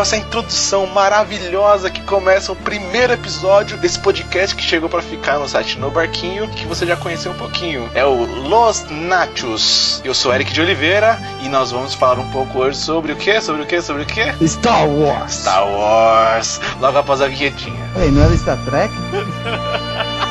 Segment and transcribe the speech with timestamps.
[0.00, 5.38] com essa introdução maravilhosa que começa o primeiro episódio desse podcast que chegou pra ficar
[5.38, 7.86] no site No Barquinho, que você já conheceu um pouquinho.
[7.94, 10.00] É o Los Nachos.
[10.02, 13.42] Eu sou Eric de Oliveira e nós vamos falar um pouco hoje sobre o que?
[13.42, 13.82] Sobre o que?
[13.82, 14.48] Sobre o que?
[14.48, 15.34] Star Wars.
[15.34, 16.62] Star Wars.
[16.80, 17.90] Logo após a vinhetinha.
[18.00, 18.94] Ei, não era Star Trek?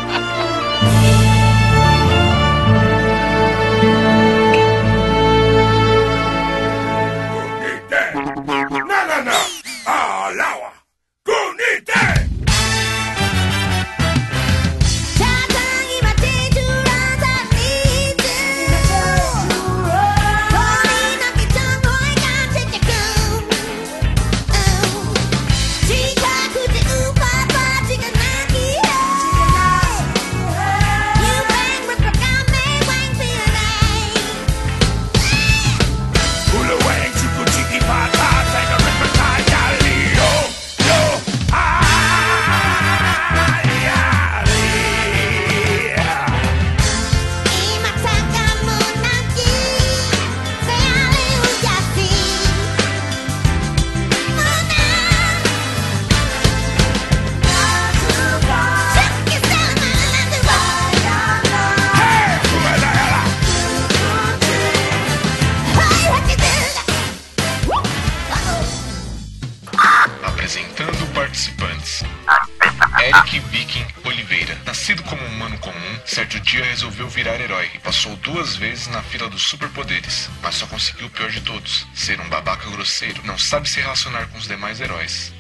[81.60, 83.22] todos: ser um babaca grosseiro.
[83.26, 85.34] Não sabe se relacionar com os demais heróis.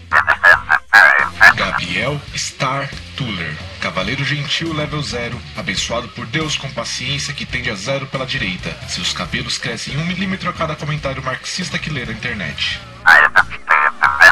[1.56, 3.56] Gabriel Star Tuller.
[3.80, 8.75] Cavaleiro gentil level 0, abençoado por Deus com paciência que tende a zero pela direita.
[8.88, 12.81] Seus cabelos crescem um milímetro a cada comentário marxista que lê na internet.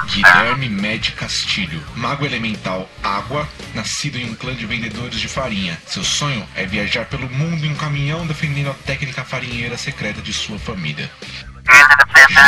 [0.08, 5.78] Guilherme Med Castilho, mago elemental água, nascido em um clã de vendedores de farinha.
[5.86, 10.34] Seu sonho é viajar pelo mundo em um caminhão defendendo a técnica farinheira secreta de
[10.34, 11.10] sua família.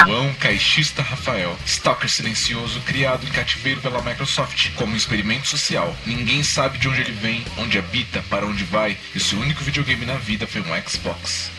[0.05, 5.95] João Caixista Rafael, stalker silencioso criado em cativeiro pela Microsoft como um experimento social.
[6.05, 10.05] Ninguém sabe de onde ele vem, onde habita, para onde vai, e seu único videogame
[10.05, 11.51] na vida foi um Xbox.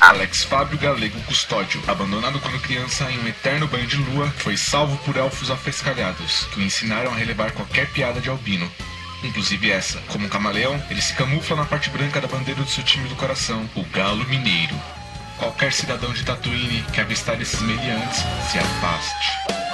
[0.00, 4.96] Alex Fábio Galego Custódio, abandonado quando criança em um eterno banho de lua, foi salvo
[4.98, 8.70] por elfos afescalhados, que o ensinaram a relevar qualquer piada de albino.
[9.24, 9.98] Inclusive essa.
[10.08, 13.16] Como um camaleão, ele se camufla na parte branca da bandeira do seu time do
[13.16, 14.78] coração, o Galo Mineiro.
[15.38, 19.65] Qualquer cidadão de Tatooine que avistar esses meliantes, se afaste.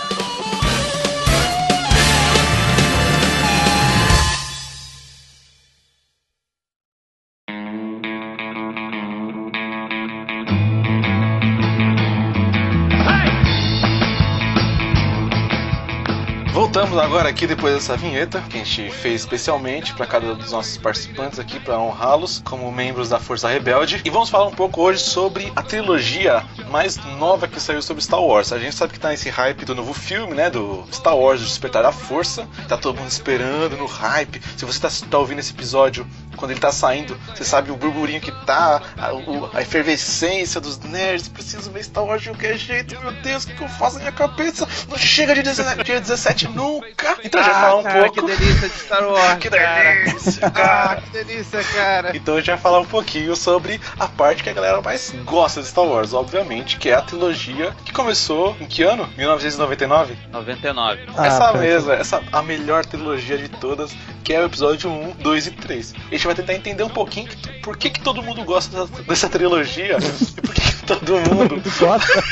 [16.83, 20.51] Voltamos agora aqui depois dessa vinheta que a gente fez especialmente para cada um dos
[20.51, 24.83] nossos participantes aqui para honrá-los como membros da Força Rebelde e vamos falar um pouco
[24.83, 28.53] hoje sobre a trilogia mais nova que saiu sobre Star Wars.
[28.53, 31.45] A gente sabe que tá nesse hype do novo filme, né, do Star Wars o
[31.45, 32.49] Despertar da Força.
[32.67, 34.43] Tá todo mundo esperando no hype.
[34.57, 36.05] Se você tá, tá ouvindo esse episódio
[36.37, 41.29] quando ele tá saindo, você sabe o burburinho que tá, a, a efervescência dos nerds.
[41.29, 42.99] Preciso ver Star Wars de qualquer jeito.
[43.01, 44.67] Meu Deus, o que eu faço na minha cabeça?
[44.89, 46.49] Não chega de 17, dia 17
[46.81, 47.17] nunca.
[47.25, 48.15] Então já falar um cara, pouco.
[48.27, 51.01] Que delícia de Star Wars, Que delícia, Ah, cara.
[51.03, 52.17] que delícia, cara.
[52.17, 55.61] Então a gente vai falar um pouquinho sobre a parte que a galera mais gosta
[55.61, 59.09] de Star Wars, obviamente, que é a trilogia que começou em que ano?
[59.17, 60.17] 1999?
[60.33, 61.03] 99.
[61.17, 63.95] Ah, essa mesma, essa a melhor trilogia de todas,
[64.25, 65.95] que é o episódio 1, 2 e 3.
[66.11, 69.03] A gente vai tentar entender um pouquinho que- por que, que todo mundo gosta dessa,
[69.03, 72.23] dessa trilogia e por que, que todo mundo Tu gosta?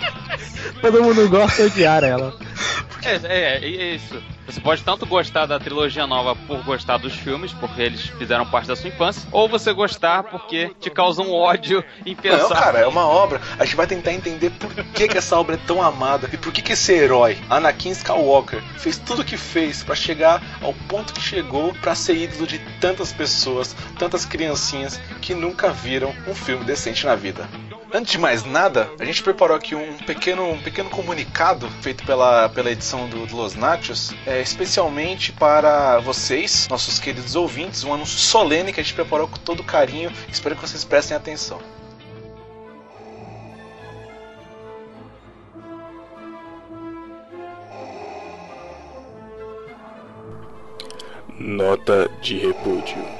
[0.80, 2.34] Todo mundo gosta de odiar ela.
[2.88, 4.22] Por É, é, é isso.
[4.46, 8.66] Você pode tanto gostar da trilogia nova por gostar dos filmes, porque eles fizeram parte
[8.66, 12.86] da sua infância, ou você gostar porque te causa um ódio em Não, cara, é
[12.86, 13.40] uma obra.
[13.58, 16.52] A gente vai tentar entender por que, que essa obra é tão amada e por
[16.52, 21.12] que, que esse herói, Anakin Skywalker, fez tudo o que fez pra chegar ao ponto
[21.12, 26.64] que chegou pra ser ídolo de tantas pessoas, tantas criancinhas que nunca viram um filme
[26.64, 27.48] decente na vida.
[27.92, 32.48] Antes de mais nada, a gente preparou aqui um pequeno, um pequeno comunicado feito pela,
[32.48, 38.16] pela edição do, do Los Nachos, é, especialmente para vocês, nossos queridos ouvintes, um anúncio
[38.16, 40.12] solene que a gente preparou com todo carinho.
[40.30, 41.60] Espero que vocês prestem atenção.
[51.36, 53.19] Nota de repúdio.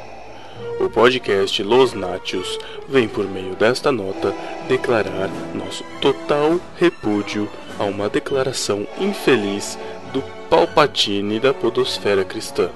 [0.81, 4.35] O podcast Los Nátios vem por meio desta nota
[4.67, 7.47] declarar nosso total repúdio
[7.79, 9.79] a uma declaração infeliz
[10.11, 12.71] do Palpatine da podosfera cristã.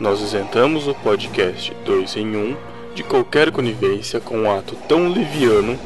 [0.00, 2.56] Nós isentamos o podcast 2 em 1
[2.94, 5.78] de qualquer conivência com um ato tão liviano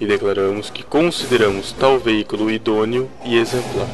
[0.00, 3.88] e declaramos que consideramos tal veículo idôneo e exemplar.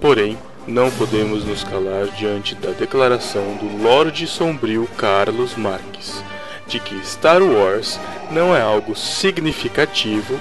[0.00, 6.22] Porém, não podemos nos calar diante da declaração do Lorde Sombrio Carlos Marques
[6.66, 7.98] de que Star Wars
[8.30, 10.38] não é algo significativo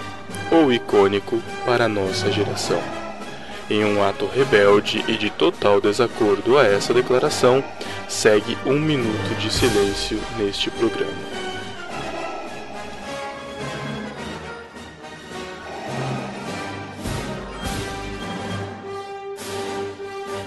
[0.51, 2.81] ou icônico para a nossa geração.
[3.69, 7.63] Em um ato rebelde e de total desacordo a essa declaração,
[8.07, 11.42] segue um minuto de silêncio neste programa.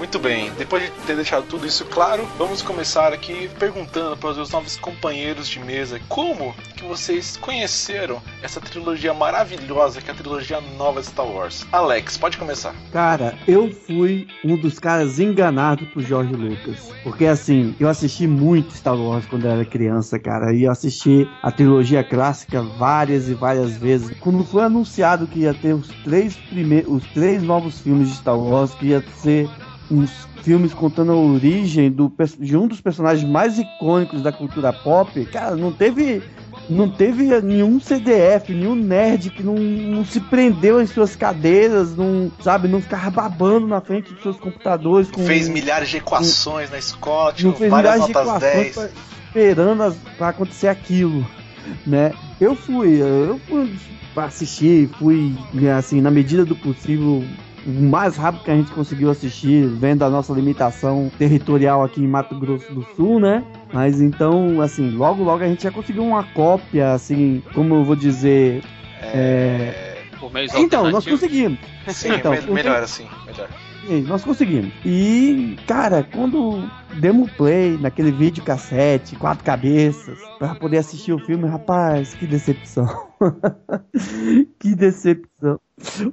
[0.06, 4.36] Muito bem, depois de ter deixado tudo isso claro, vamos começar aqui perguntando para os
[4.36, 10.16] meus novos companheiros de mesa como que vocês conheceram essa trilogia maravilhosa que é a
[10.16, 11.66] trilogia nova de Star Wars.
[11.72, 12.72] Alex, pode começar.
[12.92, 16.88] Cara, eu fui um dos caras enganados por George Lucas.
[17.02, 20.54] Porque assim, eu assisti muito Star Wars quando eu era criança, cara.
[20.54, 24.16] E eu assisti a trilogia clássica várias e várias vezes.
[24.20, 28.38] Quando foi anunciado que ia ter os três primeiros, os três novos filmes de Star
[28.38, 29.50] Wars, que ia ser
[29.90, 30.10] uns
[30.42, 35.56] filmes contando a origem do, de um dos personagens mais icônicos da cultura pop, cara,
[35.56, 36.22] não teve
[36.68, 42.32] não teve nenhum CDF, nenhum nerd que não, não se prendeu em suas cadeiras, não,
[42.42, 46.78] sabe, não ficava babando na frente dos seus computadores com Fez milhares de equações na
[46.78, 48.74] escola, fez várias milhares de notas equações 10.
[48.74, 48.88] pra-
[49.28, 51.24] esperando as- pra acontecer aquilo,
[51.86, 52.12] né?
[52.40, 53.72] Eu fui, eu fui
[54.16, 55.36] assistir, fui,
[55.76, 57.22] assim, na medida do possível,
[57.66, 62.06] o mais rápido que a gente conseguiu assistir, vendo a nossa limitação territorial aqui em
[62.06, 63.42] Mato Grosso do Sul, né?
[63.72, 67.96] Mas então, assim, logo logo a gente já conseguiu uma cópia, assim, como eu vou
[67.96, 68.62] dizer.
[69.02, 71.58] é, Por meios Então, nós conseguimos.
[71.88, 73.48] Sim, Então, melhor assim, melhor.
[73.86, 74.72] Sim, nós conseguimos.
[74.84, 76.62] E, cara, quando
[76.94, 82.86] demos play naquele vídeo cassete, quatro cabeças, pra poder assistir o filme, rapaz, que decepção.
[84.58, 85.60] que decepção.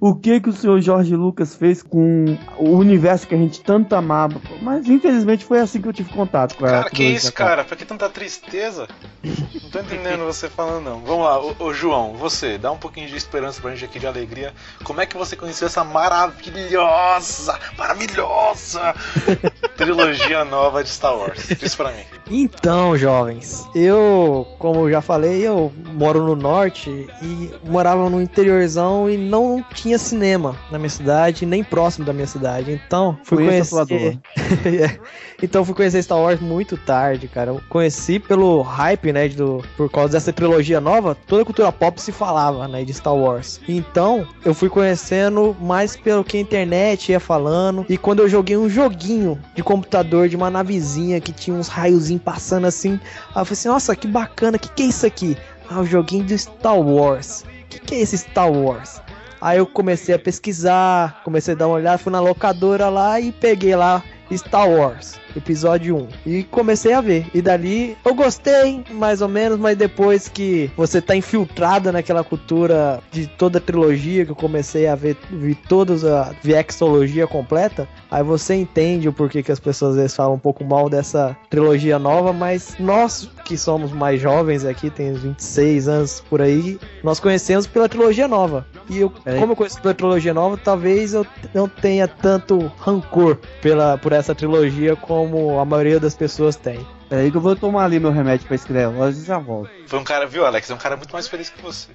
[0.02, 3.96] O que que o senhor Jorge Lucas fez com o universo que a gente tanto
[3.96, 4.42] amava?
[4.62, 7.64] Mas infelizmente foi assim que eu tive contato com a Cara, que isso, cara?
[7.64, 8.90] Pra que tanta tristeza?
[9.24, 11.00] Não tô entendendo você falando, não.
[11.00, 14.08] Vamos lá, ô, ô, João, você, dá um pouquinho de esperança pra gente aqui de
[14.08, 14.54] alegria.
[14.84, 18.94] Como é que você conheceu essa maravilhosa, maravilhosa
[19.78, 21.48] trilogia nova de Star Wars?
[21.60, 22.04] Diz pra mim.
[22.32, 26.90] Então, jovens, eu, como eu já falei, eu moro no norte
[27.22, 32.26] e morava no interiorzão e não tinha cinema na minha cidade, nem próximo da minha
[32.26, 32.72] cidade.
[32.72, 34.20] Então, fui Conheço a conhecer.
[35.44, 37.52] Então, fui conhecer Star Wars muito tarde, cara.
[37.52, 42.02] Eu conheci pelo hype, né, do por causa dessa trilogia nova, toda a cultura pop
[42.02, 43.60] se falava, né, de Star Wars.
[43.68, 48.56] Então, eu fui conhecendo mais pelo que a internet ia falando e quando eu joguei
[48.56, 53.52] um joguinho de computador de uma navezinha que tinha uns raiozinhos passando assim, eu falei
[53.52, 55.36] assim, nossa, que bacana, que que é isso aqui?
[55.70, 57.44] Ah, o joguinho de Star Wars.
[57.70, 59.02] Que que é esse Star Wars?
[59.42, 63.30] Aí eu comecei a pesquisar, comecei a dar uma olhada, fui na locadora lá e
[63.34, 64.02] peguei lá
[64.38, 66.08] Star Wars, episódio 1.
[66.26, 67.28] E comecei a ver.
[67.34, 73.02] E dali eu gostei, mais ou menos, mas depois que você tá infiltrada naquela cultura
[73.12, 78.24] de toda a trilogia, que eu comecei a ver, vi todos a Vexologia completa, aí
[78.24, 82.00] você entende o porquê que as pessoas às vezes falam um pouco mal dessa trilogia
[82.00, 87.20] nova, mas nós que somos mais jovens aqui, tem uns 26 anos por aí, nós
[87.20, 88.66] conhecemos pela trilogia nova.
[88.90, 89.40] E eu, Peraí.
[89.40, 94.34] como eu conheço pela trilogia nova, talvez eu não tenha tanto rancor pela, por essa
[94.34, 95.23] trilogia como
[95.60, 96.86] a maioria das pessoas tem.
[97.10, 99.70] Peraí que eu vou tomar ali meu remédio pra escrever e já volto.
[99.88, 100.70] Foi um cara, viu, Alex?
[100.70, 101.88] É um cara muito mais feliz que você.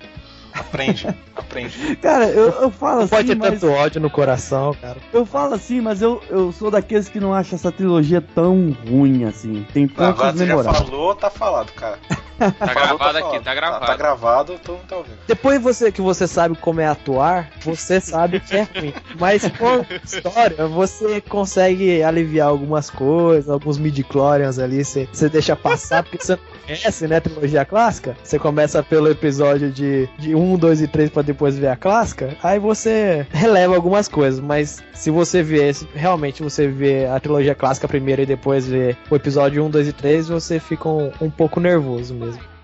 [0.59, 1.97] Aprende, aprende.
[1.97, 3.61] Cara, eu, eu falo Não pode assim, ter mas...
[3.61, 4.97] tanto ódio no coração, cara.
[5.13, 9.25] Eu falo assim, mas eu, eu sou daqueles que não acham essa trilogia tão ruim
[9.25, 9.67] assim.
[9.73, 10.85] Tem Ah, agora pontos você já memoráveis.
[10.89, 11.99] falou, tá falado, cara.
[12.39, 13.43] Tá Falou, gravado aqui, falado.
[13.43, 13.87] tá gravado.
[13.87, 15.19] Tá, gravado, todo mundo tá ouvindo.
[15.27, 18.95] Depois você que você sabe como é atuar, você sabe que é ruim.
[19.19, 26.05] Mas com história, você consegue aliviar algumas coisas, alguns midi-chlorians ali, você, você deixa passar,
[26.05, 28.17] porque você não conhece, né, trilogia clássica.
[28.23, 32.37] Você começa pelo episódio de, de 1, 2 e 3 pra depois ver a clássica,
[32.43, 37.55] aí você releva algumas coisas, mas se você vê, se realmente você vê a trilogia
[37.55, 41.31] clássica primeiro e depois vê o episódio 1, 2 e 3, você fica um, um
[41.31, 42.58] pouco nervoso mesmo.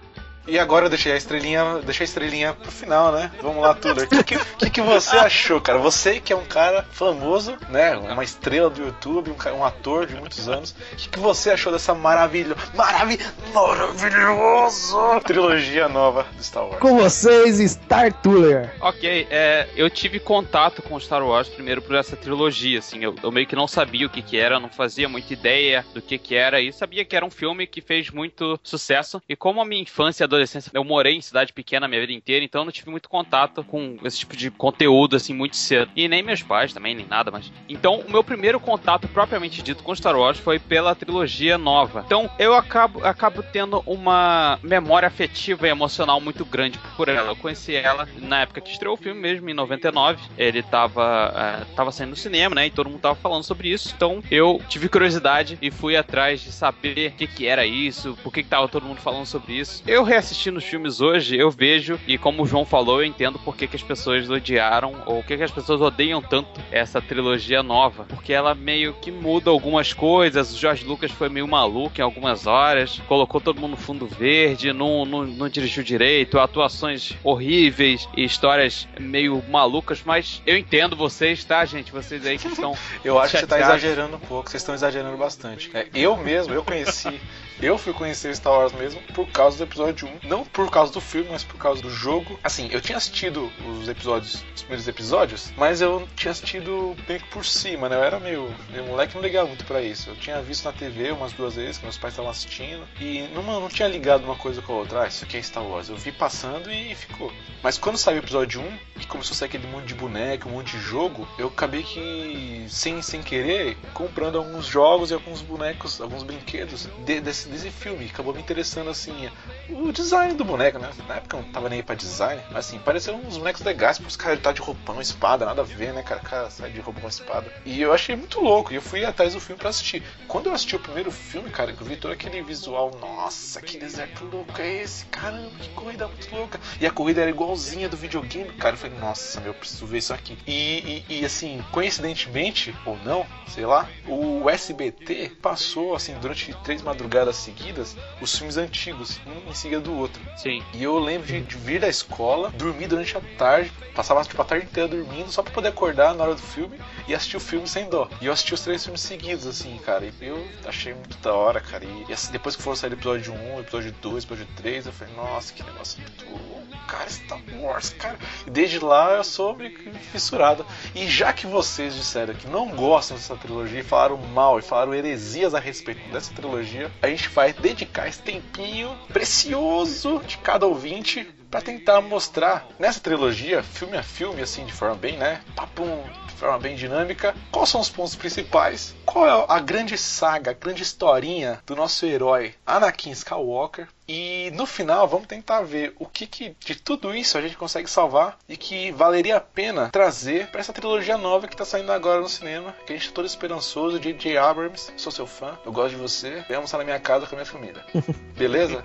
[0.46, 3.30] E agora eu deixei a estrelinha, deixei a estrelinha pro final, né?
[3.40, 4.02] Vamos lá, tudo.
[4.02, 5.78] O que, que, que você achou, cara?
[5.78, 7.96] Você que é um cara famoso, né?
[7.96, 10.74] Uma estrela do YouTube, um, um ator de muitos anos.
[10.92, 13.18] O que, que você achou dessa maravilha, maravi,
[13.52, 16.78] maravilhoso trilogia nova do Star Wars?
[16.78, 18.72] Com vocês, Star Tuller.
[18.80, 23.32] Ok, é, eu tive contato com Star Wars primeiro por essa trilogia, assim, eu, eu
[23.32, 26.34] meio que não sabia o que que era, não fazia muita ideia do que que
[26.34, 29.82] era, e sabia que era um filme que fez muito sucesso, e como a minha
[29.82, 32.90] infância adolescência, eu morei em cidade pequena a minha vida inteira, então eu não tive
[32.90, 35.90] muito contato com esse tipo de conteúdo, assim, muito cedo.
[35.94, 37.52] E nem meus pais também, nem nada, mas...
[37.68, 42.02] Então, o meu primeiro contato, propriamente dito, com Star Wars foi pela trilogia nova.
[42.06, 47.30] Então, eu acabo, acabo tendo uma memória afetiva e emocional muito grande por ela.
[47.30, 50.22] Eu conheci ela na época que estreou o filme mesmo, em 99.
[50.36, 52.66] Ele tava, é, tava saindo no cinema, né?
[52.66, 53.92] E todo mundo tava falando sobre isso.
[53.94, 58.32] Então eu tive curiosidade e fui atrás de saber o que, que era isso, por
[58.32, 59.82] que, que tava todo mundo falando sobre isso.
[59.86, 63.54] Eu reassistindo os filmes hoje, eu vejo, e como o João falou, eu entendo por
[63.54, 67.62] que, que as pessoas odiaram, ou por que, que as pessoas odeiam tanto essa trilogia
[67.62, 68.04] nova.
[68.08, 70.54] Porque ela meio que muda algumas coisas.
[70.54, 74.72] O George Lucas foi meio maluco em algumas horas, colocou todo mundo no fundo verde,
[74.72, 81.44] não, não, não dirigiu direito, atuações horríveis e histórias meio malucas, mas eu entendo vocês,
[81.44, 81.92] tá, gente?
[81.92, 82.74] Vocês aí que estão.
[83.04, 83.84] Eu acho que você tá chateados.
[83.84, 85.70] exagerando um pouco, vocês estão exagerando bastante.
[85.74, 87.20] É, eu mesmo, eu conheci,
[87.60, 90.28] eu fui conhecer Star Wars mesmo por causa do episódio 1.
[90.28, 92.38] Não por causa do filme, mas por causa do jogo.
[92.42, 97.28] Assim, eu tinha assistido os episódios, os primeiros episódios, mas eu tinha assistido meio que
[97.28, 97.96] por cima, né?
[97.96, 100.10] Eu era meio, meio moleque, não ligava muito pra isso.
[100.10, 103.42] Eu tinha visto na TV umas duas vezes, que meus pais estavam assistindo, e não,
[103.42, 105.02] não tinha ligado uma coisa com a outra.
[105.02, 105.88] Ah, isso aqui é Star Wars.
[105.88, 107.32] Eu vi passando e ficou.
[107.62, 110.52] Mas quando saiu o episódio 1, e começou a sair aquele monte de boneco, um
[110.52, 116.00] monte de jogo, eu acabei que, sem, sem querer, comprando alguns jogos e alguns bonecos,
[116.00, 118.06] alguns brinquedos de- desse, desse filme.
[118.06, 119.30] Acabou me interessando, assim,
[119.68, 120.90] o design do boneco, né?
[121.08, 123.98] Na época eu não tava nem aí pra design, mas assim, pareceram uns bonecos legais,
[123.98, 126.20] porque os caras tá de roupão, espada, nada a ver, né, cara?
[126.20, 127.52] O cara sai de roupão, espada.
[127.64, 130.02] E eu achei muito louco, e eu fui atrás do filme pra assistir.
[130.28, 133.78] Quando eu assisti o primeiro filme, cara, que eu vi todo aquele visual, nossa, que
[133.78, 135.04] deserto louco é esse?
[135.06, 136.60] Caramba, que corrida muito louca.
[136.80, 138.74] E a corrida era igualzinha do videogame, cara.
[138.74, 140.38] Eu falei, nossa, meu, eu preciso ver isso aqui.
[140.46, 146.82] E, e, e, assim, coincidentemente, ou não, sei lá, o SBT passou, assim, durante três
[146.82, 150.20] madrugadas seguidas, os filmes antigos, um em seguida do outro.
[150.36, 150.62] Sim.
[150.72, 154.44] E eu lembro de, de vir da escola, dormir durante a tarde, passava tipo, a
[154.44, 157.66] tarde inteira dormindo, só pra poder acordar na hora do filme e assistir o filme
[157.66, 158.08] sem dó.
[158.20, 160.04] E eu assisti os três filmes seguidos, assim, cara.
[160.04, 161.84] E eu achei muito da hora, cara.
[161.84, 165.14] E, e, assim, depois que foram sair episódio 1, episódio 2, episódio 3, eu falei,
[165.14, 168.18] nossa, que negócio muito louco, cara, Star Wars, cara.
[168.46, 170.66] E desde lá eu sou meio que fissurado.
[170.94, 174.94] E já que vocês disseram que não gostam dessa trilogia e falaram mal e falaram
[174.94, 181.26] heresias a respeito dessa trilogia, a gente vai dedicar esse tempinho precioso de cada ouvinte
[181.54, 185.40] para tentar mostrar nessa trilogia, filme a filme, assim, de forma bem, né?
[185.54, 190.50] Papum, de forma bem dinâmica, quais são os pontos principais, qual é a grande saga,
[190.50, 193.86] a grande historinha do nosso herói Anakin Skywalker.
[194.08, 197.88] E no final vamos tentar ver o que, que de tudo isso a gente consegue
[197.88, 202.20] salvar e que valeria a pena trazer para essa trilogia nova que tá saindo agora
[202.20, 204.36] no cinema, que a gente tá todo esperançoso, J.J.
[204.36, 207.38] Abrams, sou seu fã, eu gosto de você, vem almoçar na minha casa com a
[207.38, 207.86] minha família.
[208.36, 208.82] Beleza?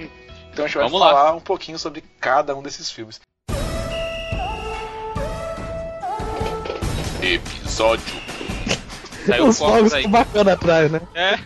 [0.52, 1.12] Então a gente vai Vamos lá.
[1.14, 3.20] falar um pouquinho sobre cada um desses filmes.
[7.22, 8.06] Episódio
[9.26, 10.00] Saiu Os fogos aí.
[10.06, 11.02] estão bacana atrás, né?
[11.14, 11.38] É.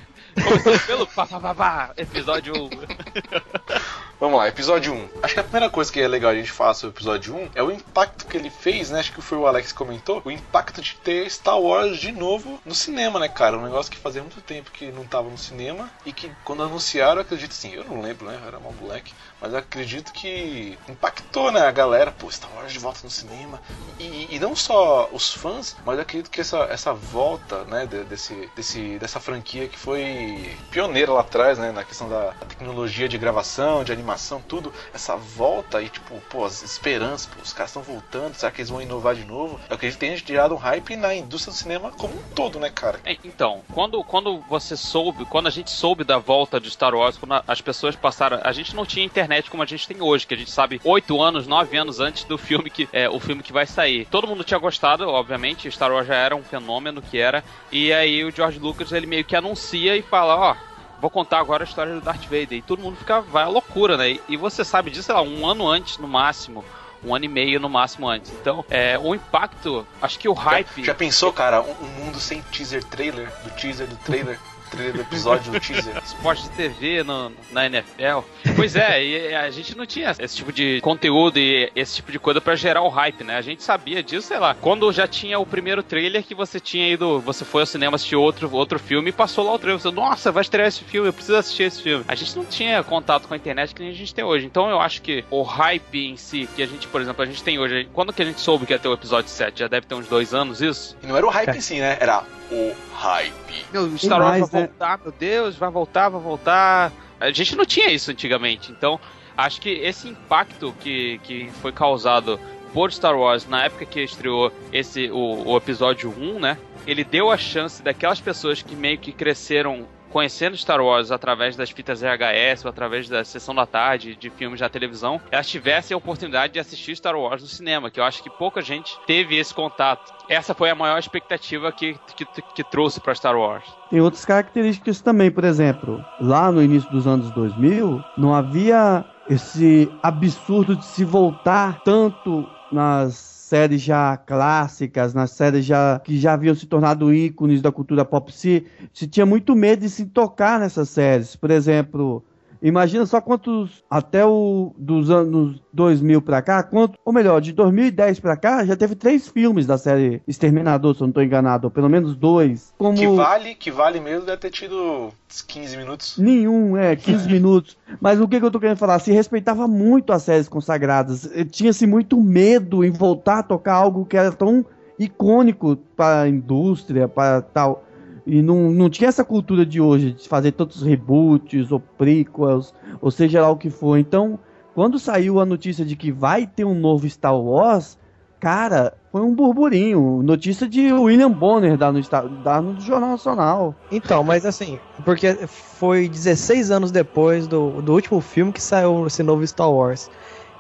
[0.88, 2.70] Pelo pá, pá, pá, pá, episódio 1.
[4.20, 5.10] Vamos lá, episódio 1.
[5.22, 7.50] Acho que a primeira coisa que é legal a gente falar sobre o episódio 1
[7.56, 9.00] é o impacto que ele fez, né?
[9.00, 10.22] Acho que foi o Alex que comentou.
[10.24, 13.58] O impacto de ter Star Wars de novo no cinema, né, cara?
[13.58, 17.22] Um negócio que fazia muito tempo que não tava no cinema e que quando anunciaram,
[17.22, 18.40] acredito assim, eu não lembro, né?
[18.48, 19.14] Era mal moleque,
[19.44, 22.12] mas eu acredito que impactou, né, a galera.
[22.12, 23.62] Pô, Star Wars de volta no cinema.
[24.00, 28.06] E, e não só os fãs, mas eu acredito que essa, essa volta, né, de-
[28.06, 33.18] desse, desse, dessa franquia que foi pioneira lá atrás, né, na questão da tecnologia de
[33.18, 37.84] gravação, de animação tudo, essa volta e tipo, pô, as esperanças, pô, os caras estão
[37.84, 39.60] voltando, será que eles vão inovar de novo?
[39.70, 42.70] Eu acredito que tenha gerado um hype na indústria do cinema como um todo, né,
[42.70, 43.00] cara?
[43.06, 47.18] É, Então, quando, quando você soube, quando a gente soube da volta de Star Wars,
[47.18, 48.40] quando as pessoas passaram.
[48.44, 51.22] A gente não tinha internet como a gente tem hoje, que a gente sabe oito
[51.22, 54.06] anos, nove anos antes do filme que é o filme que vai sair.
[54.10, 57.44] Todo mundo tinha gostado, obviamente, Star Wars já era um fenômeno que era.
[57.72, 60.56] E aí o George Lucas ele meio que anuncia e fala, ó.
[61.02, 62.54] Vou contar agora a história do Darth Vader.
[62.54, 64.12] E todo mundo fica, vai à loucura, né?
[64.12, 66.64] E, e você sabe disso, sei lá, um ano antes no máximo.
[67.04, 68.32] Um ano e meio no máximo antes.
[68.32, 70.80] Então, é, o impacto, acho que o hype.
[70.80, 74.40] Já, já pensou, cara, um, um mundo sem teaser trailer, do teaser do trailer,
[74.76, 75.96] trailer do episódio do teaser?
[76.04, 78.20] esporte de TV no- na NFL.
[78.56, 82.20] Pois é, e a gente não tinha esse tipo de conteúdo e esse tipo de
[82.20, 83.38] coisa pra gerar o hype, né?
[83.38, 86.88] A gente sabia disso, sei lá, quando já tinha o primeiro trailer que você tinha
[86.88, 89.80] ido, você foi ao cinema assistir outro, outro filme e passou lá o trailer.
[89.82, 92.04] Você, nossa, vai estrear esse filme, eu preciso assistir esse filme.
[92.08, 94.46] A gente não tinha contato com a internet que a gente tem hoje.
[94.46, 97.44] Então eu acho que o hype em si, que a gente, por exemplo, a gente
[97.44, 99.60] tem hoje, quando que a gente soube que ia ter o episódio 7?
[99.60, 100.98] Já deve ter uns dois anos isso?
[101.04, 101.98] E não era o hype em si, né?
[102.00, 103.66] Era o hype.
[103.72, 104.68] Meu, Star Wars mais, vai né?
[104.68, 106.92] voltar, meu Deus, vai voltar, vai voltar.
[107.20, 109.00] A gente não tinha isso antigamente, então
[109.38, 112.40] acho que esse impacto que, que foi causado
[112.74, 116.58] por Star Wars na época que estreou esse o, o episódio 1, né?
[116.86, 121.72] Ele deu a chance daquelas pessoas que meio que cresceram conhecendo Star Wars através das
[121.72, 125.98] fitas VHS ou através da sessão da tarde de filmes da televisão, elas tivessem a
[125.98, 129.52] oportunidade de assistir Star Wars no cinema, que eu acho que pouca gente teve esse
[129.52, 130.14] contato.
[130.30, 133.66] Essa foi a maior expectativa que, que, que trouxe para Star Wars.
[133.90, 139.92] Tem outras características também, por exemplo, lá no início dos anos 2000, não havia esse
[140.04, 146.56] absurdo de se voltar tanto nas séries já clássicas, nas séries já que já haviam
[146.56, 150.90] se tornado ícones da cultura pop, se, se tinha muito medo de se tocar nessas
[150.90, 151.36] séries.
[151.36, 152.26] Por exemplo,
[152.70, 158.20] imagina só quantos até o dos anos 2000 pra cá, quanto, ou melhor, de 2010
[158.20, 161.72] pra cá, já teve três filmes da série Exterminador, se eu não tô enganado, ou
[161.72, 162.74] pelo menos dois.
[162.78, 166.18] Como Que vale, que vale mesmo deve ter tido uns 15 minutos.
[166.18, 167.78] Nenhum, é, 15 minutos.
[168.00, 169.00] Mas o que, que eu tô querendo falar?
[169.00, 171.30] Se respeitava muito as séries consagradas.
[171.36, 174.66] Eh, Tinha-se muito medo em voltar a tocar algo que era tão
[174.98, 177.84] icônico para a indústria, para tal.
[178.26, 183.12] E não, não tinha essa cultura de hoje, de fazer tantos reboots ou prequels, ou
[183.12, 183.98] seja lá o que for.
[183.98, 184.40] Então,
[184.74, 187.98] quando saiu a notícia de que vai ter um novo Star Wars,
[188.40, 190.22] cara, foi um burburinho.
[190.24, 193.76] Notícia de William Bonner da no, Star- da no Jornal Nacional.
[193.92, 199.22] Então, mas assim, porque foi 16 anos depois do, do último filme que saiu esse
[199.22, 200.10] novo Star Wars.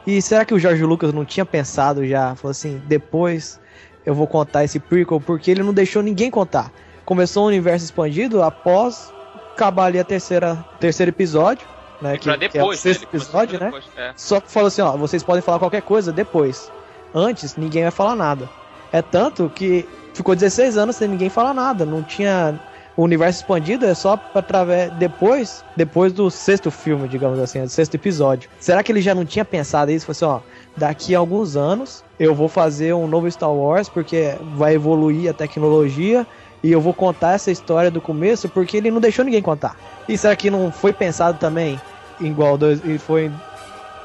[0.06, 2.36] E será que o George Lucas não tinha pensado já?
[2.36, 3.60] Falou assim, depois
[4.06, 6.71] eu vou contar esse prequel, porque ele não deixou ninguém contar.
[7.05, 9.13] Começou o universo expandido após
[9.53, 11.67] acabar ali a terceira terceiro episódio,
[12.01, 12.17] né?
[12.17, 12.93] Pra que, que é o depois, né?
[12.93, 13.65] sexto começou episódio, né?
[13.65, 14.13] depois, é.
[14.15, 16.71] Só que falou assim, ó, vocês podem falar qualquer coisa depois.
[17.13, 18.49] Antes, ninguém vai falar nada.
[18.91, 21.85] É tanto que ficou 16 anos sem ninguém falar nada.
[21.85, 22.59] Não tinha.
[22.95, 24.91] O universo expandido é só através.
[24.93, 25.63] Depois.
[25.75, 28.49] Depois do sexto filme, digamos assim, do sexto episódio.
[28.59, 30.05] Será que ele já não tinha pensado isso?
[30.05, 30.53] Falou assim, ó.
[30.75, 35.33] Daqui a alguns anos eu vou fazer um novo Star Wars, porque vai evoluir a
[35.33, 36.25] tecnologia.
[36.63, 39.78] E eu vou contar essa história do começo, porque ele não deixou ninguém contar.
[40.08, 41.80] E será que não foi pensado também?
[42.21, 43.34] Igual dois, e foi em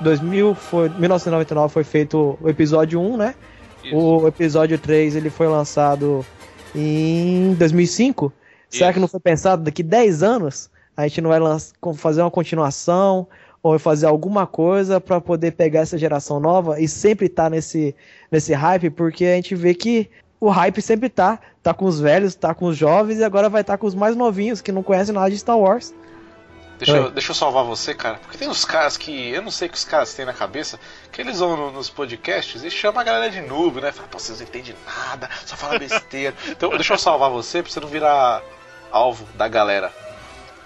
[0.01, 3.35] 2000, foi 1999 foi feito o episódio 1, né?
[3.85, 3.97] Isso.
[3.97, 6.27] O episódio 3 ele foi lançado
[6.75, 8.33] em 2005.
[8.69, 8.95] Será Isso.
[8.95, 11.41] que não foi pensado daqui 10 anos a gente não vai
[11.95, 13.29] fazer uma continuação
[13.63, 17.95] ou fazer alguma coisa pra poder pegar essa geração nova e sempre tá nesse
[18.33, 22.35] nesse hype, porque a gente vê que o hype sempre tá, tá com os velhos,
[22.35, 25.15] tá com os jovens e agora vai estar com os mais novinhos que não conhecem
[25.15, 25.93] nada de Star Wars.
[26.79, 28.19] Deixa eu, deixa eu salvar você, cara.
[28.23, 29.31] Porque tem uns caras que.
[29.31, 30.79] Eu não sei o que os caras têm na cabeça.
[31.11, 33.91] Que eles vão no- nos podcasts e chamam a galera de noob, né?
[33.91, 36.37] Fala, pô, vocês não entendem nada, só fala besteira.
[36.47, 38.43] então, deixa eu salvar você pra você não virar
[38.93, 39.93] alvo da galera.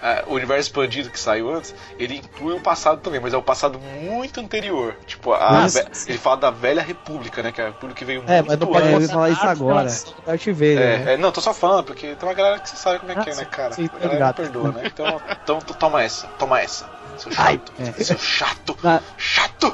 [0.05, 3.41] É, o universo expandido que saiu antes, ele inclui o passado também, mas é o
[3.41, 4.97] passado muito anterior.
[5.07, 5.31] Tipo,
[5.69, 7.53] ve- ele fala da velha república, né?
[7.53, 9.11] Que é a república que veio É, muito mas não É, pode eu antes.
[9.11, 9.83] falar isso agora.
[10.25, 11.11] Darth Vader, né?
[11.11, 13.15] É, é, não, tô só falando, porque tem uma galera que você sabe como é
[13.23, 13.71] que é, né, cara?
[13.73, 14.81] sim, a tô galera perdoa, né?
[14.85, 16.85] Então, então to- toma essa, toma essa.
[17.17, 17.53] Seu Ai.
[17.53, 18.03] chato, É.
[18.03, 19.73] seu chato, Na, chato!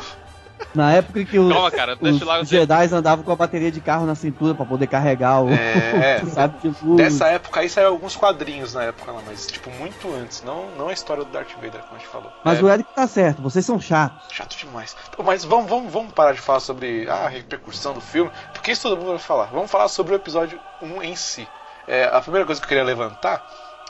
[0.74, 2.44] Na época que os, Calma, cara, os lá.
[2.44, 6.28] Jedi andavam com a bateria de carro na cintura pra poder carregar o, É, o
[6.30, 6.98] sabe luz.
[6.98, 10.90] dessa época aí saíram alguns quadrinhos na época lá, mas tipo, muito antes, não, não
[10.90, 12.32] a história do Darth Vader, como a gente falou.
[12.44, 14.28] Mas É, o Eric tá certo, vocês são chatos.
[14.32, 14.96] Chato demais.
[15.16, 18.84] Pô, mas vamos, vamos, vamos parar de falar sobre a repercussão do filme, porque isso
[18.84, 19.46] todo mundo vai falar.
[19.46, 21.48] Vamos falar sobre o episódio 1 em si.
[21.88, 23.44] É, a primeira coisa que eu queria levantar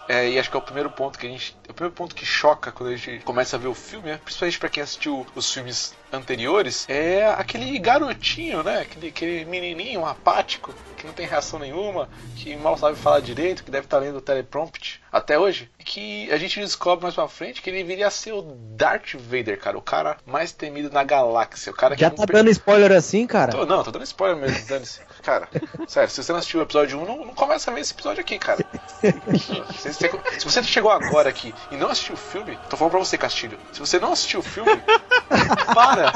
[0.10, 1.56] É, e acho que é o primeiro ponto que a gente.
[1.68, 4.20] É o primeiro ponto que choca quando a gente começa a ver o filme, né?
[4.24, 8.80] principalmente pra quem assistiu os filmes anteriores, é aquele garotinho, né?
[8.80, 13.70] Aquele, aquele menininho apático, que não tem reação nenhuma, que mal sabe falar direito, que
[13.70, 15.70] deve estar lendo o teleprompt até hoje.
[15.80, 19.60] Que a gente descobre mais pra frente que ele viria a ser o Darth Vader,
[19.60, 19.78] cara.
[19.78, 21.72] O cara mais temido na galáxia.
[21.72, 23.52] O cara que Já tá per- dando spoiler assim, cara?
[23.52, 25.02] Tô- não, tô dando spoiler mesmo, dane-se.
[25.20, 25.50] Cara,
[25.88, 28.22] sério, se você não assistiu o episódio 1, não, não começa a ver esse episódio
[28.22, 28.66] aqui, cara.
[29.78, 33.18] Se se você chegou agora aqui e não assistiu o filme, tô falando pra você,
[33.18, 33.60] Castilho.
[33.74, 34.82] Se você não assistiu o filme,
[35.76, 36.14] para!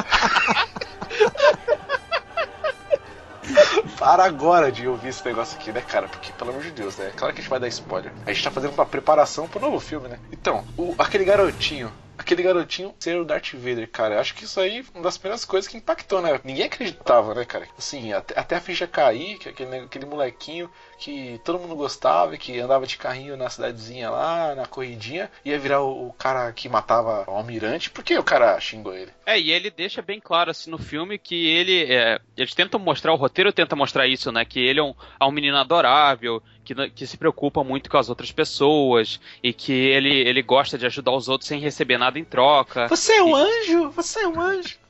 [3.98, 6.08] Para agora de ouvir esse negócio aqui, né, cara?
[6.08, 7.12] Porque, pelo amor de Deus, né?
[7.16, 8.14] Claro que a gente vai dar spoiler.
[8.26, 10.20] A gente tá fazendo uma preparação pro novo filme, né?
[10.32, 11.94] Então, o- aquele garotinho.
[12.16, 14.16] Aquele garotinho ser o Darth Vader, cara.
[14.16, 16.40] Eu acho que isso aí é uma das primeiras coisas que impactou, né?
[16.44, 17.68] Ninguém acreditava, né, cara?
[17.78, 22.60] Assim, até, até a ficha cair, que aquele, aquele molequinho que todo mundo gostava, que
[22.60, 27.26] andava de carrinho na cidadezinha lá, na corridinha, ia virar o, o cara que matava
[27.28, 27.90] o almirante.
[27.90, 29.12] Por que o cara xingou ele?
[29.26, 31.92] É, e ele deixa bem claro assim no filme que ele.
[31.92, 34.46] é, eles tentam mostrar, o roteiro tenta mostrar isso, né?
[34.46, 38.10] Que ele é um, é um menino adorável, que, que se preocupa muito com as
[38.10, 42.24] outras pessoas, e que ele, ele gosta de ajudar os outros sem receber nada em
[42.24, 42.88] troca.
[42.88, 43.90] Você é um anjo!
[43.92, 44.83] Você é um anjo!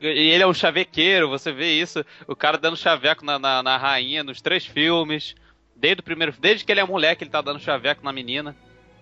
[0.00, 3.76] E ele é um chavequeiro, você vê isso, o cara dando chaveco na, na, na
[3.76, 5.34] rainha nos três filmes.
[5.74, 6.32] Desde o primeiro.
[6.38, 8.56] Desde que ele é moleque, ele tá dando chaveco na menina.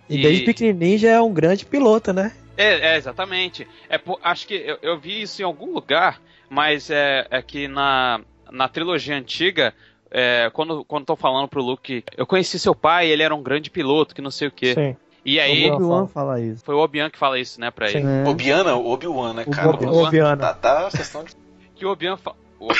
[0.08, 2.34] E desde pequenininho já é um grande piloto, né?
[2.56, 3.66] É, é, exatamente.
[3.88, 8.20] É, acho que eu, eu vi isso em algum lugar, mas é, é que na,
[8.50, 9.74] na trilogia antiga,
[10.10, 13.70] é, quando, quando tô falando pro Luke, eu conheci seu pai, ele era um grande
[13.70, 14.74] piloto, que não sei o quê.
[14.74, 14.96] Sim.
[15.24, 16.62] E aí, O Obi-Wan fala isso.
[16.64, 18.00] foi o Obi-Wan que fala isso, né, pra ele.
[18.02, 18.06] Sim.
[18.06, 18.28] É.
[18.28, 19.70] Obiana, Obi-Wan, né, O cara?
[19.70, 20.36] Obi- Obiana.
[20.36, 21.34] Tá, tá questão de.
[21.74, 22.36] Que o Obi-Wan fala.
[22.60, 22.78] Obi-Wan.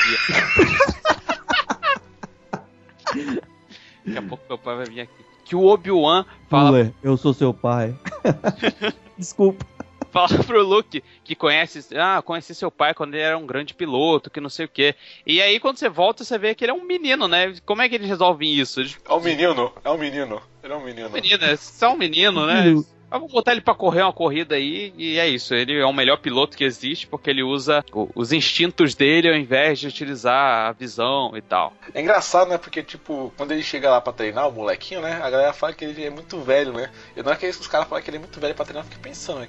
[4.05, 5.25] Daqui a pouco meu pai vai vir aqui.
[5.45, 7.95] Que o Obi-Wan fala Ué, eu sou seu pai.
[9.17, 9.65] Desculpa.
[10.15, 14.29] Fala pro Luke que conhece, ah, conheci seu pai quando ele era um grande piloto,
[14.29, 14.95] que não sei o quê.
[15.27, 17.53] E aí quando você volta, você vê que ele é um menino, né?
[17.65, 18.79] Como é que eles resolvem isso?
[18.79, 20.41] Eles, É um menino, é um menino.
[20.63, 21.09] Ele é um menino.
[21.09, 22.63] menino, é só um menino, né?
[22.63, 22.85] Filho.
[23.11, 25.53] Ah, vamos botar ele pra correr uma corrida aí e é isso.
[25.53, 27.83] Ele é o melhor piloto que existe porque ele usa
[28.15, 31.73] os instintos dele ao invés de utilizar a visão e tal.
[31.93, 32.57] É engraçado, né?
[32.57, 35.19] Porque, tipo, quando ele chega lá pra treinar, o molequinho, né?
[35.21, 36.89] A galera fala que ele é muito velho, né?
[37.15, 38.89] E não é que os caras falam que ele é muito velho pra treinar, eu
[38.89, 39.47] fiquei pensando, né?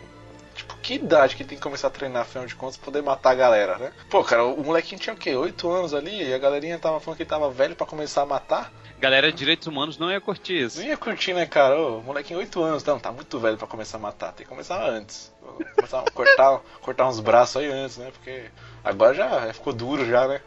[0.86, 3.34] Que idade que tem que começar a treinar, afinal de contas, pra poder matar a
[3.34, 3.92] galera, né?
[4.08, 5.34] Pô, cara, o molequinho tinha o quê?
[5.34, 8.26] 8 anos ali, e a galerinha tava falando que ele tava velho pra começar a
[8.26, 8.72] matar.
[9.00, 10.78] Galera de direitos humanos não ia curtir isso.
[10.78, 11.76] Não ia curtir, né, cara?
[11.76, 14.32] Ô, molequinho 8 anos, não, tá muito velho pra começar a matar.
[14.32, 15.34] Tem que começar antes.
[15.74, 18.12] Começar a cortar, cortar uns braços aí antes, né?
[18.12, 18.44] Porque
[18.84, 20.40] agora já ficou duro já, né?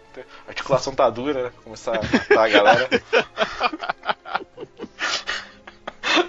[0.48, 1.52] A articulação tá dura, né?
[1.66, 2.90] Começar a matar a galera.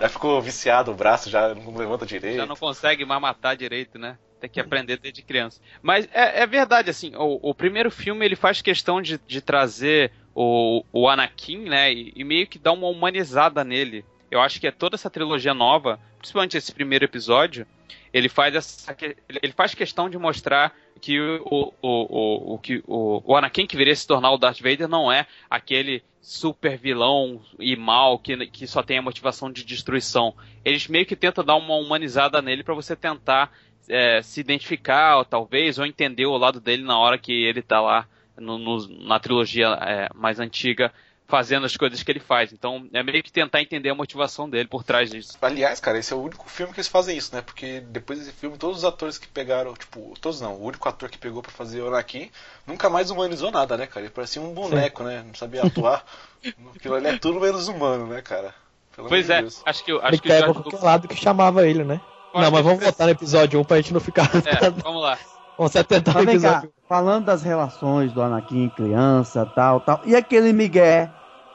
[0.01, 2.37] já ficou viciado o braço, já não levanta direito.
[2.37, 4.19] Já não consegue mais matar direito, né?
[4.41, 5.61] Tem que aprender desde criança.
[5.83, 10.13] Mas é, é verdade, assim, o, o primeiro filme ele faz questão de, de trazer
[10.35, 11.93] o, o Anakin, né?
[11.93, 14.05] E, e meio que dar uma humanizada nele.
[14.31, 17.67] Eu acho que é toda essa trilogia nova, principalmente esse primeiro episódio,
[18.13, 18.97] ele faz essa,
[19.43, 23.77] ele faz questão de mostrar que o, o, o, o, que o, o Anakin que
[23.77, 28.67] viria se tornar o Darth Vader não é aquele super vilão e mal que, que
[28.67, 30.35] só tem a motivação de destruição.
[30.65, 33.51] Eles meio que tentam dar uma humanizada nele pra você tentar
[33.89, 37.81] é, se identificar, ou talvez, ou entender o lado dele na hora que ele tá
[37.81, 40.93] lá no- no- na trilogia é, mais antiga
[41.31, 42.53] fazendo as coisas que ele faz.
[42.53, 45.39] Então é meio que tentar entender a motivação dele por trás disso.
[45.41, 47.41] Aliás, cara, esse é o único filme que eles fazem isso, né?
[47.41, 51.09] Porque depois desse filme, todos os atores que pegaram, tipo, todos não, o único ator
[51.09, 52.31] que pegou pra fazer o Anakin
[52.67, 54.05] nunca mais humanizou nada, né, cara?
[54.05, 55.23] Ele parecia um boneco, né?
[55.25, 56.05] Não sabia atuar.
[56.75, 58.55] Aquilo ali é tudo menos humano, né, cara?
[58.95, 59.63] Pelo Pois é, de Deus.
[59.65, 62.01] acho que, Ele acho que o Jorge qualquer lado que chamava ele, né?
[62.35, 64.29] Eu Não, mas vamos voltar no episódio 1 pra gente não ficar.
[64.47, 65.19] É, vamos lá.
[65.57, 70.01] vamos se atentar no vem cá, episódio falando das relações do Anakin criança, tal, tal,
[70.05, 71.09] e aquele migué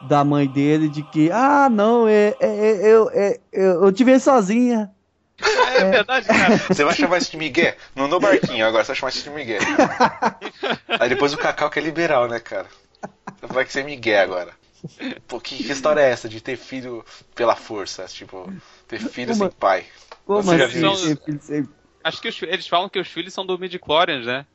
[0.08, 4.04] da mãe dele de que, ah, não, é, é, é, eu, é, eu, eu te
[4.04, 4.92] vi sozinha.
[5.76, 6.58] É verdade, cara.
[6.58, 7.76] Você vai chamar isso de Miguel?
[7.94, 9.60] Não no barquinho, agora você vai chamar isso de Miguel.
[11.00, 12.68] Aí depois o Cacau que é liberal, né, cara?
[13.42, 14.52] Vai que ser Miguel agora.
[15.28, 18.06] Pô, que, que história é essa de ter filho pela força?
[18.06, 18.52] Tipo,
[18.88, 19.86] ter filho Uma- sem pai.
[20.26, 21.68] Como Você assim?
[22.04, 24.46] Acho que os eles falam que os filhos são do midi-chlorians, né?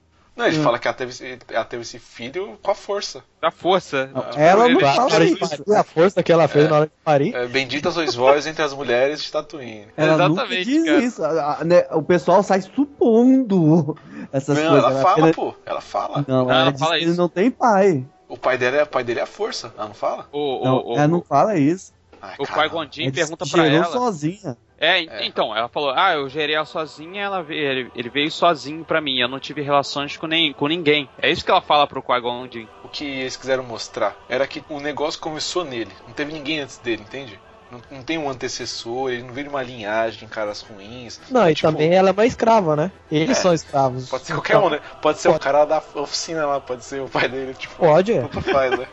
[0.40, 3.22] Não, ele fala que ela teve, esse- ela teve esse filho com a força.
[3.40, 4.11] Da força.
[4.37, 5.64] Ela não Eles- fala Para de isso.
[5.64, 7.35] parir, a força que ela fez na hora de parir.
[7.35, 9.87] É, Bendita sois vós entre as mulheres de Tatooine.
[9.96, 10.98] Ela nunca Exatamente, diz cara.
[10.98, 11.24] isso.
[11.24, 13.96] A- a- né, o pessoal sai supondo
[14.33, 14.90] essas Não, coisas.
[14.90, 15.55] ela fala, apenas- pô.
[15.64, 16.24] Ela fala.
[16.26, 17.20] Não, Não, ela ela diz fala que ele isso.
[17.20, 18.05] não tem pai.
[18.29, 19.72] O pai dele é, o pai dele é a força.
[19.76, 20.29] Ela não fala?
[20.33, 21.92] O, o, Não, o- ela não fala isso.
[22.22, 22.46] Ai, O.
[22.46, 23.92] Qui-Gon Jinn pergunta pra gerou ela.
[23.92, 24.56] sozinha.
[24.78, 28.30] É, en- então, ela falou: Ah, eu gerei ela sozinha, ela veio, ele, ele veio
[28.30, 31.09] sozinho pra mim, eu não tive relações com, nem, com ninguém.
[31.20, 32.66] É isso que ela fala pro Qui-Gon Jinn.
[32.85, 35.90] O que eles quiseram mostrar era que o negócio começou nele.
[36.06, 37.38] Não teve ninguém antes dele, entende?
[37.70, 41.20] Não, não tem um antecessor, ele não veio de uma linhagem, caras ruins.
[41.30, 42.90] Não, e Tipo, também ela é uma escrava, né?
[43.12, 43.40] Eles É.
[43.42, 44.09] são escravos.
[44.09, 44.80] Pode ser qualquer um, né?
[45.00, 45.44] Pode ser o Pode.
[45.44, 48.22] cara da oficina lá, pode ser o pai dele, tipo, Pode, é.
[48.22, 48.88] tanto faz, né?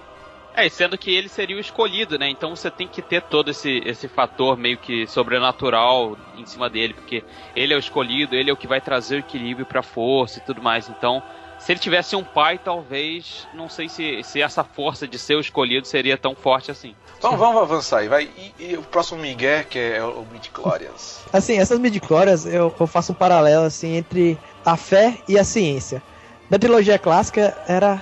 [0.57, 2.27] É, e sendo que ele seria o escolhido, né?
[2.27, 6.95] Então você tem que ter todo esse, esse fator meio que sobrenatural em cima dele,
[6.95, 7.23] porque
[7.55, 10.41] ele é o escolhido, ele é o que vai trazer o equilíbrio pra força e
[10.41, 10.89] tudo mais.
[10.89, 11.21] Então,
[11.59, 15.39] se ele tivesse um pai, talvez, não sei se, se essa força de ser o
[15.39, 16.95] escolhido seria tão forte assim.
[17.19, 18.27] Então vamos avançar aí, vai.
[18.57, 21.19] E, e o próximo Miguel, que é o Midichlorians.
[21.31, 26.01] Assim, essas midichlorians, eu, eu faço um paralelo assim entre a fé e a ciência.
[26.49, 28.01] Na trilogia clássica era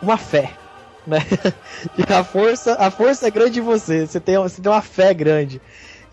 [0.00, 0.52] uma fé,
[1.06, 1.18] né?
[1.96, 5.14] E a força, a força é grande em você, você tem, você tem uma fé
[5.14, 5.60] grande.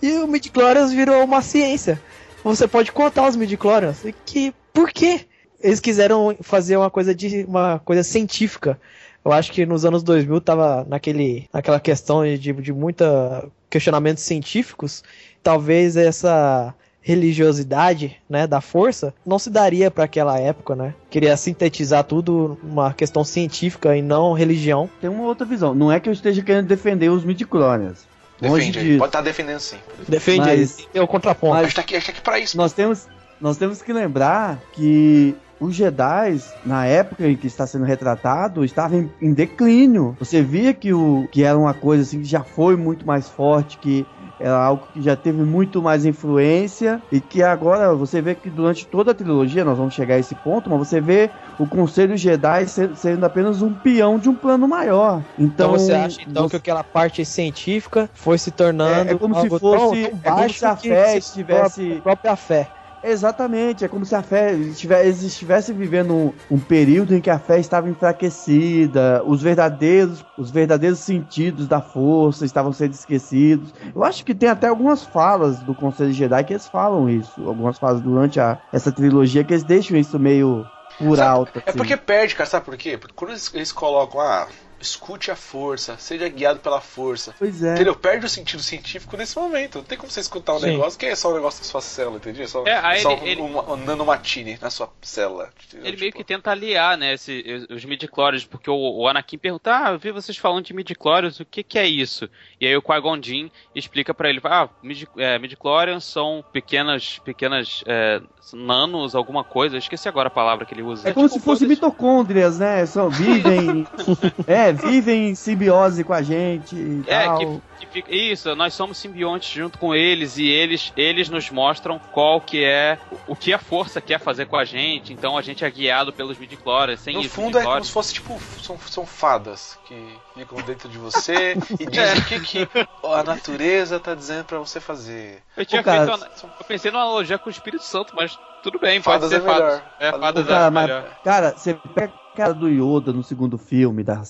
[0.01, 1.99] E o midichlorians virou uma ciência.
[2.43, 4.03] Você pode contar os midichlorians.
[4.25, 5.21] Que por quê?
[5.61, 8.77] Eles quiseram fazer uma coisa de uma coisa científica.
[9.23, 15.03] Eu acho que nos anos 2000 tava naquele, naquela questão de, de muita questionamentos científicos.
[15.41, 20.93] Talvez essa religiosidade, né, da força, não se daria para aquela época, né?
[21.09, 24.89] Queria sintetizar tudo numa questão científica e não religião.
[25.01, 25.75] Tem uma outra visão.
[25.75, 28.07] Não é que eu esteja querendo defender os midichlorians.
[28.41, 29.77] Longe Defende pode estar defendendo sim.
[30.07, 31.53] Defende Mas- aí, tem o contraponto.
[31.53, 32.57] A Mas- gente tá aqui, tá aqui pra isso.
[32.57, 33.07] Nós temos,
[33.39, 38.99] nós temos que lembrar que os Jedi, na época em que está sendo retratado, estavam
[39.21, 40.17] em, em declínio.
[40.19, 43.77] Você via que, o, que era uma coisa assim que já foi muito mais forte,
[43.77, 44.05] que
[44.39, 48.87] era algo que já teve muito mais influência e que agora você vê que durante
[48.87, 52.65] toda a trilogia, nós vamos chegar a esse ponto, mas você vê o Conselho Jedi
[52.95, 55.23] sendo apenas um peão de um plano maior.
[55.37, 59.17] Então, Então você acha então você- que aquela parte científica foi se tornando É, é
[59.17, 62.35] como se fosse- tão, é tão como baixo se a fé se estivesse- a própria
[62.35, 62.71] fé.
[63.03, 67.29] Exatamente, é como se a fé estivesse, eles estivessem vivendo um, um período em que
[67.29, 73.73] a fé estava enfraquecida, os verdadeiros, os verdadeiros sentidos da força estavam sendo esquecidos.
[73.93, 77.77] Eu acho que tem até algumas falas do Conselho Jedi que eles falam isso, algumas
[77.77, 80.65] falas durante a, essa trilogia que eles deixam isso meio
[80.97, 81.59] por Sabe, alto.
[81.59, 81.77] É assim.
[81.77, 82.97] porque perde, cara, sabe por quê?
[82.97, 84.47] Porque quando eles, eles colocam, ah,
[84.83, 87.33] escute a força, seja guiado pela força.
[87.39, 87.73] Pois é.
[87.75, 87.95] Entendeu?
[87.95, 89.79] Perde o sentido científico nesse momento.
[89.79, 90.67] Não tem como você escutar um Sim.
[90.67, 92.43] negócio que é só um negócio da sua célula, entendeu?
[92.43, 95.49] É só, É, aí só ele- ele- um, um nanomatine na sua célula.
[95.67, 95.87] entendeu?
[95.87, 99.71] Ele meio Tipo, que tenta aliar, né, esse- os midichlorians, porque o, o Anakin pergunta,
[99.75, 102.29] ah, eu vi vocês falando de midichlorians, o que que é isso?
[102.59, 107.83] E aí o Qui-Gon Jinn explica pra ele, ah, midi, é, midichlorians são pequenas, pequenas
[107.87, 111.07] é, nanos, alguma coisa, eu esqueci agora a palavra que ele usa.
[111.09, 112.85] É como Tipo, se fossem mitocôndrias, né?
[112.85, 113.87] Só vivem,
[114.47, 117.37] é, vivem em simbiose com a gente e É, tal.
[117.39, 121.99] que, que fica, isso, nós somos simbiontes junto com eles e eles, eles nos mostram
[122.11, 125.63] qual que é, o que a força quer fazer com a gente, então a gente
[125.65, 128.39] é guiado pelos midichlorians, sem no isso, fundo é como se fosse tipo.
[128.61, 129.95] São, são fadas que
[130.35, 132.67] ficam dentro de você e dizem o que, que
[133.03, 135.41] a natureza tá dizendo pra você fazer.
[135.57, 136.27] Eu tinha feito uma,
[136.59, 139.53] Eu pensei numa analogia com o Espírito Santo, mas tudo bem, Fadas pode ser é
[139.53, 139.69] melhor.
[139.71, 139.83] fadas.
[139.99, 141.19] É, Fadas cara, é mas- melhor.
[141.23, 144.21] Cara, você pega cara do Yoda no segundo filme da,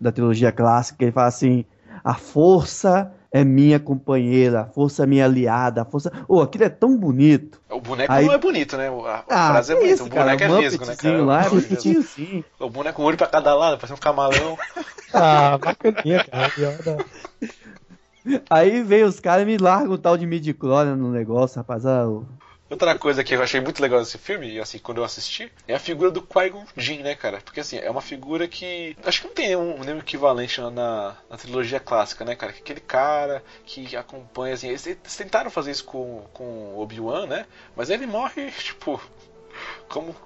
[0.00, 1.64] da trilogia clássica, ele fala assim:
[2.02, 6.12] a força é minha companheira, a força é minha aliada, a força.
[6.28, 7.60] Ô, aquilo é tão bonito.
[7.70, 8.88] O boneco Aí- não é bonito, né?
[8.88, 9.94] A, Ah, frase é que bonita.
[9.94, 11.24] isso, o cara, boneco é o vesgo, né, cara?
[11.24, 12.44] Lá é bonitinho sim.
[12.60, 14.56] O boneco com um olho pra cada lado, parece um camarão.
[15.14, 16.50] Ah, bacaninha, cara.
[16.56, 17.04] Yoda.
[18.48, 20.56] Aí vem os caras e me largam o tal de midi
[20.96, 21.84] no negócio, rapaz.
[21.84, 22.06] Ah,
[22.72, 25.74] Outra coisa que eu achei muito legal desse filme, e assim, quando eu assisti, é
[25.74, 27.38] a figura do Qui-Gon Jinn, né, cara?
[27.44, 28.96] Porque assim, é uma figura que.
[29.04, 32.50] Acho que não tem um, nenhum equivalente na, na, trilogia clássica, né, cara?
[32.50, 34.68] Que aquele cara que acompanha, assim.
[34.68, 37.44] Eles, eles tentaram fazer isso com, com o Obi-Wan, né?
[37.76, 38.98] Mas ele morre, tipo.
[39.86, 40.16] Como.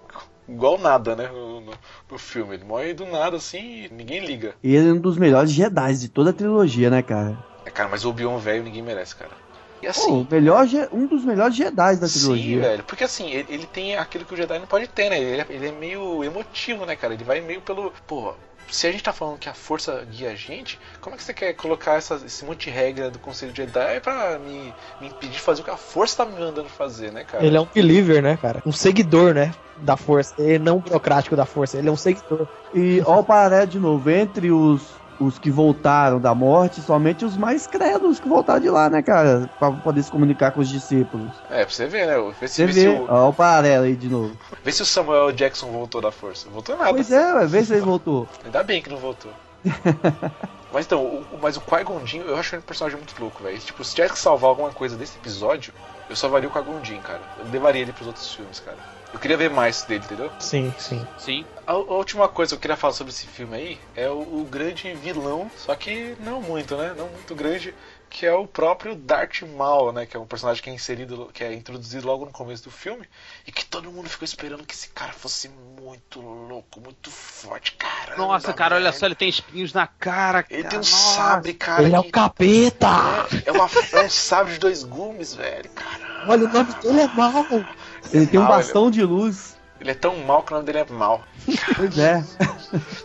[0.48, 1.26] Igual nada, né?
[1.26, 1.78] No, no-
[2.08, 2.54] no filme.
[2.54, 4.54] Ele morre do nada, assim, e ninguém liga.
[4.62, 7.36] E ele é um dos melhores Jedi de toda a trilogia, né, cara?
[7.64, 9.45] É, cara, mas o Obi-Wan velho ninguém merece, cara.
[9.82, 10.12] E Pô, assim.
[10.22, 12.60] o melhor, um dos melhores Jedi da Sim, trilogia.
[12.60, 12.84] velho.
[12.84, 15.20] Porque assim, ele, ele tem aquilo que o Jedi não pode ter, né?
[15.20, 17.14] Ele é, ele é meio emotivo, né, cara?
[17.14, 17.92] Ele vai meio pelo.
[18.06, 18.34] Pô,
[18.70, 21.32] se a gente tá falando que a força guia a gente, como é que você
[21.34, 25.40] quer colocar essas- esse monte de regra do Conselho Jedi pra me, me impedir de
[25.40, 27.46] fazer o que a força tá me mandando fazer, né, cara?
[27.46, 28.60] Ele é um believer, né, cara?
[28.66, 29.52] Um seguidor, né?
[29.76, 30.34] Da força.
[30.38, 32.48] Ele não burocrático da força, ele é um seguidor.
[32.72, 37.36] E ó o paralelo de novo, entre os, os que voltaram da morte, somente os
[37.36, 39.48] mais crédulos que voltaram de lá, né, cara?
[39.58, 41.30] Pra poder se comunicar com os discípulos.
[41.50, 42.14] É, pra você ver, né?
[42.40, 44.36] Vê se, Você vê se vê, o, ó o paralelo aí de novo.
[44.62, 46.48] vê se o Samuel Jackson voltou da força.
[46.50, 46.90] Voltou nada.
[46.90, 48.28] Pois é, ué, vê se ele voltou.
[48.44, 49.30] Ainda bem que não voltou.
[50.72, 53.42] Mas então, o, o- mas o Qui-Gon Jinn, eu acho ele um personagem muito louco,
[53.42, 53.58] velho.
[53.58, 55.72] Tipo, se tivesse que salvar alguma coisa desse episódio,
[56.10, 57.20] eu salvaria o Qui-Gon Jinn, cara.
[57.38, 58.76] Eu levaria ele pros outros filmes, cara.
[59.12, 60.30] Eu queria ver mais dele, entendeu?
[60.38, 61.06] Sim, sim.
[61.16, 61.46] Sim.
[61.66, 64.46] A, a última coisa que eu queria falar sobre esse filme aí é o, o
[64.48, 66.94] grande vilão, só que não muito, né?
[66.96, 67.74] Não muito grande,
[68.08, 70.06] que é o próprio Darth Maul, né?
[70.06, 73.04] Que é um personagem que é inserido, que é introduzido logo no começo do filme
[73.44, 75.48] e que todo mundo ficou esperando que esse cara fosse
[75.80, 78.16] muito louco, muito forte, cara.
[78.16, 80.44] Nossa, cara, olha só, ele tem espinhos na cara.
[80.48, 80.70] Ele cara.
[80.70, 81.16] tem um Nossa.
[81.16, 81.82] sabre, cara.
[81.82, 82.88] Ele é o que- capeta!
[83.44, 85.68] é, uma, é um sabre de dois gumes, velho.
[85.70, 87.44] Cara, Olha, o nome dele é mal.
[88.12, 89.55] Ele tem um bastão de luz.
[89.80, 91.22] Ele é tão mal que o nome dele é mal.
[91.76, 92.24] Pois é.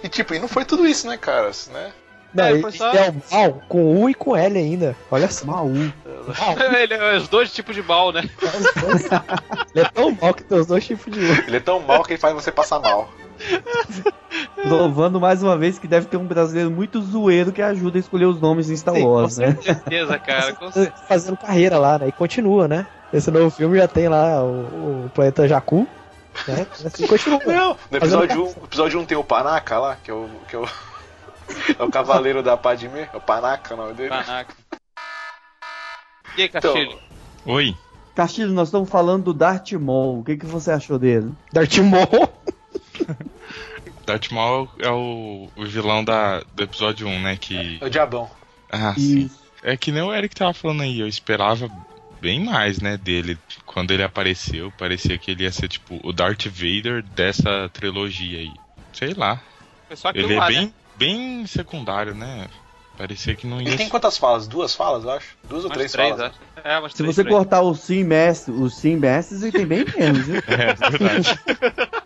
[0.04, 1.52] E tipo, e não foi tudo isso, né, cara?
[1.74, 1.92] Né?
[2.34, 4.96] Não, É, ele, só- é o mal com U e com L ainda.
[5.12, 5.46] Olha só.
[5.46, 5.68] Mal.
[6.82, 8.24] ele é os dois tipos de mal, né?
[9.76, 11.44] Ele é tão mal que tem os dois tipos de U.
[11.48, 13.10] Ele é tão mal que ele faz você passar mal.
[14.56, 18.26] Provando mais uma vez que deve ter um brasileiro muito zoeiro que ajuda a escolher
[18.26, 19.58] os nomes em Star Sim, Wars, com né?
[19.62, 20.54] certeza, cara.
[20.54, 21.04] Com certeza.
[21.08, 22.08] Fazendo carreira lá, né?
[22.08, 22.86] E continua, né?
[23.12, 25.88] Esse novo filme já tem lá o, o planeta Jakku.
[26.48, 26.68] Né?
[26.86, 27.40] Assim continua.
[27.46, 30.30] Não, no episódio 1 um, episódio um tem o Panaka lá, que é o.
[30.48, 30.66] Que é o,
[31.80, 34.10] é o cavaleiro da Padme, é o Panaka o nome dele.
[34.10, 34.56] Caraca.
[36.38, 37.00] E aí, Então, Castilho?
[37.46, 37.76] Oi.
[38.16, 40.20] Castilho, nós estamos falando do Darth Maul.
[40.20, 41.32] O que, que você achou dele?
[41.52, 42.30] Darth Maul.
[44.06, 47.38] Darth Maul é o, o vilão da, do episódio 1, né?
[47.38, 47.80] Que.
[47.82, 48.30] é o Diabão.
[48.70, 49.30] Ah, sim.
[49.64, 51.70] É que nem o Eric tava falando aí, eu esperava
[52.22, 53.38] bem mais, né, dele.
[53.66, 58.54] Quando ele apareceu, parecia que ele ia ser, tipo, o Darth Vader dessa trilogia aí.
[58.94, 59.44] Sei lá.
[60.14, 60.74] Ele é lá, bem, né?
[60.96, 62.48] bem secundário, né?
[62.96, 64.48] Parecia que não ia Ele tem quantas falas?
[64.48, 65.36] Duas falas, eu acho?
[65.50, 66.40] Duas ou três, três, falas?
[66.64, 67.36] É, Se três, você três.
[67.36, 70.36] cortar os Sim Mestres, os Sim Mestres, ele tem bem menos, viu?
[70.48, 71.40] É, verdade.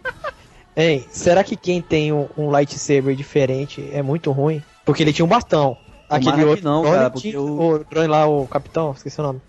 [0.78, 4.62] Hein, será que quem tem um, um lightsaber diferente é muito ruim?
[4.84, 5.78] Porque ele tinha um bastão.
[6.10, 9.42] Aquele outro não, cara, porque o- o drone lá, o capitão, esqueci o nome.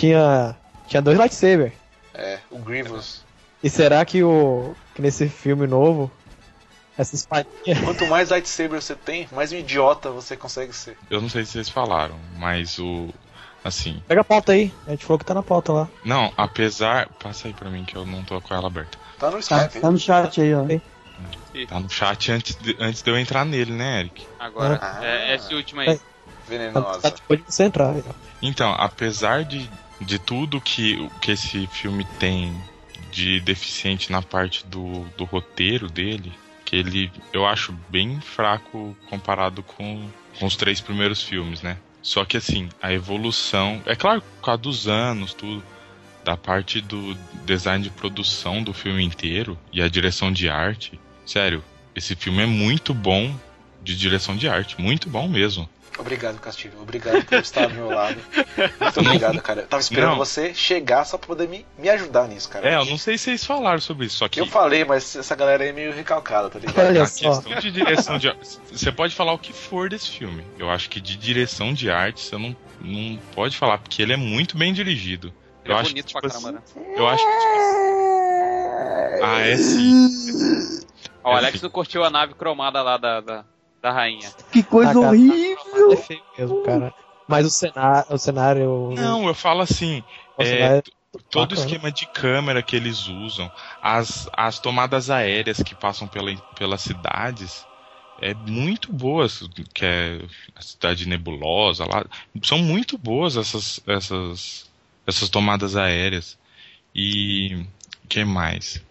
[0.00, 1.72] Tinha, tinha dois lightsabers.
[2.14, 3.22] É, o Grievous.
[3.62, 6.10] E será que o que nesse filme novo
[6.98, 10.96] essa espadinha Quanto mais lightsaber você tem, mais um idiota você consegue ser.
[11.10, 13.08] Eu não sei se vocês falaram, mas o.
[13.62, 14.02] Assim.
[14.08, 14.72] Pega a pauta aí.
[14.86, 15.88] A gente falou que tá na pauta lá.
[16.02, 17.08] Não, apesar.
[17.22, 18.96] Passa aí pra mim que eu não tô com ela aberta.
[19.18, 19.80] Tá no Tá, Skype.
[19.82, 20.64] tá no chat aí, ó.
[21.68, 24.26] Tá no chat antes de, antes de eu entrar nele, né, Eric?
[24.38, 25.04] Agora, Ah.
[25.04, 25.98] é esse último aí.
[25.98, 26.04] Tá,
[26.48, 27.00] Venenosa.
[27.02, 27.90] tá depois de você entrar.
[27.90, 28.02] aí.
[28.40, 32.54] Então, apesar de, de tudo que, que esse filme tem
[33.10, 36.32] de deficiente na parte do, do roteiro dele,
[36.64, 40.08] que ele eu acho bem fraco comparado com,
[40.38, 41.76] com os três primeiros filmes, né?
[42.02, 45.62] Só que assim, a evolução, é claro, por causa dos anos, tudo,
[46.24, 51.62] da parte do design de produção do filme inteiro e a direção de arte, sério,
[51.94, 53.34] esse filme é muito bom
[53.82, 55.68] de direção de arte, muito bom mesmo.
[56.00, 56.80] Obrigado, Castilho.
[56.80, 58.16] Obrigado por estar do meu lado.
[58.80, 59.60] Muito obrigado, cara.
[59.62, 60.16] Eu tava esperando Não.
[60.18, 62.68] você chegar só pra poder me, me ajudar nisso, cara.
[62.68, 65.36] É, eu não sei se vocês falaram sobre isso, só que Eu falei, mas essa
[65.36, 66.78] galera aí é meio recalcada, tá ligado?
[66.86, 67.28] Olha a só.
[67.40, 68.58] questão de direção de arte.
[68.72, 70.44] Você pode falar o que for desse filme.
[70.58, 74.16] Eu acho que de direção de arte você não, não pode falar, porque ele é
[74.16, 75.32] muito bem dirigido.
[75.64, 76.94] Ele eu é acho bonito que, pra tipo, caramba, assim, né?
[76.96, 77.30] Eu acho que.
[77.30, 80.80] Tipo, ah, é sim.
[81.22, 81.64] Ó, o É, Alex sim.
[81.64, 83.44] não curtiu a nave cromada lá da, da,
[83.80, 84.30] da rainha.
[84.52, 85.92] Que coisa Ah, cara, horrível!
[85.92, 86.94] É feio mesmo, cara.
[87.26, 88.06] Mas o cenário.
[88.10, 90.02] O cenário Não, eu falo assim.
[90.36, 90.92] o é, cenário
[91.30, 91.66] todo o bacana.
[91.66, 93.50] esquema de câmera que eles usam,
[93.82, 97.66] as, as tomadas aéreas que passam pela, pelas cidades,
[98.20, 99.42] é muito boas,
[99.74, 100.20] que é
[100.54, 102.04] a cidade nebulosa lá,
[102.42, 104.70] são muito boas essas essas
[105.06, 106.38] essas tomadas aéreas.
[106.94, 107.64] E
[108.08, 108.82] que mais?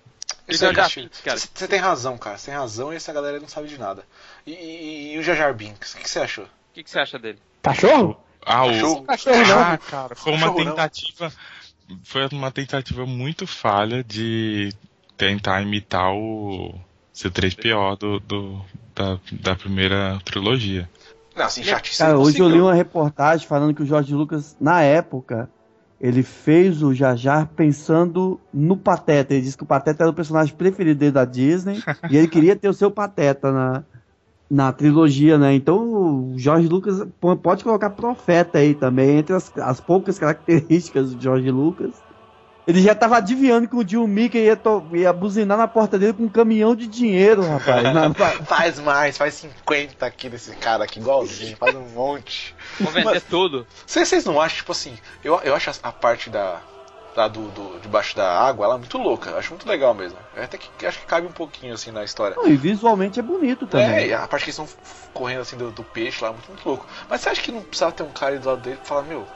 [0.48, 0.90] Isso cara.
[1.38, 2.38] Você tem razão, cara.
[2.38, 4.04] Você tem razão e essa galera não sabe de nada.
[4.46, 6.46] E, e- e o Jar Jar Binks, o que, que você achou?
[6.46, 7.40] O que, que você acha dele?
[7.62, 8.18] Cachorro?
[8.46, 9.38] Ah, o Cachorro?
[9.48, 9.60] Não.
[9.60, 10.72] Ah, cara, foi uma Cachorro não.
[10.72, 11.32] tentativa
[12.04, 14.72] foi uma tentativa muito falha de
[15.18, 16.74] tentar imitar o
[17.14, 18.62] C3PO do, do
[18.96, 20.90] da, da primeira trilogia.
[21.36, 21.98] Não, assim, chatice.
[21.98, 25.50] Cara, não hoje eu li uma reportagem falando que o Jorge Lucas, na época,
[26.00, 29.34] ele fez o Jar Jar pensando no Pateta.
[29.34, 32.56] Ele disse que o Pateta era o personagem preferido dele da Disney e ele queria
[32.56, 33.84] ter o seu Pateta na,
[34.50, 35.54] na trilogia, né?
[35.54, 37.06] Então o Jorge Lucas
[37.42, 41.92] pode colocar Profeta aí também, entre as, as poucas características do Jorge Lucas.
[42.68, 46.14] Ele já tava adivinhando que o Jill Mickey ia, to- ia buzinar na porta dele
[46.14, 47.82] com um caminhão de dinheiro, rapaz.
[47.84, 48.14] Na-
[48.46, 52.54] Faz mais, faz 50 aqui desse cara aqui, igualzinho, faz um monte.
[52.80, 53.66] Vou vender Mas- tudo.
[53.88, 54.94] Vocês vocês não acham, tipo assim,
[55.24, 56.62] eu, eu acho a, a parte da.
[57.16, 59.36] Lá do, do- debaixo da água, ela é muito louca.
[59.38, 60.18] Acho muito legal mesmo.
[60.36, 62.36] É até que acho que cabe um pouquinho assim na história.
[62.36, 64.08] Não, e visualmente é bonito É, também.
[64.08, 64.68] e a parte que eles estão
[65.14, 66.88] correndo assim do, do peixe lá, muito, muito louco.
[67.10, 69.04] Mas você acha que não precisava ter um cara aí do lado dele que fala,
[69.04, 69.28] meu,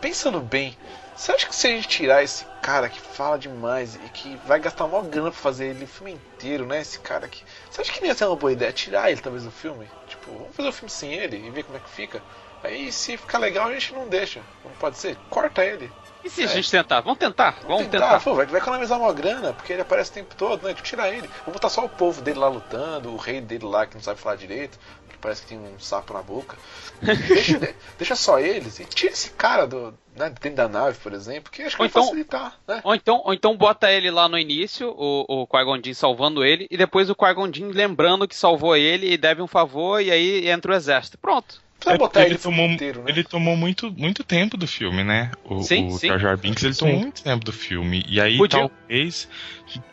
[0.00, 0.76] pensando bem,
[1.14, 4.58] você acha que se a gente tirar esse cara que fala demais e que vai
[4.58, 6.80] gastar uma grana pra fazer ele o filme inteiro, né?
[6.80, 7.42] Esse cara aqui.
[7.70, 9.90] Você acha que não ia ser uma boa ideia tirar ele talvez do filme?
[10.06, 12.22] Tipo, vamos fazer o filme sem ele e ver como é que fica?
[12.62, 14.42] Aí se ficar legal a gente não deixa.
[14.64, 15.18] Não pode ser?
[15.28, 15.92] Corta ele.
[16.24, 17.00] E se a gente tentar?
[17.00, 18.20] Vamos tentar, vamos tentar.
[18.22, 20.74] Pô, vai, vai economizar uma grana, porque ele aparece o tempo todo, né?
[20.74, 21.28] Tirar ele.
[21.40, 24.20] Vamos botar só o povo dele lá lutando, o rei dele lá que não sabe
[24.20, 26.56] falar direito, que parece que tem um sapo na boca.
[27.02, 31.12] Deixa, de- deixa só eles e tira esse cara do, né, dentro da nave, por
[31.14, 32.80] exemplo, que acho que Ou vai então- facilitar, né?
[32.84, 36.76] Ou então, ou então bota ele lá no início, o, o Jinn salvando ele, e
[36.76, 37.16] depois o
[37.52, 41.16] Jinn lembrando que salvou ele e deve um favor, e aí entra o exército.
[41.16, 41.62] Pronto.
[41.80, 43.06] Precisa É botar ele, ele tomou, inteiro, né?
[43.10, 45.30] ele tomou muito, muito tempo do filme, né?
[45.42, 46.08] O, Sim, o sim.
[46.08, 46.80] Jar Jar Binks, ele Sim.
[46.80, 48.04] tomou muito tempo do filme.
[48.06, 49.26] E aí Podia- talvez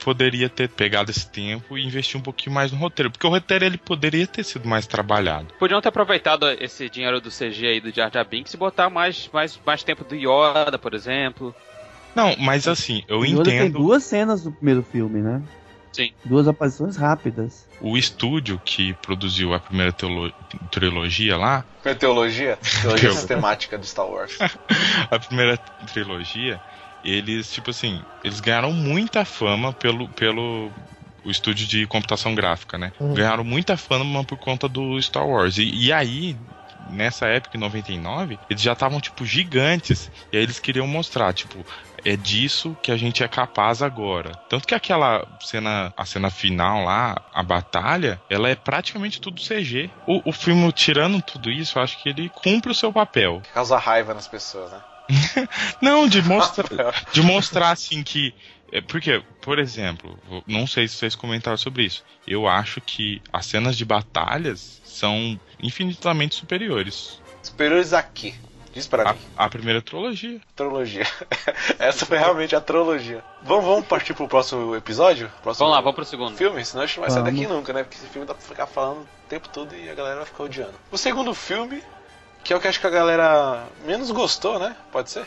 [0.03, 3.09] poderia ter pegado esse tempo e investir um pouquinho mais no roteiro.
[3.09, 5.47] Porque o roteiro ele poderia ter sido mais trabalhado.
[5.57, 9.29] Podiam ter aproveitado esse dinheiro do CG aí do Jar Jar Binks e botar mais,
[9.31, 11.55] mais, mais tempo do Yoda, por exemplo.
[12.13, 15.41] Não, mas assim, eu O Yoda tem entendo duas cenas no primeiro filme, né?
[15.97, 16.11] Sim.
[16.23, 17.67] Duas aparições rápidas.
[17.81, 20.31] o estúdio que produziu a primeira teolo-
[20.69, 21.65] trilogia lá,
[21.99, 24.37] Teologia, teologia Eu- sistemática do Star Wars.
[25.09, 25.57] a primeira
[25.91, 26.61] trilogia,
[27.03, 30.71] eles, tipo assim, eles ganharam muita fama pelo, pelo
[31.23, 32.91] o estúdio de computação gráfica, né?
[32.99, 33.13] Uhum.
[33.15, 35.57] Ganharam muita fama por conta do Star Wars.
[35.57, 36.37] E, e aí,
[36.79, 40.11] nessa época, em 99, eles já estavam, tipo, gigantes.
[40.31, 41.65] E aí eles queriam mostrar, tipo,
[42.03, 44.31] é disso que a gente é capaz agora.
[44.49, 49.89] Tanto que aquela cena, a cena final lá, a batalha, ela é praticamente tudo CG.
[50.05, 53.41] O, o filme, tirando tudo isso, eu acho que ele cumpre o seu papel.
[53.53, 54.81] Causa raiva nas pessoas, né?
[55.81, 56.67] Não, de mostrar,
[57.13, 58.33] de mostrar assim que.
[58.71, 62.03] é, Porque, por exemplo, não sei se vocês comentaram sobre isso.
[62.27, 68.35] Eu acho que as cenas de batalhas são infinitamente superiores Superiores aqui.
[68.77, 69.19] Diz pra à, mim.
[69.35, 70.39] à primeira trilogia.
[70.55, 71.07] Trologia.
[71.79, 73.23] Essa foi realmente a trologia.
[73.41, 75.31] Vamos, vamos partir pro próximo episódio?
[75.41, 76.37] Próximo Vamos lá, vamos pro segundo.
[76.37, 76.63] filme?
[76.63, 77.81] Senão a gente não vai sair daqui nunca, né?
[77.83, 80.43] Porque esse filme dá pra ficar falando o tempo todo e a galera vai ficar
[80.43, 80.73] odiando.
[80.91, 81.81] O segundo filme,
[82.43, 84.75] que é o que acho que a galera menos gostou, né?
[84.91, 85.25] Pode ser?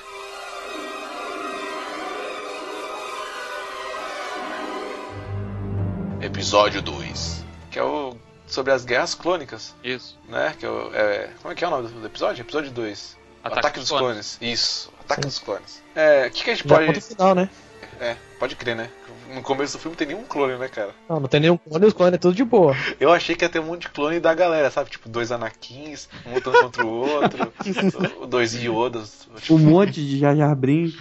[6.20, 7.44] Episódio 2.
[7.70, 10.18] Que é o sobre as guerras clônicas, Isso.
[10.28, 10.54] né?
[10.58, 12.42] Que é, o- é- como é que é o nome do episódio?
[12.42, 13.16] Episódio 2.
[13.42, 14.38] Ataque, dos clones.
[14.40, 15.28] Isso, Ataque Sim.
[15.28, 15.82] dos Clones.
[15.94, 17.00] É, o que, que a gente Já pode.
[17.00, 17.50] final, né?
[17.98, 18.90] É, pode crer, né?
[19.34, 20.92] No começo do filme tem nenhum clone, né, cara?
[21.08, 22.74] Não, não tem nenhum clone, os clones é tudo de boa.
[22.98, 24.90] Eu achei que ia ter um monte de clone da galera, sabe?
[24.90, 27.52] Tipo, dois Anakins, um lutando contra o outro,
[28.28, 30.98] dois Yodas, tipo, Um monte de Jar Jar Brinks.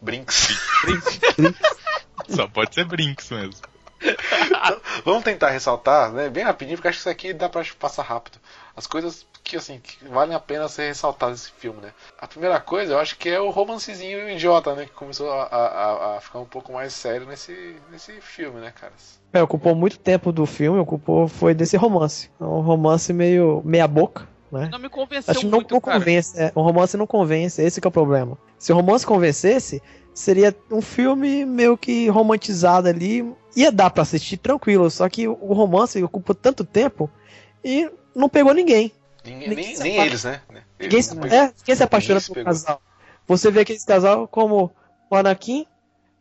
[0.00, 0.50] Brinks.
[2.28, 3.54] Só pode ser Brinks mesmo.
[5.04, 6.28] Vamos tentar ressaltar, né?
[6.28, 8.38] Bem rapidinho, porque acho que isso aqui dá pra passar rápido.
[8.76, 11.92] As coisas que, assim, que valem a pena ser ressaltadas nesse filme, né?
[12.18, 14.86] A primeira coisa, eu acho que é o romancezinho idiota, né?
[14.86, 18.92] Que começou a, a- a ficar um pouco mais sério nesse, nesse filme, né, cara?
[19.32, 22.30] É, ocupou muito tempo do filme, ocupou foi desse romance.
[22.40, 24.68] É um romance meio meia boca, né?
[24.72, 25.98] Não me convenceu Acho que não, muito, não cara.
[25.98, 28.38] convence, é, um romance não convence, esse que é o problema.
[28.58, 29.82] Se o romance convencesse,
[30.14, 35.52] seria um filme meio que romantizado ali, ia dar pra assistir tranquilo, só que o
[35.52, 37.10] romance ocupa tanto tempo
[37.62, 38.92] e não pegou ninguém.
[39.24, 40.40] Ninguém, Ninguém nem eles, né?
[40.48, 42.82] Ninguém, Eles se- é, ninguém se apaixona Ninguém se pelo casal.
[43.26, 44.70] Você vê aquele casal como
[45.10, 45.66] o Anakin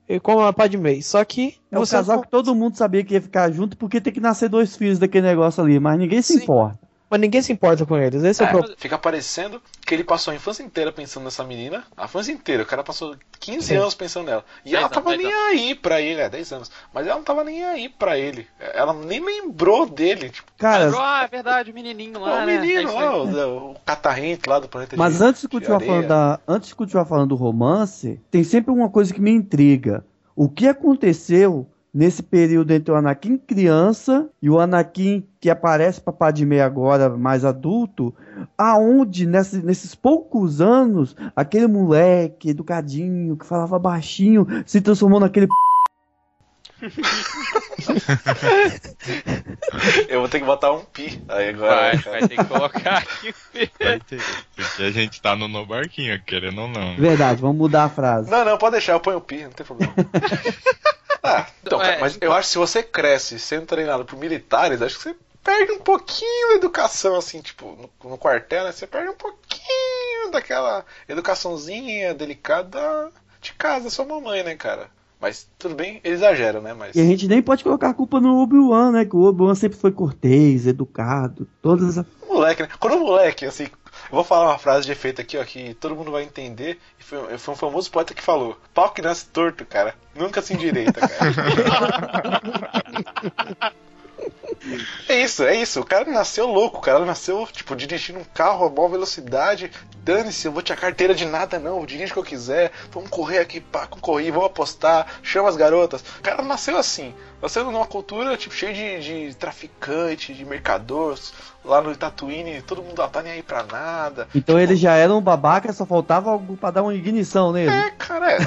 [0.08, 3.22] e como a Padmé, só que É um casal que todo mundo sabia que ia
[3.22, 6.43] ficar junto porque tem que nascer dois filhos daquele negócio ali, mas ninguém se Sim.
[6.43, 6.80] importa.
[7.14, 8.24] Mas ninguém se importa com eles.
[8.24, 8.76] Esse é, o É, problema.
[8.80, 11.84] fica parecendo que ele passou a infância inteira pensando nessa menina.
[11.95, 12.64] A infância inteira.
[12.64, 13.76] O cara passou 15 Sim.
[13.76, 14.43] anos pensando nela.
[14.66, 16.20] E Dez ela anos, tava nem aí pra ele.
[16.22, 16.72] É, 10 anos.
[16.93, 18.47] Mas ela não tava nem aí pra ele.
[18.59, 20.30] Ela nem lembrou dele.
[20.30, 22.55] Tipo, Cara, Lembrou, ah, é verdade, o menininho lá, o né?
[22.55, 25.76] É menino lá, o, o catarrento lá do planeta Mas de- antes de de continuar
[25.78, 25.91] areia.
[25.91, 30.03] falando da, antes de continuar falando do romance, tem sempre uma coisa que me intriga.
[30.36, 36.12] O que aconteceu nesse período entre o Anakin criança e o Anakin que aparece para
[36.12, 38.16] Padmé agora mais adulto,
[38.58, 45.54] aonde nesse- nesses poucos anos aquele moleque educadinho que falava baixinho se transformou naquele p...
[50.10, 51.76] Eu vou ter que botar um pi aí agora.
[51.76, 53.34] Vai, vai ter que colocar aqui.
[53.52, 53.72] Ter.
[54.56, 56.96] Porque a gente tá no, no barquinho, querendo ou não.
[56.98, 58.30] Verdade, vamos mudar a frase.
[58.30, 59.94] Não, não, pode deixar, eu ponho o pi, não tem problema.
[61.24, 64.97] ah, então, É, mas eu acho que se você cresce sendo treinado por militares, acho
[64.97, 68.71] que você perde um pouquinho da educação, assim, tipo, no, no quartel, né?
[68.71, 73.11] Você perde um pouquinho daquela educaçãozinha delicada
[73.41, 74.89] de casa, sua mamãe, né, cara?
[75.19, 76.74] Mas tudo bem, ele exagera, né?
[76.74, 76.95] Mas.
[76.95, 79.05] E a gente nem pode colocar a culpa no Obi-Wan, né?
[79.05, 82.05] Que o Obi-Wan sempre foi cortês, educado, todas as...
[82.28, 82.69] Moleque, né?
[82.78, 83.67] Quando o moleque, assim.
[84.14, 86.80] Vou falar uma frase de efeito aqui, ó, que todo mundo vai entender.
[86.99, 89.95] Foi, foi um famoso poeta que falou: pau que nasce torto, cara.
[90.14, 92.39] Nunca se endireita, cara.
[95.09, 95.82] É isso, é isso.
[95.82, 99.72] O cara nasceu louco, o cara nasceu, tipo, dirigindo um carro a maior velocidade.
[99.97, 101.80] Dane-se, eu vou tirar carteira de nada, não.
[101.80, 102.72] Eu dirijo o que eu quiser.
[102.91, 105.07] Vamos correr aqui, pá, concorrer, vamos apostar.
[105.22, 106.01] Chama as garotas.
[106.01, 107.14] O cara nasceu assim.
[107.41, 111.34] Nasceu numa cultura, tipo, cheia de, de traficante, de mercadores.
[111.64, 114.28] Lá no Tatooine, todo mundo lá tá nem aí pra nada.
[114.36, 117.72] Então ele já era um babaca, só faltava algo pra dar uma ignição nele.
[117.72, 118.38] É, cara, é.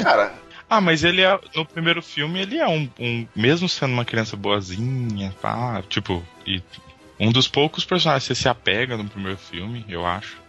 [0.00, 0.32] Cara,
[0.74, 1.38] Ah, mas ele é.
[1.54, 2.88] No primeiro filme, ele é um.
[2.98, 6.26] um- mesmo sendo uma criança boazinha, pá, tipo.
[6.46, 6.62] E
[7.20, 10.40] um dos poucos personagens que você se apega no primeiro filme, eu acho.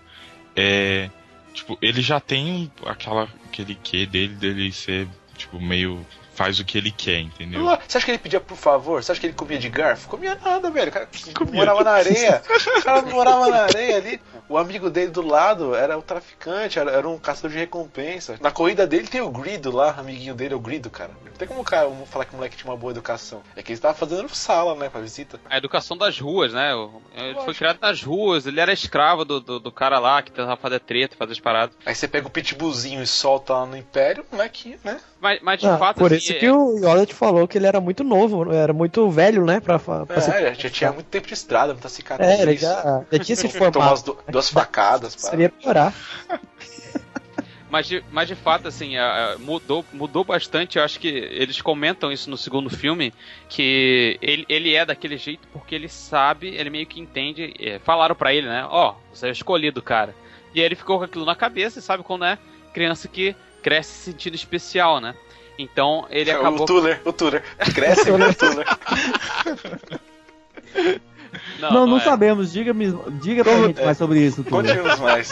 [0.56, 1.10] É.
[1.54, 6.06] Tipo, ele já tem aquela, aquele quê dele, dele ser, tipo, meio.
[6.34, 7.66] Faz o que ele quer, entendeu?
[7.88, 9.04] Você acha que ele pedia por favor?
[9.04, 10.08] Você acha que ele comia de garfo?
[10.10, 10.90] Comia nada, velho.
[10.90, 11.08] O cara
[11.52, 12.42] morava na areia.
[12.78, 14.22] O cara morava na areia ali.
[14.50, 18.38] O amigo dele do lado era o traficante, era, era um caçador de recompensa.
[18.42, 21.12] Na corrida dele tem o Grido lá, amiguinho dele é o Grido, cara.
[21.26, 23.42] Não tem como o cara um falar que o moleque tinha uma boa educação.
[23.56, 25.40] É que ele tava fazendo sala, né, pra visita.
[25.50, 26.72] A educação das ruas, né?
[27.16, 30.58] Ele foi criado nas ruas, ele era escravo do, do, do cara lá que tentava
[30.58, 31.76] fazer treta, fazer as paradas.
[31.86, 35.00] Aí você pega o pitbullzinho e solta lá no Império, o moleque, né?
[35.20, 37.58] Mas, mas de Ah, fato, por assim, isso é- que o Yoda te falou que
[37.58, 39.60] ele era muito novo, era muito velho, né?
[39.60, 42.30] Pra, pra É, ser- já tinha muito tempo de estrada, muita cicatriz.
[42.30, 43.90] É, ele já, já tinha se Tomar formado.
[43.90, 45.14] umas du- duas facadas.
[45.18, 45.94] Seria piorar.
[47.70, 48.92] Mas de, mas de fato, assim,
[49.40, 50.78] mudou, mudou bastante.
[50.78, 53.12] Eu acho que eles comentam isso no segundo filme,
[53.50, 57.52] que ele, ele é daquele jeito porque ele sabe, ele meio que entende.
[57.60, 58.64] é, falaram pra ele, né?
[58.70, 60.14] Ó, você é escolhido, cara.
[60.54, 62.38] E aí ele ficou com aquilo na cabeça e sabe quando é
[62.76, 65.16] criança que cresce se sentindo especial, né?
[65.58, 66.64] Então ele É, acabou.
[66.64, 67.44] O Tuller, o Tuller.
[67.74, 68.68] Cresce, né, o Tuller.
[71.60, 72.02] Não, não, é.
[72.02, 72.52] sabemos.
[72.52, 74.44] Diga-me, diga pra gente mais sobre isso.
[74.44, 75.32] Conte-nos mais.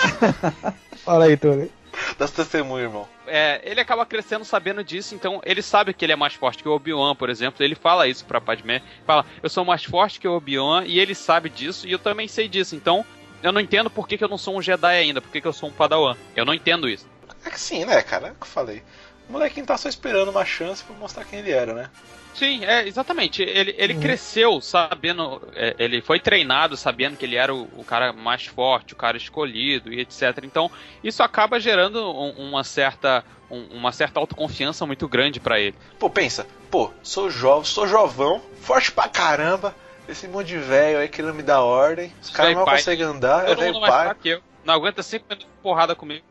[1.03, 1.69] Fala aí, Tony.
[2.17, 3.07] Das testemunhas, irmão.
[3.27, 6.69] É, ele acaba crescendo sabendo disso, então ele sabe que ele é mais forte que
[6.69, 7.63] o Obi-Wan, por exemplo.
[7.63, 8.81] Ele fala isso pra Padmé.
[9.05, 12.27] Fala, eu sou mais forte que o Obi-Wan, e ele sabe disso, e eu também
[12.27, 12.75] sei disso.
[12.75, 13.05] Então,
[13.43, 15.47] eu não entendo por que, que eu não sou um Jedi ainda, por que, que
[15.47, 16.15] eu sou um Padawan.
[16.35, 17.07] Eu não entendo isso.
[17.45, 18.27] É que sim, né, cara?
[18.27, 18.83] É o que eu falei.
[19.31, 21.89] O molequinho tá só esperando uma chance pra mostrar quem ele era, né?
[22.33, 23.41] Sim, é, exatamente.
[23.41, 24.01] Ele, ele Uhum.
[24.01, 25.41] cresceu sabendo.
[25.55, 29.15] é, ele foi treinado sabendo que ele era o, o cara mais forte, o cara
[29.15, 30.39] escolhido e etc.
[30.43, 30.69] Então,
[31.01, 33.23] isso acaba gerando um- uma certa.
[33.49, 35.75] um- uma certa autoconfiança muito grande pra ele.
[35.97, 36.45] Pô, pensa.
[36.69, 39.73] Pô, sou jovem, sou jovão, forte pra caramba.
[40.09, 42.13] Esse monte de velho aí querendo me dar ordem.
[42.21, 42.77] Os caras pai.
[42.77, 43.89] conseguem andar, é velho pai.
[43.91, 44.41] fraco que eu.
[44.65, 46.23] Não aguenta cinco minutos de porrada comigo.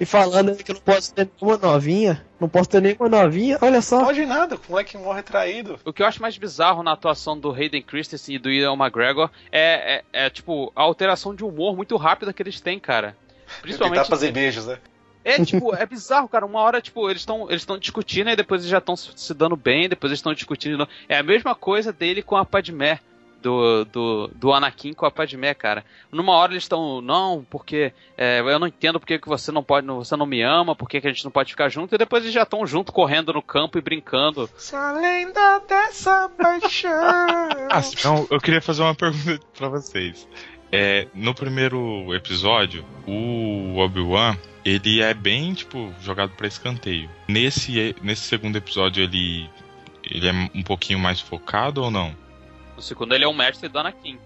[0.00, 3.72] E falando que eu não posso ter nenhuma novinha, não posso ter nenhuma novinha, olha
[3.72, 4.04] Não só.
[4.04, 5.78] pode nada, o moleque morre traído.
[5.84, 9.28] O que eu acho mais bizarro na atuação do Hayden Christensen e do Ian McGregor
[9.50, 13.16] é, é, é, tipo, a alteração de humor muito rápida que eles têm, cara.
[13.46, 14.08] Tentar Principalmente.
[14.08, 14.78] fazer beijos, né?
[15.24, 16.46] É, tipo, é bizarro, cara.
[16.46, 19.56] Uma hora, tipo, eles estão eles estão discutindo e depois eles já estão se dando
[19.56, 20.88] bem, depois eles estão discutindo.
[21.08, 23.00] É a mesma coisa dele com a Padmé.
[23.40, 25.84] Do, do, do Anakin com a Padmé, cara.
[26.10, 29.86] Numa hora eles estão, não, porque é, eu não entendo porque que você não pode,
[29.86, 32.34] você não me ama, porque que a gente não pode ficar junto, e depois eles
[32.34, 34.50] já estão junto correndo no campo e brincando.
[34.56, 36.88] Se além da dessa paixão.
[37.70, 40.26] Ah, não, eu queria fazer uma pergunta pra vocês.
[40.72, 47.08] É, no primeiro episódio, o Obi-Wan, ele é bem, tipo, jogado pra escanteio.
[47.26, 49.48] Nesse, nesse segundo episódio, ele,
[50.02, 52.14] ele é um pouquinho mais focado ou não?
[52.78, 54.20] No segundo ele é o mestre do Anakin.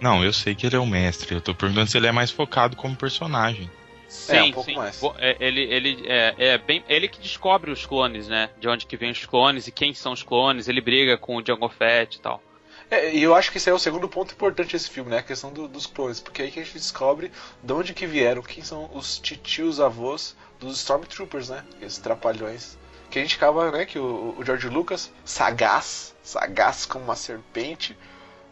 [0.00, 1.32] Não, eu sei que ele é o mestre.
[1.36, 3.70] Eu tô perguntando se ele é mais focado como personagem.
[4.08, 4.76] Sim, um pouco sim.
[4.76, 5.00] mais.
[5.18, 6.82] É, Ele, ele é, é bem.
[6.88, 8.50] Ele que descobre os clones, né?
[8.58, 10.66] De onde que vem os clones e quem são os clones.
[10.66, 12.42] Ele briga com o Jango Fett e tal.
[12.90, 15.18] É, e eu acho que esse é o segundo ponto importante desse filme, né?
[15.18, 16.18] A questão do- dos clones.
[16.20, 17.30] Porque aí que a gente descobre
[17.62, 21.62] de onde que vieram, quem são os titios avós dos Stormtroopers, né?
[21.80, 22.76] Esses trapalhões.
[23.16, 23.86] Que a gente acaba, né?
[23.86, 27.96] Que o, o George Lucas, sagaz, sagaz como uma serpente,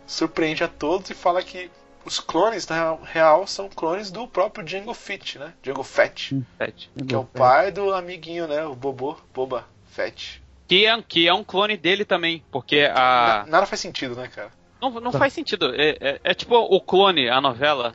[0.07, 1.71] surpreende a todos e fala que
[2.03, 5.53] os clones, na real, são clones do próprio Jango Fett, né?
[5.63, 6.43] Jango Fett.
[6.57, 6.91] Fett.
[7.07, 8.65] Que é o pai do amiguinho, né?
[8.65, 10.43] O Bobo, Boba Fett.
[10.67, 12.43] Que é, que é um clone dele também.
[12.51, 13.47] Porque Na- a.
[13.47, 14.51] Nada faz sentido, né, cara?
[14.81, 15.75] Não, não faz sentido.
[15.75, 17.95] É, é- é tipo o clone, a novela.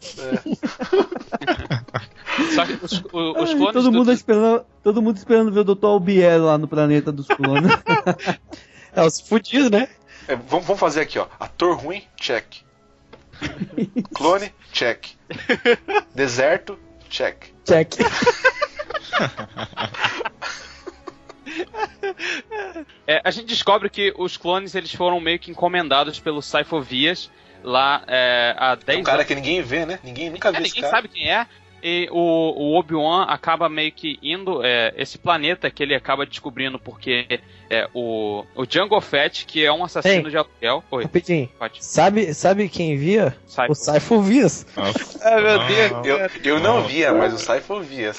[2.54, 3.72] Só que os, o- os Ai, clones.
[3.72, 5.86] todo, do- mundo esperando, todo mundo esperando ver o Dr.
[5.86, 7.70] Albier lá no planeta dos clones.
[8.94, 9.88] É os fudidos, né?
[10.26, 11.26] É, vamos, vamos fazer aqui, ó.
[11.38, 12.46] Ator ruim, check.
[14.14, 15.08] Clone, check.
[16.14, 16.78] Deserto,
[17.10, 17.44] check.
[17.66, 17.92] Check.
[23.06, 27.30] É, a gente descobre que os clones eles foram meio que encomendados pelo Saifovias
[27.62, 29.26] lá é, há 10 Um cara anos.
[29.28, 29.98] que ninguém vê, né?
[30.02, 30.96] Ninguém nunca É, viu esse ninguém cara.
[30.96, 31.46] sabe quem é.
[31.82, 34.64] E o, o Obi-Wan acaba meio que indo.
[34.64, 39.72] É, esse planeta que ele acaba descobrindo porque é, o, o Jango Fett, que é
[39.72, 40.30] um assassino Ei.
[40.30, 40.82] de aluguel.
[40.90, 41.48] Oi, Rapidinho.
[41.58, 41.84] pode.
[41.84, 43.36] Sabe, sabe quem via?
[43.68, 44.66] O Saifo Vias.
[45.22, 45.58] Ai, meu
[46.02, 46.06] Deus.
[46.44, 48.12] Eu, eu não via, mas o Saifo via.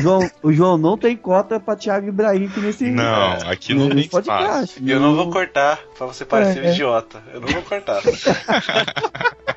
[0.00, 2.84] João, o João não tem cota pra Thiago Ibrahim aqui nesse.
[2.90, 4.82] Não, aqui não tem podcast.
[4.82, 6.72] E eu não vou cortar pra você parecer um É, é.
[6.72, 7.22] idiota.
[7.32, 8.02] Eu não vou cortar.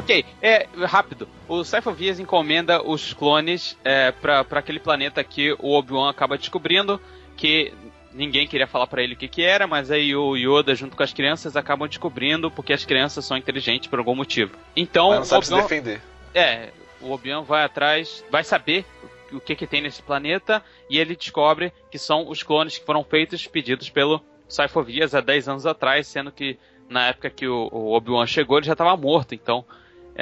[0.00, 1.28] Ok, é rápido.
[1.48, 7.00] O Saifovias encomenda os clones é, pra aquele planeta que o Obi-Wan acaba descobrindo
[7.36, 7.72] que
[8.12, 11.02] ninguém queria falar pra ele o que que era, mas aí o Yoda junto com
[11.02, 14.56] as crianças acabam descobrindo porque as crianças são inteligentes por algum motivo.
[14.74, 16.00] Então, Mas não sabe se defender.
[16.34, 16.70] é,
[17.00, 18.84] o Obi-Wan vai atrás, vai saber
[19.32, 23.04] o que que tem nesse planeta e ele descobre que são os clones que foram
[23.04, 27.92] feitos pedidos pelo Saifovias há 10 anos atrás, sendo que na época que o, o
[27.92, 29.64] Obi-Wan chegou ele já estava morto, então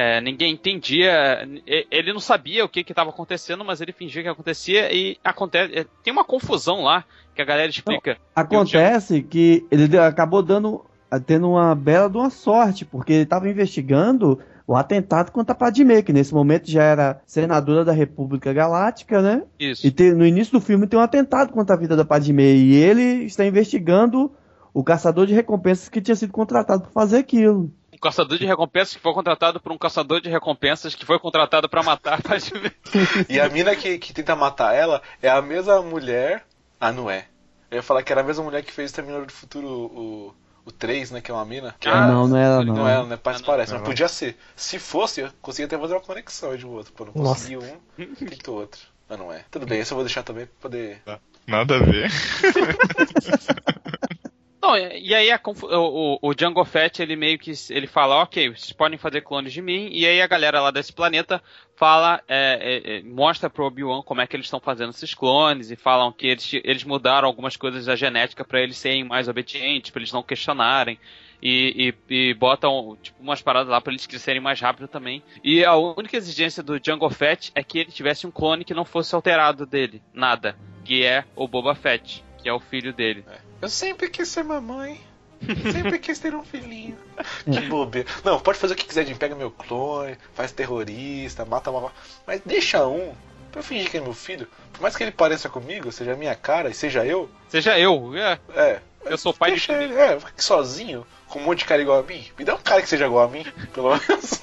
[0.01, 1.45] é, ninguém entendia,
[1.91, 5.85] ele não sabia o que estava acontecendo, mas ele fingia que acontecia e acontece, é,
[6.05, 8.17] tem uma confusão lá que a galera explica.
[8.33, 10.85] Acontece que ele acabou dando
[11.27, 14.39] tendo uma bela de uma sorte, porque ele estava investigando
[14.69, 19.43] o atentado contra a Padmé, que nesse momento já era senadora da República Galáctica, né?
[19.59, 19.85] Isso.
[19.85, 22.77] E tem- no início do filme tem um atentado contra a vida da Padmé e
[22.77, 24.31] ele está investigando
[24.73, 27.73] o caçador de recompensas que tinha sido contratado para fazer aquilo.
[27.99, 31.69] Um caçador de recompensas que foi contratado por um caçador de recompensas que foi contratado
[31.69, 32.19] para matar a.
[33.29, 36.45] E a mina que, que tenta matar ela é a mesma mulher.
[36.81, 37.27] Ah, não é.
[37.71, 40.35] Eu ia falar que era a mesma mulher que fez Terminador do Futuro, o,
[40.65, 41.21] o 3, né?
[41.21, 41.75] Que é uma mina.
[41.81, 42.75] Que Ah, é- não, não era não.
[42.77, 43.17] Não é, né?
[43.21, 43.53] Parece, Ah, não.
[43.53, 44.39] parece, mas podia ser.
[44.55, 46.93] Se fosse, eu conseguia até fazer uma conexão de um outro.
[46.93, 47.35] Pô, não Nossa.
[47.35, 48.81] consegui um, tento outro.
[49.09, 49.45] Mas não é.
[49.51, 51.03] Tudo bem, esse eu vou deixar também pra poder.
[51.49, 52.11] Nada a ver.
[54.61, 58.73] Não, e aí a o, o, Django Fett, ele meio que ele fala, ok, vocês
[58.73, 61.41] podem fazer clones de mim, e aí a galera lá desse planeta
[61.77, 65.71] fala, é, é, é, mostra pro Obi-Wan como é que eles estão fazendo esses clones,
[65.71, 69.93] e falam que eles, eles mudaram algumas coisas da genética para eles serem mais obedientes,
[69.93, 70.99] para eles não questionarem.
[71.41, 75.23] E, e, e botam tipo, umas paradas lá para eles crescerem mais rápido também.
[75.45, 78.85] E a única exigência do Django Fett é que ele tivesse um clone que não
[78.85, 80.57] fosse alterado dele, nada.
[80.85, 83.25] Que é o Boba Fett, que é o filho dele.
[83.61, 85.01] Eu sempre quis ser mamãe.
[85.73, 86.99] Sempre quis ter um filhinho.
[87.45, 88.09] Que bobeira.
[88.25, 89.15] Não, pode fazer o que quiser de.
[89.15, 91.93] Pega meu clone, faz terrorista, mata uma.
[92.27, 93.15] Mas deixa um.
[93.53, 94.49] Pra eu fingir que é meu filho.
[94.73, 97.31] Por mais que ele pareça comigo, seja a minha cara e seja eu.
[97.49, 98.81] Seja eu, é, É.
[99.05, 99.93] eu sou pai de Deixa filho.
[99.93, 102.27] ele, é, fico aqui sozinho, com um monte de cara igual a mim.
[102.37, 104.41] Me dá um cara que seja igual a mim, pelo menos.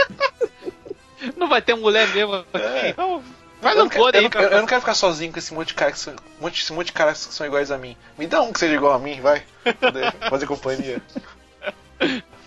[1.36, 2.48] Não vai ter mulher mesmo aqui.
[2.56, 2.88] É.
[2.88, 3.22] Então,
[3.60, 5.68] faz eu, um não quero, eu, aí não, eu- quero ficar sozinho com esse monte
[5.68, 7.96] de cara que são, monte, esse monte de caras que são iguais a mim.
[8.18, 9.42] Me dá um que seja igual a mim, vai.
[10.30, 11.00] Fazer companhia.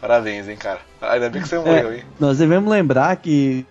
[0.01, 0.82] Parabéns, hein, cara.
[1.01, 2.03] Ainda bem que você morreu, hein.
[2.20, 3.66] Nós devemos lembrar que,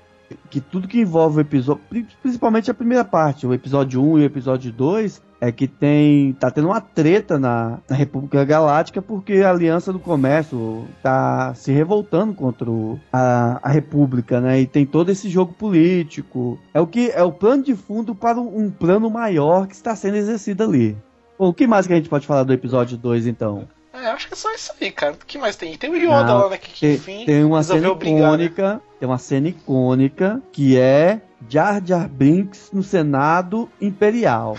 [0.51, 4.22] que tudo que envolve o episódio, pri- principalmente a primeira parte, o episódio 1 e
[4.22, 6.33] o episódio 2, é que tem.
[6.35, 11.72] tá tendo uma treta na, na República Galáctica porque a Aliança do Comércio tá se
[11.72, 14.61] revoltando contra o- a, a República, né?
[14.61, 16.59] E tem todo esse jogo político.
[16.72, 20.16] É o que é o plano de fundo para um plano maior que está sendo
[20.16, 20.97] exercido ali.
[21.39, 23.64] Bom, o que mais que a gente pode falar do episódio 2 então?
[23.93, 25.12] É, acho que é só isso aí, cara.
[25.12, 25.76] O que mais tem?
[25.76, 26.59] Tem o Yoda Não, lá, né?
[26.59, 28.45] Que, que Tem, enfim, tem uma cena resolveu brigar, né?
[28.45, 34.57] icônica, tem uma cena icônica que é Jar Jar Binks no Senado Imperial.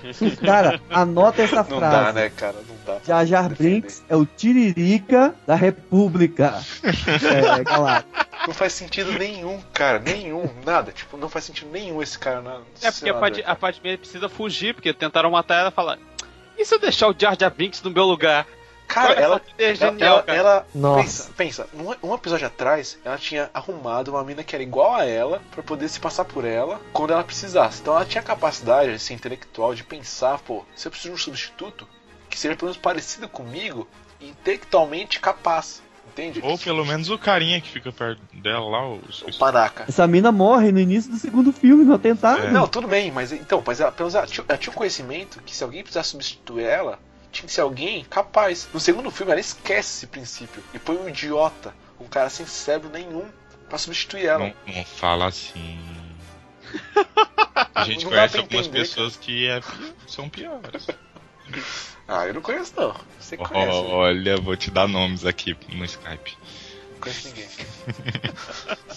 [0.44, 2.06] Cara, anota essa Não frase.
[2.06, 2.56] dá, né, cara?
[2.66, 3.00] Não dá.
[3.06, 3.50] Jar Jar.
[3.54, 8.26] Binks é o Tiririca da República é, Galáctica.
[8.46, 9.98] Não faz sentido nenhum, cara.
[9.98, 10.92] Nenhum, nada.
[10.92, 12.60] Tipo, não faz sentido nenhum esse cara na.
[12.80, 13.52] É porque a, Pad, cara.
[13.52, 15.98] a Padmé precisa fugir, porque tentaram matar ela e falar.
[16.60, 18.46] E se eu deixar o Jar Jar Binks no meu lugar?
[18.86, 19.42] Cara, Olha ela.
[19.56, 20.38] Ela, genial, ela, cara.
[20.38, 21.02] ela- Nossa.
[21.02, 25.04] pensa, pensa, num, um episódio atrás, ela tinha arrumado uma mina que era igual a
[25.06, 27.80] ela pra poder se passar por ela quando ela precisasse.
[27.80, 31.88] Então ela tinha capacidade, assim, intelectual de pensar, pô, se eu preciso de um substituto
[32.28, 33.88] que seja pelo menos parecido comigo
[34.20, 36.40] intelectualmente capaz, entende?
[36.42, 39.84] Ou pelo menos o carinha que fica perto dela lá, os, O panaca.
[39.88, 42.42] Essa mina morre no início do segundo filme no atentado.
[42.46, 42.50] É.
[42.50, 45.40] Não, tudo bem, mas então, mas ela, pelo menos ela tinha, ela tinha um conhecimento
[45.42, 46.98] que se alguém precisasse substituir ela,
[47.30, 48.68] tinha que ser alguém capaz.
[48.72, 52.90] No segundo filme, ela esquece esse princípio e põe um idiota, um cara sem cérebro
[52.90, 53.24] nenhum,
[53.68, 54.38] pra substituir ela.
[54.38, 55.78] Não, não fala assim.
[57.74, 59.60] A gente Não conhece algumas entender, pessoas que é
[60.06, 60.86] são piores.
[62.08, 62.94] Ah, eu não conheço não.
[63.18, 63.66] Você conhece.
[63.82, 63.88] né?
[63.88, 66.36] Olha, vou te dar nomes aqui no Skype.
[67.00, 67.48] Conheço ninguém.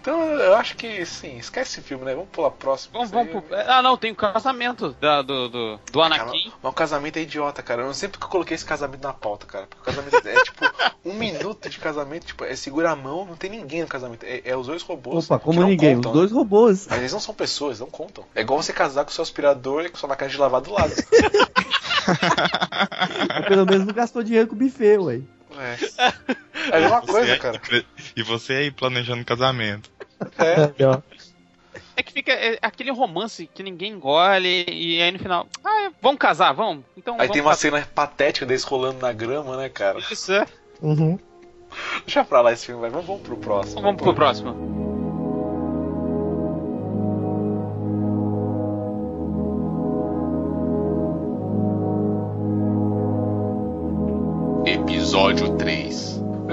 [0.00, 2.14] então eu acho que sim, esquece esse filme, né?
[2.14, 2.92] Vamos pular próximo.
[2.92, 3.56] Vamos, vamos pro...
[3.56, 6.52] Ah, não, tem o casamento da- do, do, do Anakin.
[6.62, 7.82] Mas o casamento é idiota, cara.
[7.82, 9.66] Eu não sei porque eu coloquei esse casamento na pauta, cara.
[9.66, 10.64] Porque o casamento é tipo
[11.04, 14.24] um minuto de casamento, tipo, é segura a mão, não tem ninguém no casamento.
[14.24, 15.24] É, é os dois robôs.
[15.24, 16.86] Opa, como ninguém, contam, os dois robôs.
[16.88, 18.24] Mas eles não são pessoas, não contam.
[18.34, 20.92] É igual você casar com seu aspirador e com sua máquina de lavar do lado.
[23.48, 25.20] Pelo menos não gastou dinheiro com o buffet, ué.
[25.60, 25.78] É.
[26.72, 27.60] É a mesma coisa, cara.
[28.16, 29.90] E você aí planejando casamento.
[30.38, 30.84] É.
[30.86, 31.00] Ó.
[31.96, 35.46] É que fica é, aquele romance que ninguém engole e aí no final.
[35.64, 36.84] Ah, é, vamos casar, vamos?
[36.96, 37.60] Então Aí vamos tem uma casar.
[37.60, 39.98] cena patética deles rolando na grama, né, cara?
[40.10, 40.46] Isso é.
[40.80, 41.18] Uhum.
[42.06, 42.90] Deixa pra lá esse filme, vai.
[42.90, 43.82] Vamos, vamos pro próximo.
[43.82, 44.89] Vamos pro próximo.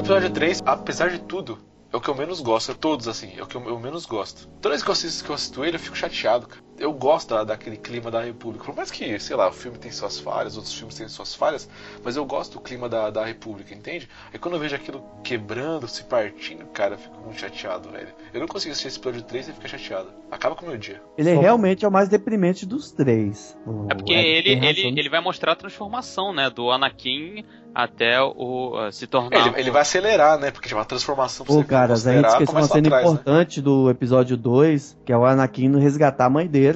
[0.07, 1.59] Episódio 3, apesar de tudo,
[1.91, 2.71] é o que eu menos gosto.
[2.71, 4.47] É todos, assim, é o que eu, eu menos gosto.
[4.61, 6.61] Toda vez que eu assisto, que eu assisto ele, eu fico chateado, cara.
[6.79, 8.65] Eu gosto da, daquele clima da República.
[8.65, 11.69] Por mais que, sei lá, o filme tem suas falhas, outros filmes têm suas falhas,
[12.03, 14.07] mas eu gosto do clima da, da República, entende?
[14.31, 18.09] Aí quando eu vejo aquilo quebrando, se partindo, cara, eu fico muito chateado, velho.
[18.33, 20.09] Eu não consigo assistir esse episódio 3 e ficar chateado.
[20.29, 21.01] Acaba com o meu dia.
[21.17, 23.57] Ele Só- realmente é o mais deprimente dos três.
[23.65, 26.49] O É porque Ed ele, ele, ele vai mostrar a transformação, né?
[26.49, 27.43] Do Anakin
[27.77, 29.49] até o uh, se tornar.
[29.49, 30.49] Ele, ele vai acelerar, né?
[30.49, 33.11] Porque tipo, a transformação pra Pô, você cara, a gente esqueceu uma cena atrás, né?
[33.11, 36.66] importante do episódio 2, que é o Anakin no resgatar a mãe dele.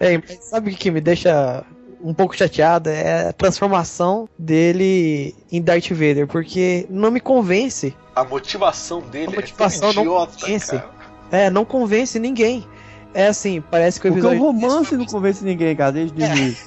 [0.00, 1.64] É, mas sabe o que me deixa
[2.02, 2.90] um pouco chateado?
[2.90, 7.94] É a transformação dele em Darth Vader, porque não me convence.
[8.14, 10.70] A motivação dele A motivação é tão não idiota, convence.
[10.70, 10.90] cara.
[11.32, 12.66] É, não convence ninguém.
[13.12, 14.52] É assim, parece que o Porque o episódio.
[14.60, 16.36] romance não convence ninguém, cara, desde o É.
[16.36, 16.66] início.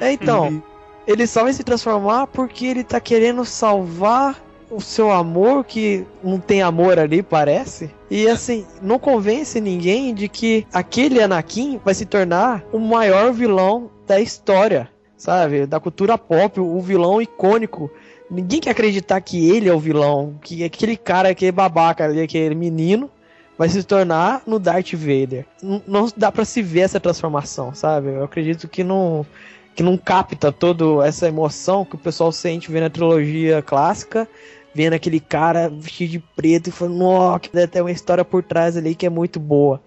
[0.00, 0.62] É, então,
[1.06, 4.41] ele só vai se transformar porque ele tá querendo salvar
[4.72, 7.90] o seu amor, que não tem amor ali, parece.
[8.10, 13.90] E assim, não convence ninguém de que aquele Anakin vai se tornar o maior vilão
[14.06, 15.66] da história, sabe?
[15.66, 17.90] Da cultura pop, o vilão icônico.
[18.30, 22.54] Ninguém quer acreditar que ele é o vilão, que aquele cara, aquele babaca ali, aquele
[22.54, 23.10] menino,
[23.58, 25.46] vai se tornar no Darth Vader.
[25.86, 28.08] Não dá pra se ver essa transformação, sabe?
[28.08, 29.26] Eu acredito que não
[29.74, 34.28] que não capta toda essa emoção que o pessoal sente vendo a trilogia clássica,
[34.74, 38.42] vendo aquele cara vestido de preto e falando, nossa, que deve ter uma história por
[38.42, 39.82] trás ali que é muito boa.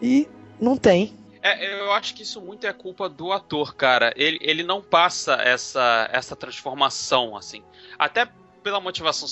[0.00, 0.28] E
[0.60, 1.14] não tem.
[1.42, 4.12] É, eu acho que isso muito é culpa do ator, cara.
[4.16, 7.62] Ele, ele não passa essa, essa transformação, assim.
[7.98, 8.28] Até
[8.66, 9.28] pela motivação.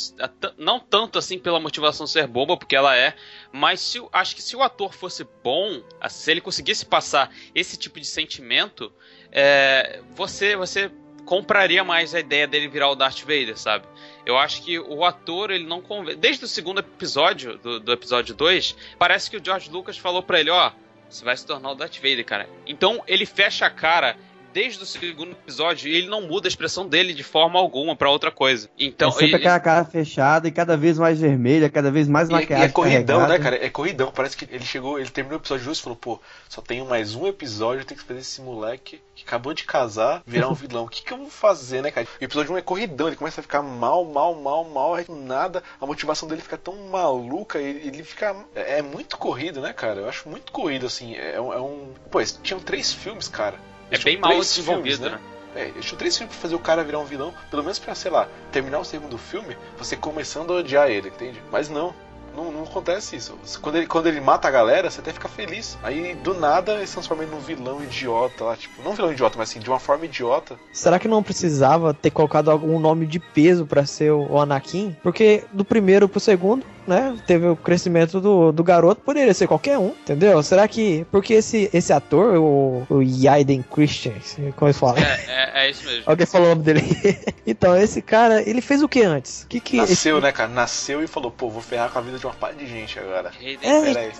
[0.56, 3.14] Não tanto assim pela motivação ser boba, porque ela é.
[3.52, 7.98] Mas se, acho que se o ator fosse bom, se ele conseguisse passar esse tipo
[7.98, 8.92] de sentimento,
[9.32, 10.88] é, você, você
[11.24, 13.86] compraria mais a ideia dele virar o Darth Vader, sabe?
[14.24, 16.16] Eu acho que o ator, ele não convence.
[16.16, 20.40] Desde o segundo episódio, do, do episódio 2, parece que o George Lucas falou pra
[20.40, 20.72] ele: ó,
[21.08, 22.48] você vai se tornar o Darth Vader, cara.
[22.66, 24.16] Então ele fecha a cara
[24.54, 28.30] desde o segundo episódio ele não muda a expressão dele de forma alguma pra outra
[28.30, 28.70] coisa.
[28.78, 32.28] Então, é sempre ele- aquela cara fechada e cada vez mais vermelha, cada vez mais
[32.28, 33.38] E, e maquiagem é corridão, carregada.
[33.38, 33.66] né, cara?
[33.66, 34.12] É corridão.
[34.14, 37.14] Parece que ele chegou, ele terminou o episódio 2 e falou, pô, só tenho mais
[37.16, 40.84] um episódio, eu tenho que fazer esse moleque que acabou de casar virar um vilão.
[40.84, 42.06] O que, que eu vou fazer, né, cara?
[42.20, 45.84] O episódio 1 é corridão, ele começa a ficar mal, mal, mal, mal, nada, a
[45.86, 48.36] motivação dele fica tão maluca, ele, ele fica.
[48.54, 50.00] É, é muito corrido, né, cara?
[50.00, 51.16] Eu acho muito corrido, assim.
[51.16, 51.88] É, um- é um.
[52.10, 53.58] Pô, eles tinham três filmes, cara.
[53.94, 55.20] É bem mal desenvolvido, filmes, né?
[55.54, 57.94] É, eles tinham três filmes pra fazer o cara virar um vilão, pelo menos pra,
[57.94, 61.40] sei lá, terminar o segundo filme, você começando a odiar ele, entende?
[61.50, 61.94] Mas não.
[62.36, 63.38] Não, não acontece isso.
[63.62, 65.78] Quando ele, quando ele mata a galera, você até fica feliz.
[65.84, 68.56] Aí, do nada, ele se transforma num vilão idiota lá.
[68.56, 70.58] Tipo, não vilão idiota, mas assim, de uma forma idiota.
[70.72, 74.96] Será que não precisava ter colocado algum nome de peso pra ser o Anakin?
[75.00, 79.78] Porque do primeiro pro segundo, né, teve o crescimento do, do garoto, poderia ser qualquer
[79.78, 80.42] um, entendeu?
[80.42, 81.06] Será que.
[81.10, 84.14] Porque esse, esse ator, o, o Yaden Christian,
[84.56, 84.98] como ele fala?
[84.98, 86.02] É, é, é isso mesmo.
[86.06, 86.82] Alguém falou o nome dele.
[87.46, 89.46] então, esse cara, ele fez o que antes?
[89.48, 90.24] Que que Nasceu, esse...
[90.24, 90.48] né, cara?
[90.48, 93.30] Nasceu e falou, pô, vou ferrar com a vida de uma par de gente agora.
[93.40, 94.12] É, Pera aí.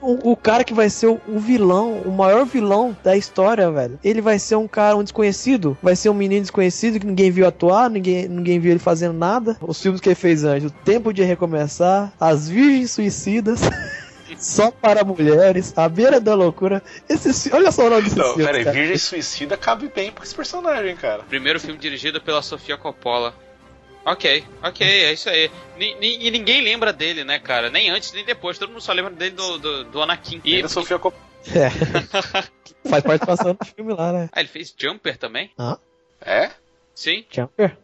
[0.00, 3.98] O, o cara que vai ser o, o vilão, o maior vilão da história, velho.
[4.02, 7.46] Ele vai ser um cara, um desconhecido, vai ser um menino desconhecido que ninguém viu
[7.46, 9.56] atuar, ninguém, ninguém viu ele fazendo nada.
[9.60, 13.60] Os filmes que ele fez antes, O Tempo de Recomeçar, As Virgens Suicidas.
[14.38, 16.82] Só para mulheres, A Beira da Loucura.
[17.08, 18.44] Esse, olha só o nome desse Não, filme.
[18.44, 18.76] pera aí, cara.
[18.76, 21.22] Virgem Suicida cabe bem pra esse personagem, cara.
[21.24, 23.34] Primeiro filme dirigido pela Sofia Coppola.
[24.10, 25.50] Ok, ok, é isso aí.
[25.76, 27.68] Ni- ni- E ninguém lembra dele, né, cara?
[27.70, 28.58] Nem antes, nem depois.
[28.58, 30.40] Todo mundo só lembra dele do, do, do Anakin.
[30.44, 31.22] E E, ainda Sofia Coppola.
[31.54, 31.70] É.
[32.88, 34.28] Faz participação no filme lá, né?
[34.32, 35.50] Ah, ele fez Jumper também?
[36.20, 36.50] É?
[36.94, 37.24] Sim.
[37.30, 37.76] Jumper?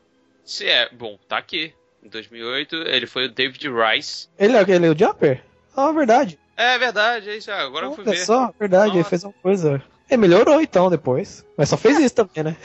[0.44, 1.72] Se é, bom, tá aqui.
[2.02, 2.76] em 2008.
[2.86, 4.28] Ele foi o David Rice.
[4.38, 5.42] Ele é aquele o Jumper?
[5.76, 6.38] Ah, verdade.
[6.56, 7.50] É verdade, é isso.
[7.50, 8.24] ah, Agora eu fui Olha ver.
[8.24, 9.10] só, verdade, ele Nossa.
[9.10, 9.82] fez uma coisa.
[10.14, 11.44] Ele melhorou então depois.
[11.56, 12.56] Mas só fez isso também, né?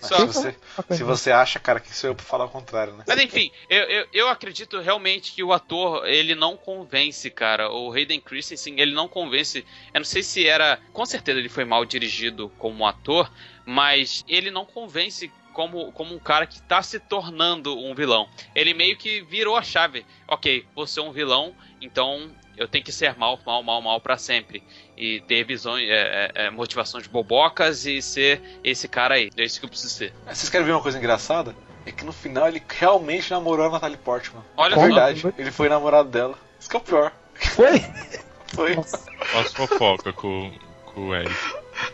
[0.00, 0.56] Só- se, você,
[0.90, 3.04] se você acha, cara, que sou eu pra falar o contrário, né?
[3.06, 7.70] Mas enfim, eu, eu, eu acredito realmente que o ator, ele não convence, cara.
[7.70, 9.64] O Hayden Christensen, ele não convence.
[9.92, 10.78] Eu não sei se era.
[10.92, 13.30] Com certeza ele foi mal dirigido como ator,
[13.64, 18.28] mas ele não convence como, como um cara que tá se tornando um vilão.
[18.54, 20.04] Ele meio que virou a chave.
[20.28, 24.16] Ok, você é um vilão, então eu tenho que ser mal, mal, mal, mal pra
[24.16, 24.62] sempre.
[24.96, 29.30] E ter visões, é, é, é, motivações bobocas e ser esse cara aí.
[29.36, 30.12] É isso que eu preciso ser.
[30.26, 31.54] Vocês querem ver uma coisa engraçada?
[31.84, 34.42] É que no final ele realmente namorou a Natalie Portman.
[34.56, 34.82] Olha É só.
[34.82, 36.36] verdade, ele foi namorado dela.
[36.58, 37.12] Isso que é o pior.
[37.34, 37.80] Foi?
[38.54, 38.74] Foi.
[38.74, 40.50] Faço fofoca com,
[40.86, 41.34] com o Eric.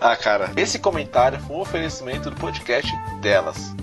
[0.01, 3.75] Ah, cara, esse comentário foi um oferecimento do podcast delas.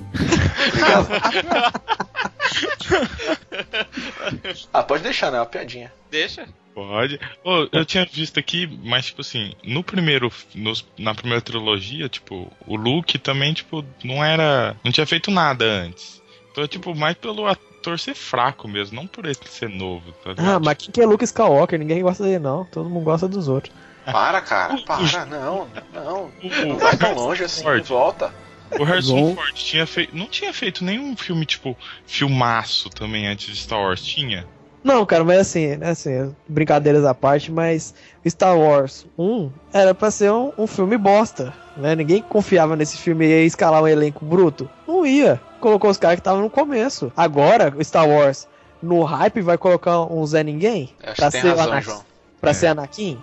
[0.70, 1.10] Obrigado.
[4.74, 5.38] ah, pode deixar, né?
[5.38, 5.92] É uma piadinha.
[6.10, 6.48] Deixa.
[6.74, 7.20] Pode.
[7.44, 10.32] Ô, eu tinha visto aqui, mas tipo assim, no primeiro.
[10.56, 14.76] nos- na primeira trilogia, tipo, o Luke também, tipo, não era.
[14.84, 16.22] não tinha feito nada antes.
[16.52, 20.48] Então, tipo, mais pelo ator ser fraco mesmo, não por ele ser novo, tá ligado?
[20.56, 21.78] Ah, mas quem que é Luke Skywalker?
[21.80, 22.66] Ninguém gosta dele, não.
[22.66, 23.74] Todo mundo gosta dos outros.
[24.06, 26.32] Para, cara, para, não, não.
[26.66, 28.34] Não vai tão longe assim, volta.
[28.80, 29.36] O Harrison Bom.
[29.36, 30.16] Ford tinha feito.
[30.16, 34.04] Não tinha feito nenhum filme, tipo, filmaço também antes de Star Wars.
[34.04, 34.48] Tinha?
[34.84, 37.94] Não, cara, mas assim, né, assim, brincadeiras à parte, mas
[38.28, 41.96] Star Wars 1 era pra ser um, um filme bosta, né?
[41.96, 44.70] Ninguém confiava nesse filme e ia escalar um elenco bruto.
[44.88, 45.40] Não ia.
[45.60, 47.12] Colocou os caras que estavam no começo.
[47.16, 48.48] Agora, Star Wars,
[48.82, 52.02] no hype, vai colocar um Zé Ninguém Acho pra ser, razão,
[52.40, 52.54] pra É.
[52.54, 53.22] ser Anakin.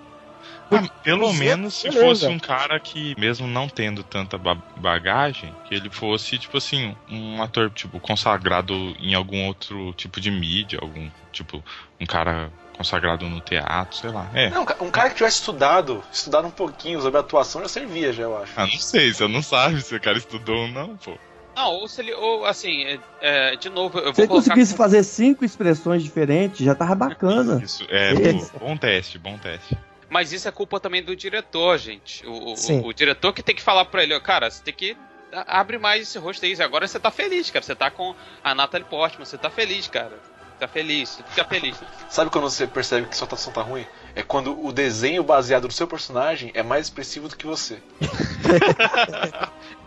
[0.70, 2.04] Ah, pelo Os menos se beleza.
[2.06, 6.96] fosse um cara que, mesmo não tendo tanta ba- bagagem, que ele fosse, tipo assim,
[7.08, 11.62] um ator, tipo, consagrado em algum outro tipo de mídia, algum, tipo,
[12.00, 14.28] um cara consagrado no teatro, sei lá.
[14.34, 14.50] É.
[14.50, 18.36] Não, um cara que tivesse estudado, estudado um pouquinho sobre atuação já servia, já, eu
[18.36, 18.52] acho.
[18.56, 21.16] Ah, não sei, você não sabe se o cara estudou ou não, pô.
[21.56, 22.12] Não, ou se ele.
[22.12, 26.58] Ou assim, é, é, de novo, eu Se ele vou conseguisse fazer cinco expressões diferentes,
[26.58, 27.62] já tava bacana.
[27.64, 28.50] Isso, é, Isso.
[28.52, 29.74] pô, bom teste, bom teste.
[30.16, 32.26] Mas isso é culpa também do diretor, gente.
[32.26, 34.96] O, o- o diretor que tem que falar pra ele, ó, cara, você tem que.
[35.30, 36.56] Abre mais esse rosto aí.
[36.62, 37.62] Agora você tá feliz, cara.
[37.62, 40.18] Você tá com a Natalie Portman, você tá feliz, cara.
[40.58, 41.76] Tá feliz, fica feliz.
[42.08, 43.84] Sabe quando você percebe que sua atuação tá ruim?
[44.14, 47.76] É quando o desenho baseado no seu personagem é mais expressivo do que você.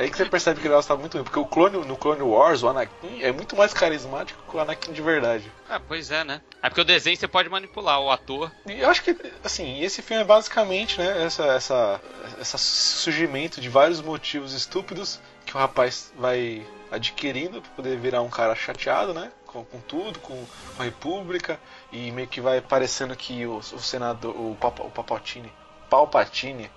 [0.00, 1.24] é aí que você percebe que o negócio tá muito ruim.
[1.24, 4.94] Porque o clone, no Clone Wars, o Anakin é muito mais carismático que o Anakin
[4.94, 5.52] de verdade.
[5.68, 6.40] Ah, pois é, né?
[6.62, 8.50] É porque o desenho você pode manipular, o ator.
[8.64, 12.00] E eu acho que, assim, esse filme é basicamente, né, essa, essa,
[12.40, 18.30] essa surgimento de vários motivos estúpidos que o rapaz vai adquirindo pra poder virar um
[18.30, 20.46] cara chateado, né, com, com tudo, com,
[20.78, 21.60] a República,
[21.92, 25.52] e meio que vai parecendo que o, o senador, o, Papa, o Papatini,
[25.90, 26.70] Palpatine,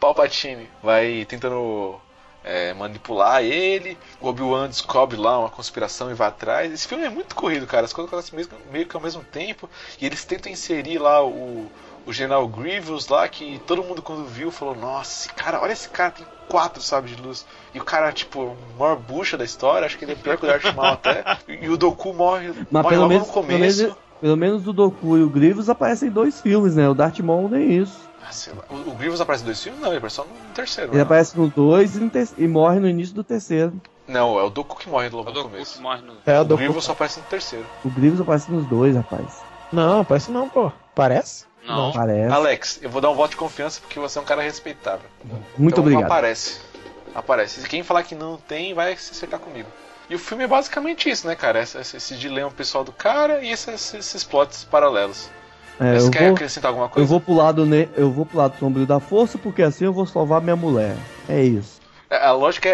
[0.00, 1.96] Palpatine vai tentando
[2.44, 6.72] é, manipular ele, o Obi-Wan descobre lá uma conspiração e vai atrás.
[6.72, 7.84] Esse filme é muito corrido, cara.
[7.84, 9.68] As coisas acontecem mesmo- meio que ao mesmo tempo.
[10.00, 11.66] E eles tentam inserir lá o,
[12.06, 16.12] o General Grievous lá, que todo mundo quando viu falou, nossa, cara, olha esse cara,
[16.12, 17.44] tem quatro sabres de luz.
[17.74, 20.44] E o cara, tipo, o maior bucha da história, acho que ele é pior que
[20.44, 21.24] o Darth Maul até.
[21.48, 23.82] E o Doku morre, Mas morre pelo logo menos, no pelo, começo.
[23.82, 26.88] menos, pelo menos o Doku e o Grievous aparecem em dois filmes, né?
[26.88, 28.06] O Darth Maul nem isso.
[28.28, 28.64] Ah, sei lá.
[28.70, 29.80] O, o Grievous aparece em dois filmes?
[29.80, 30.90] Não, ele aparece só no terceiro.
[30.90, 31.02] Ele né?
[31.02, 33.72] aparece no dois e, no ter- e morre no início do terceiro.
[34.08, 35.76] Não, é o Doku que morre logo O no começo.
[35.76, 36.14] que morre no.
[36.26, 36.56] É, o O.
[36.56, 37.66] Grievous só aparece no terceiro.
[37.84, 39.42] O Grievous aparece nos dois, rapaz.
[39.72, 40.72] Não, parece não, pô.
[40.94, 41.44] Parece?
[41.66, 41.92] Não.
[41.92, 42.32] Parece.
[42.32, 45.08] Alex, eu vou dar um voto de confiança porque você é um cara respeitável.
[45.58, 46.04] Muito então obrigado.
[46.04, 46.60] aparece.
[47.14, 47.60] Aparece.
[47.60, 49.68] E quem falar que não tem, vai se acertar comigo.
[50.08, 51.60] E o filme é basicamente isso, né, cara?
[51.60, 55.28] Esse, esse, esse dilema pessoal do cara e esses, esses plots paralelos.
[55.78, 57.04] É, Você eu, quer vou, acrescentar alguma coisa?
[57.04, 59.92] eu vou pro lado ne- eu vou pro lado sombrio da força, porque assim eu
[59.92, 60.96] vou salvar minha mulher.
[61.28, 61.80] É isso.
[62.08, 62.72] É, A lógica é,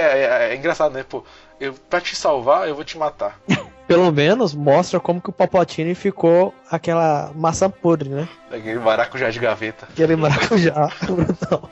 [0.49, 1.05] é, é engraçada, né?
[1.09, 1.25] Pô,
[1.61, 3.39] eu, pra te salvar, eu vou te matar.
[3.89, 8.29] Pelo menos mostra como que o Palpatine ficou aquela maçã podre, né?
[8.51, 9.87] Aquele maracujá de gaveta.
[9.91, 11.69] Aquele maracujá brutão.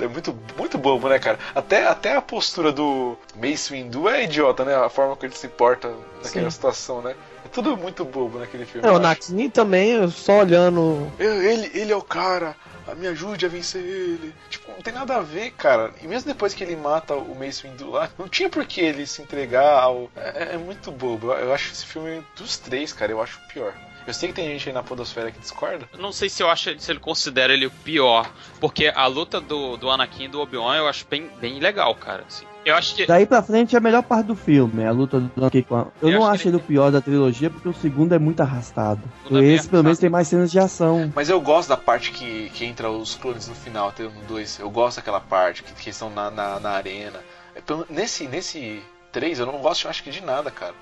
[0.00, 1.38] É muito, muito bobo, né, cara?
[1.54, 4.74] Até, até a postura do Mace Windu é idiota, né?
[4.76, 5.88] A forma que ele se porta
[6.22, 6.50] naquela Sim.
[6.50, 7.14] situação, né?
[7.48, 8.86] É tudo muito bobo naquele filme.
[8.86, 8.96] É, o.
[8.96, 11.10] Anakin também, só olhando.
[11.18, 12.54] Eu- Ele, ele é o cara,
[12.96, 14.34] me ajude a vencer ele.
[14.50, 15.92] Tipo, não tem nada a ver, cara.
[16.02, 19.06] E mesmo depois que ele mata o Mace Windu lá, não tinha por que ele
[19.06, 20.10] se entregar ao.
[20.16, 21.32] É, é muito bobo.
[21.32, 23.72] Eu- acho esse filme dos três, cara, eu acho o pior.
[24.06, 25.86] Eu sei que tem gente aí na podosfera que discorda.
[25.92, 29.38] Eu Não sei se eu acho se ele considera ele o pior, porque a luta
[29.38, 32.24] do, do Anakin e do Obi-Wan eu acho bem, bem legal, cara.
[32.26, 32.46] assim.
[32.68, 35.20] Eu acho que Daí pra frente é a melhor parte do filme, é a luta
[35.20, 35.90] do Donkey Kong.
[36.02, 39.00] Eu, Eu não acho ele o pior da trilogia, porque o segundo é muito arrastado.
[39.30, 41.10] é Esse, pelo menos, tem mais cenas de ação.
[41.14, 44.58] Mas eu gosto da parte que, que entra os clones no final, até no 2.
[44.60, 47.20] Eu gosto daquela parte que, que estão na, na, na arena.
[47.54, 50.74] É, pelo- Nesse, nesse 3 eu não gosto, eu acho que de nada, cara.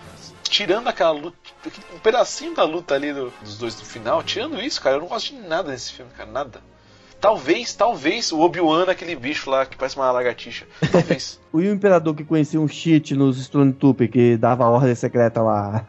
[0.42, 1.36] Tirando aquela luta,
[1.94, 5.08] um pedacinho da luta ali do- dos dois no final, tirando isso, cara, eu não
[5.08, 6.60] gosto de nada desse filme, cara, nada.
[7.26, 10.66] Talvez, talvez o Obi-Wan, aquele bicho lá que parece uma lagartixa.
[10.92, 11.40] Talvez.
[11.52, 15.84] O Imperador que conhecia um cheat nos Stormtrooper, que dava a ordem secreta lá.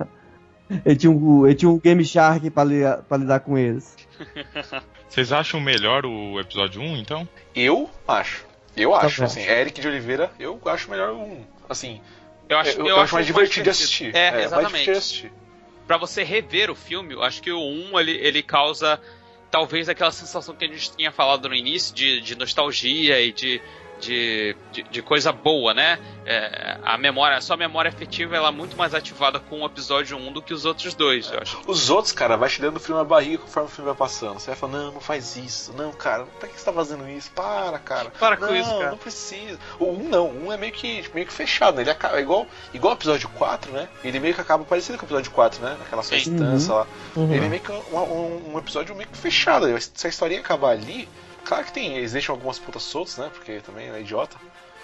[0.85, 3.93] Ele tinha um, ele tinha um Game Shark pra, li- pra lidar com eles.
[5.09, 7.27] Vocês acham melhor o episódio 1, então?
[7.55, 8.45] eu acho.
[8.75, 11.41] Eu acho, Também assim, Eric de Oliveira, eu acho melhor um.
[11.67, 11.99] Assim,
[12.47, 14.15] eu acho, eu, eu eu acho mais divertido de assistir.
[14.15, 14.69] É, mais exatamente.
[14.69, 15.31] divertido de assistir.
[15.87, 18.99] Pra você rever o filme, eu acho que o 1 ele, ele causa
[19.49, 23.61] talvez aquela sensação que a gente tinha falado no início de, de nostalgia e de,
[23.99, 25.99] de, de, de coisa boa, né?
[26.25, 30.17] É, a memória, a sua memória afetiva ela é muito mais ativada com o episódio
[30.17, 31.59] 1 do que os outros dois, eu acho.
[31.67, 34.39] Os outros, cara, vai te dando o filme na barriga conforme o filme vai passando.
[34.39, 35.73] Você vai falando, não, não faz isso.
[35.73, 37.31] Não, cara, pra que você tá fazendo isso?
[37.31, 38.09] Para, cara.
[38.19, 38.91] Para com não, isso, cara.
[38.91, 39.59] Não precisa.
[39.79, 41.83] O 1 não, o 1 é meio que, meio que fechado, né?
[41.83, 43.87] Ele acaba, é igual, igual o episódio 4, né?
[44.03, 45.75] Ele meio que acaba parecido com o episódio 4, né?
[45.79, 46.87] Naquela sua instância lá.
[47.15, 47.33] Uhum.
[47.33, 49.65] Ele é meio que um, um- um episódio meio que fechado.
[49.79, 51.07] Se a historinha acabar ali,
[51.47, 53.29] claro que tem, eles deixam algumas pontas soltas, né?
[53.33, 54.37] Porque também é idiota.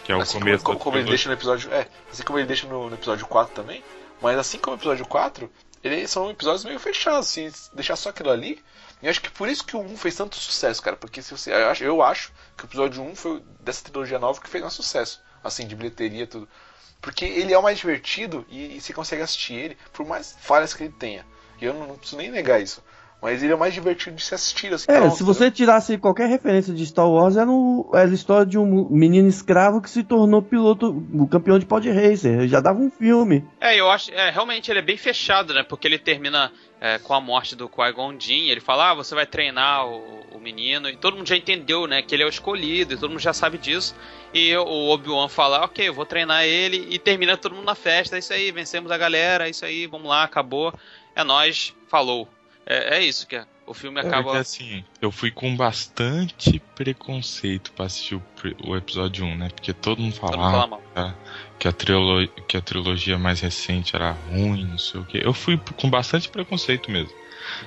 [0.04, 1.72] Que é o assim começo como, como ele deixa no episódio.
[1.74, 3.84] É, assim como ele deixa no, no episódio 4 também.
[4.22, 5.52] Mas assim como o episódio 4,
[5.84, 8.64] eles são episódios meio fechados, assim, deixar só aquilo ali.
[9.02, 10.96] E acho que por isso que o 1 fez tanto sucesso, cara.
[10.96, 11.52] Porque se você.
[11.52, 14.74] Eu acho, eu acho que o episódio 1 foi dessa trilogia nova que fez mais
[14.74, 15.22] sucesso.
[15.44, 16.48] Assim, de bilheteria e tudo.
[17.02, 20.74] Porque ele é o mais divertido e, e você consegue assistir ele, por mais falhas
[20.74, 21.26] que ele tenha.
[21.60, 22.82] E eu não, não preciso nem negar isso.
[23.24, 24.86] Mas ele é o mais divertido de se assistir, assim.
[24.92, 28.46] É, pronto, se você tirasse qualquer referência de Star Wars, era, um- era a história
[28.46, 32.46] de um menino escravo que se tornou piloto, o campeão de pod racer.
[32.50, 33.46] Já dava um filme.
[33.62, 35.64] É, eu acho, é, realmente ele é bem fechado, né?
[35.64, 36.52] Porque ele termina
[36.82, 40.04] é, com a morte do Qui-Gon Jinn, ele fala, ah, você vai treinar o,
[40.36, 43.10] o menino, e todo mundo já entendeu, né, que ele é o escolhido, e todo
[43.10, 43.96] mundo já sabe disso,
[44.34, 48.18] e o Obi-Wan fala, ok, eu vou treinar ele, e termina todo mundo na festa,
[48.18, 50.74] é isso aí, vencemos a galera, é isso aí, vamos lá, acabou,
[51.16, 52.28] é nóis, falou.
[52.66, 53.46] É, é isso que é.
[53.66, 54.40] o filme Porque acaba...
[54.40, 58.24] assim, eu fui com bastante preconceito pra assistir o,
[58.66, 59.50] o episódio 1, né?
[59.50, 61.18] Porque todo mundo falava fala
[61.60, 65.18] que, a trilo- que a trilogia mais recente era ruim, não sei o que.
[65.18, 67.14] Eu fui com bastante preconceito mesmo.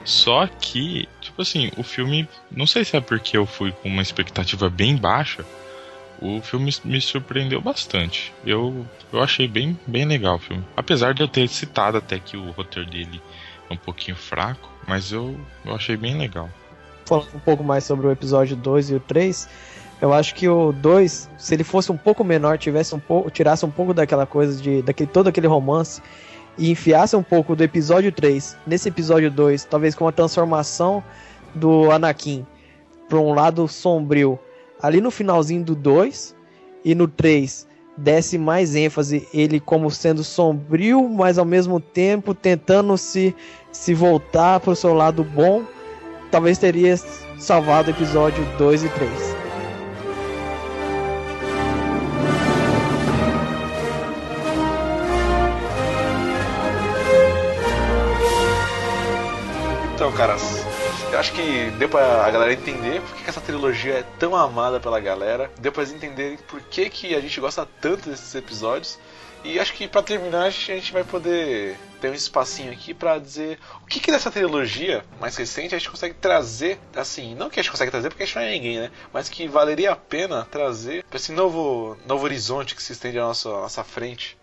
[0.04, 2.28] Só que, tipo assim, o filme.
[2.50, 5.44] Não sei se é porque eu fui com uma expectativa bem baixa.
[6.18, 8.32] O filme me surpreendeu bastante.
[8.44, 10.64] Eu, eu achei bem, bem legal o filme.
[10.74, 13.20] Apesar de eu ter citado até que o roteiro dele
[13.68, 16.48] é um pouquinho fraco, mas eu, eu achei bem legal.
[17.04, 19.48] falando um pouco mais sobre o episódio 2 e o 3,
[20.00, 23.64] eu acho que o 2, se ele fosse um pouco menor, tivesse um pouco, tirasse
[23.64, 26.02] um pouco daquela coisa de daquele todo aquele romance
[26.58, 31.02] e enfiasse um pouco do episódio 3 nesse episódio 2, talvez com a transformação
[31.54, 32.46] do Anakin
[33.08, 34.38] para um lado sombrio
[34.82, 36.34] ali no finalzinho do 2
[36.84, 37.66] e no 3
[37.96, 43.34] desse mais ênfase ele como sendo sombrio, mas ao mesmo tempo tentando se
[43.72, 45.62] se voltar para o seu lado bom
[46.30, 46.96] talvez teria
[47.38, 49.36] salvado o episódio 2 e 3.
[59.94, 60.45] Então, caras, eu
[61.26, 65.00] acho que deu pra a galera entender por que essa trilogia é tão amada pela
[65.00, 65.50] galera.
[65.58, 68.96] Deu pra eles entenderem por que, que a gente gosta tanto desses episódios.
[69.42, 73.58] E acho que pra terminar a gente vai poder ter um espacinho aqui pra dizer
[73.82, 77.62] o que, que dessa trilogia mais recente a gente consegue trazer, assim, não que a
[77.62, 78.90] gente consegue trazer porque a gente não é ninguém, né?
[79.12, 83.22] Mas que valeria a pena trazer pra esse novo, novo horizonte que se estende à
[83.22, 84.38] nossa, à nossa frente,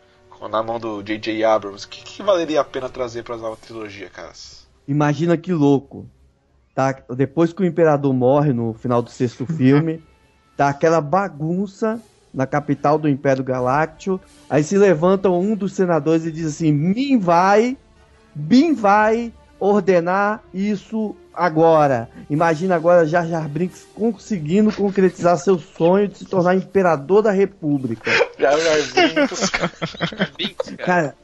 [0.50, 1.46] na mão do J.J.
[1.46, 1.86] Abrams.
[1.86, 4.68] O que, que valeria a pena trazer pra nova trilogia, caras?
[4.86, 6.10] Imagina que louco.
[6.76, 6.96] Tá?
[7.16, 10.04] Depois que o imperador morre no final do sexto filme,
[10.58, 12.00] tá aquela bagunça
[12.34, 14.20] na capital do Império Galáctico.
[14.50, 17.78] Aí se levanta um dos senadores e diz assim: Mim vai,
[18.34, 22.10] Bin vai ordenar isso agora.
[22.30, 28.12] Imagina agora Jar Jar Binks conseguindo concretizar seu sonho de se tornar imperador da República.
[28.40, 28.72] Já, já
[29.02, 29.72] Brinks, cara.
[30.78, 31.16] Cara,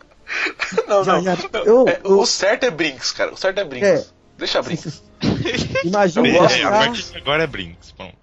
[0.88, 1.22] Não, não.
[1.24, 1.64] já- não.
[1.66, 3.34] eu- É, eu- O certo é Brinks, cara.
[3.34, 3.90] O certo é Brinks.
[3.90, 4.19] É.
[4.40, 5.04] Deixa Brinks.
[5.86, 8.16] imagina É, gosto, já, a partir de agora é Brinks, pronto.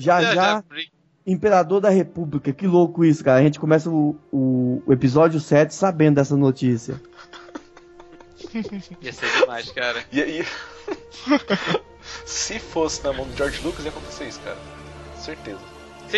[0.00, 0.90] já, já Binks.
[1.24, 3.38] Imperador da República, que louco isso, cara.
[3.38, 7.00] A gente começa o, o, o episódio 7 sabendo dessa notícia.
[9.00, 10.04] Ia ser demais, cara.
[10.10, 10.46] E aí.
[12.26, 14.58] Se fosse na mão do George Lucas, ia acontecer isso, cara.
[15.16, 15.60] Certeza.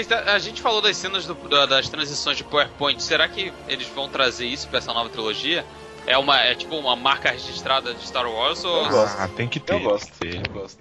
[0.09, 3.01] Tá- A gente falou das cenas do- da- das transições de PowerPoint.
[3.03, 5.65] Será que eles vão trazer isso pra essa nova trilogia?
[6.07, 9.17] É uma é tipo uma marca registrada de Star Wars ou Eu gosto.
[9.19, 9.75] Ah, tem que ter.
[9.75, 10.49] Eu gosto, tem que ter.
[10.49, 10.79] eu gosto.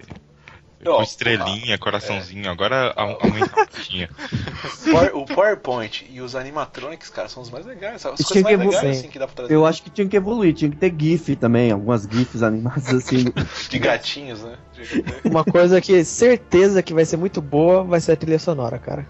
[0.84, 2.50] Com estrelinha, coraçãozinho.
[2.50, 4.10] Agora au- aumenta a pontinha.
[4.90, 8.04] Power- o PowerPoint e os animatronics, cara, são os mais legais.
[8.04, 9.54] As Tinha coisas mais legais assim, que dá pra trazer.
[9.54, 13.24] Eu acho que tinha que evoluir, tinha que ter GIF também, algumas GIFs animadas assim.
[13.70, 14.58] De gatinhos, né?
[14.76, 18.78] De- Uma coisa que certeza que vai ser muito boa vai ser a trilha sonora,
[18.78, 19.06] cara.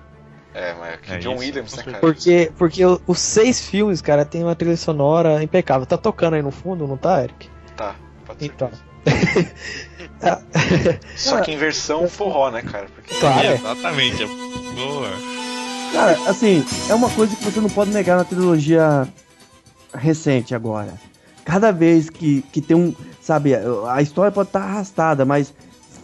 [0.54, 1.98] É, mas que É John isso, Williams, né, cara?
[1.98, 5.84] Porque, porque os seis filmes, cara, tem uma trilha sonora impecável.
[5.84, 7.48] Tá tocando aí no fundo, não tá, Eric?
[7.76, 8.44] Tá, pode ser.
[8.46, 8.70] Então.
[11.16, 12.86] Só que em versão forró, né, cara?
[12.94, 13.54] Porque Claro, é.
[13.54, 14.22] Exatamente.
[14.22, 15.10] é Boa.
[15.92, 19.06] Cara, assim, é uma coisa que você não pode negar na trilogia
[19.92, 20.94] recente agora.
[21.44, 22.94] Cada vez que, que tem um.
[23.20, 23.52] Sabe,
[23.88, 25.52] a história pode estar arrastada, mas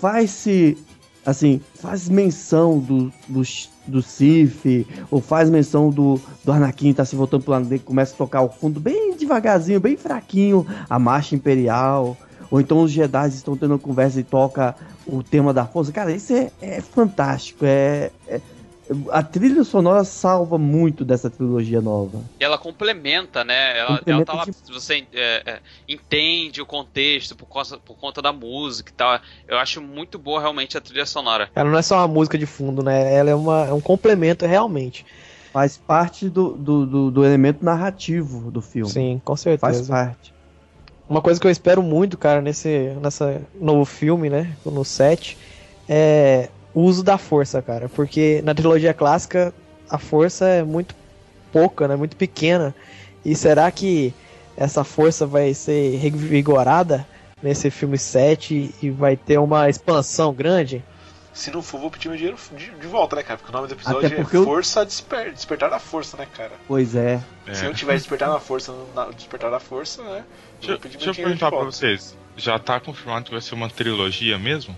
[0.01, 0.77] faz-se.
[1.25, 3.43] Assim, faz menção do, do,
[3.87, 8.14] do Sif, ou faz menção do, do Anakin tá se voltando pro lado dele, começa
[8.14, 12.16] a tocar o fundo bem devagarzinho, bem fraquinho, a marcha imperial.
[12.51, 14.75] Ou então os Jedi estão tendo conversa e toca
[15.07, 15.93] o tema da força.
[15.93, 17.64] Cara, isso é, é fantástico.
[17.64, 18.41] É, é-
[19.11, 22.24] a trilha sonora salva muito dessa trilogia nova.
[22.41, 23.78] E ela complementa, né?
[23.78, 27.97] Ela, Complementa ela tá lá, de- você é, é, entende o contexto por, causa, por
[27.97, 29.20] conta da música e tal.
[29.47, 31.51] Eu acho muito boa realmente a trilha sonora.
[31.55, 33.14] Ela não é só uma música de fundo, né?
[33.14, 35.05] Ela é, uma, é um complemento realmente.
[35.53, 38.91] Faz parte do, do, do- do elemento narrativo do filme.
[38.91, 39.93] Sim, com Faz certeza.
[39.93, 40.32] parte.
[41.09, 44.57] Uma coisa que eu espero muito, cara, nesse nessa novo filme, né?
[44.64, 45.36] No 7,
[45.88, 47.89] é o uso da força, cara.
[47.89, 49.53] Porque na trilogia clássica
[49.89, 50.95] a força é muito
[51.53, 51.97] pouca, né?
[51.97, 52.75] Muito pequena.
[53.25, 54.14] E será que
[54.57, 57.07] essa força vai ser revigorada
[57.43, 60.85] nesse filme 7 e vai ter uma expansão grande?
[61.33, 63.39] se não for, vou pedir meu dinheiro de, de volta, né, cara?
[63.39, 66.51] Porque o nome do episódio é porque eu- Força Desper, Despertar da Força, né, cara?
[66.66, 67.21] Pois é.
[67.53, 67.68] Se É.
[67.68, 70.25] não tiver Despertar na Força, na, Despertar da Força, né?
[70.61, 72.16] Deixa, pedir deixa meu eu perguntar pra vocês.
[72.37, 74.77] Já tá confirmado que vai ser uma trilogia mesmo?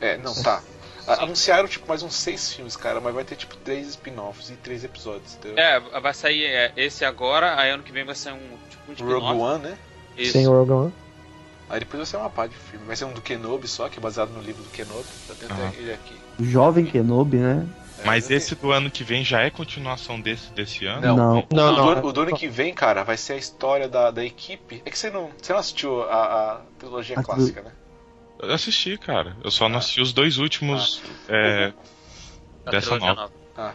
[0.00, 0.62] É, não, tá.
[1.06, 4.84] Anunciaram, tipo, mais uns seis filmes, cara, mas vai ter, tipo, três spin-offs e três
[4.84, 5.58] episódios, entendeu?
[5.58, 8.38] É, vai sair é, esse agora, aí ano que vem vai ser um
[8.68, 9.40] tipo um Rogue spin-off.
[9.40, 9.78] One, né?
[10.16, 10.32] Isso.
[10.32, 10.92] Sem o Rogue One.
[11.68, 12.84] Aí depois vai ser uma pá de filme.
[12.84, 15.04] Vai ser um do Kenobi só, que é baseado no livro do Kenobi.
[15.28, 15.72] Tá tendo Ah.
[15.78, 16.16] ele aqui.
[16.38, 17.66] O jovem Kenobi, né?
[18.00, 21.00] É, Mas esse do ano que vem já é continuação desse desse ano?
[21.00, 21.16] Não.
[21.16, 21.46] Não.
[21.52, 22.00] Não, o, não.
[22.00, 24.82] do, o do ano que vem, cara, vai ser a história da, da equipe.
[24.84, 27.70] É que você não, você não assistiu a, a trilogia A clássica, né?
[28.42, 29.36] Eu assisti, cara.
[29.44, 29.78] Eu só não Ah.
[29.78, 31.02] assisti os dois últimos.
[31.28, 31.72] é,
[32.66, 33.30] A dessa nova.
[33.56, 33.74] Ah,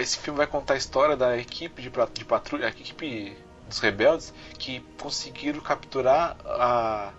[0.00, 3.36] Esse filme vai contar a história da equipe de, de patrulha, a equipe
[3.66, 7.12] dos rebeldes que conseguiram capturar a,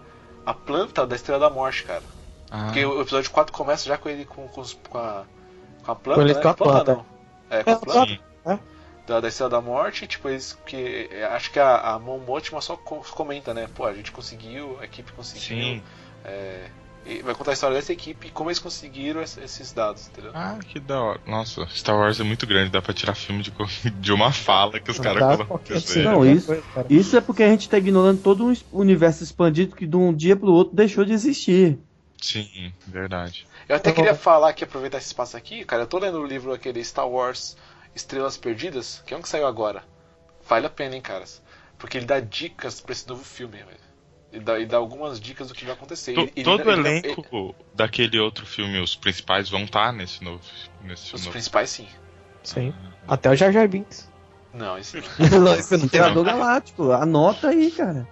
[0.46, 2.04] a planta da Estrela da Morte, cara.
[2.52, 5.26] Ah, Porque o episódio 4 começa já com ele com, com, os- com a,
[5.84, 6.42] com a planta, Com ele né?
[6.42, 6.94] com a planta.
[6.94, 7.06] não.
[7.50, 8.20] É, com a É, planta sim.
[9.08, 13.04] da, da Estrela da Morte, tipo, eles que é, acho que a, a só co-
[13.12, 13.68] comenta, né?
[13.76, 15.58] Pô, a gente conseguiu, a equipe conseguiu.
[15.76, 15.84] Sim.
[16.24, 16.70] É,
[17.06, 20.32] e vai contar a história dessa equipe e como eles conseguiram es- esses dados, entendeu?
[20.34, 21.22] Ah, que da hora.
[21.28, 23.52] Nossa, Star Wars é muito grande, dá pra tirar filme de,
[24.00, 25.46] de uma fala que os caras colocam.
[25.46, 29.76] qualquer Isso é- Não, isso- é porque a gente tá ignorando todo um universo expandido
[29.76, 31.78] que de um dia pro outro deixou de existir.
[32.22, 33.46] Sim, verdade.
[33.68, 36.26] Eu até Tá queria falar aqui, aproveitar esse espaço aqui, cara, eu tô lendo o
[36.26, 37.58] livro aquele Star Wars
[37.94, 39.84] Estrelas Perdidas, que é um que saiu agora.
[40.48, 41.42] Vale a pena, hein, caras?
[41.78, 43.78] Porque ele dá dicas pra esse novo filme, velho.
[44.34, 46.14] Ele dá, ele dá algumas dicas do que vai acontecer.
[46.14, 50.42] To- Ele- ele todo ele elenco daquele outro filme, os principais, vão estar nesse novo.
[50.84, 51.32] Nesse Os novo.
[51.32, 51.88] principais, sim.
[52.44, 52.74] Sim.
[53.08, 54.12] Até o Jar Jar Binks.
[54.54, 55.04] Não, esse não.
[55.30, 58.08] Não, não tem Imperador Galáctico, anota aí, cara.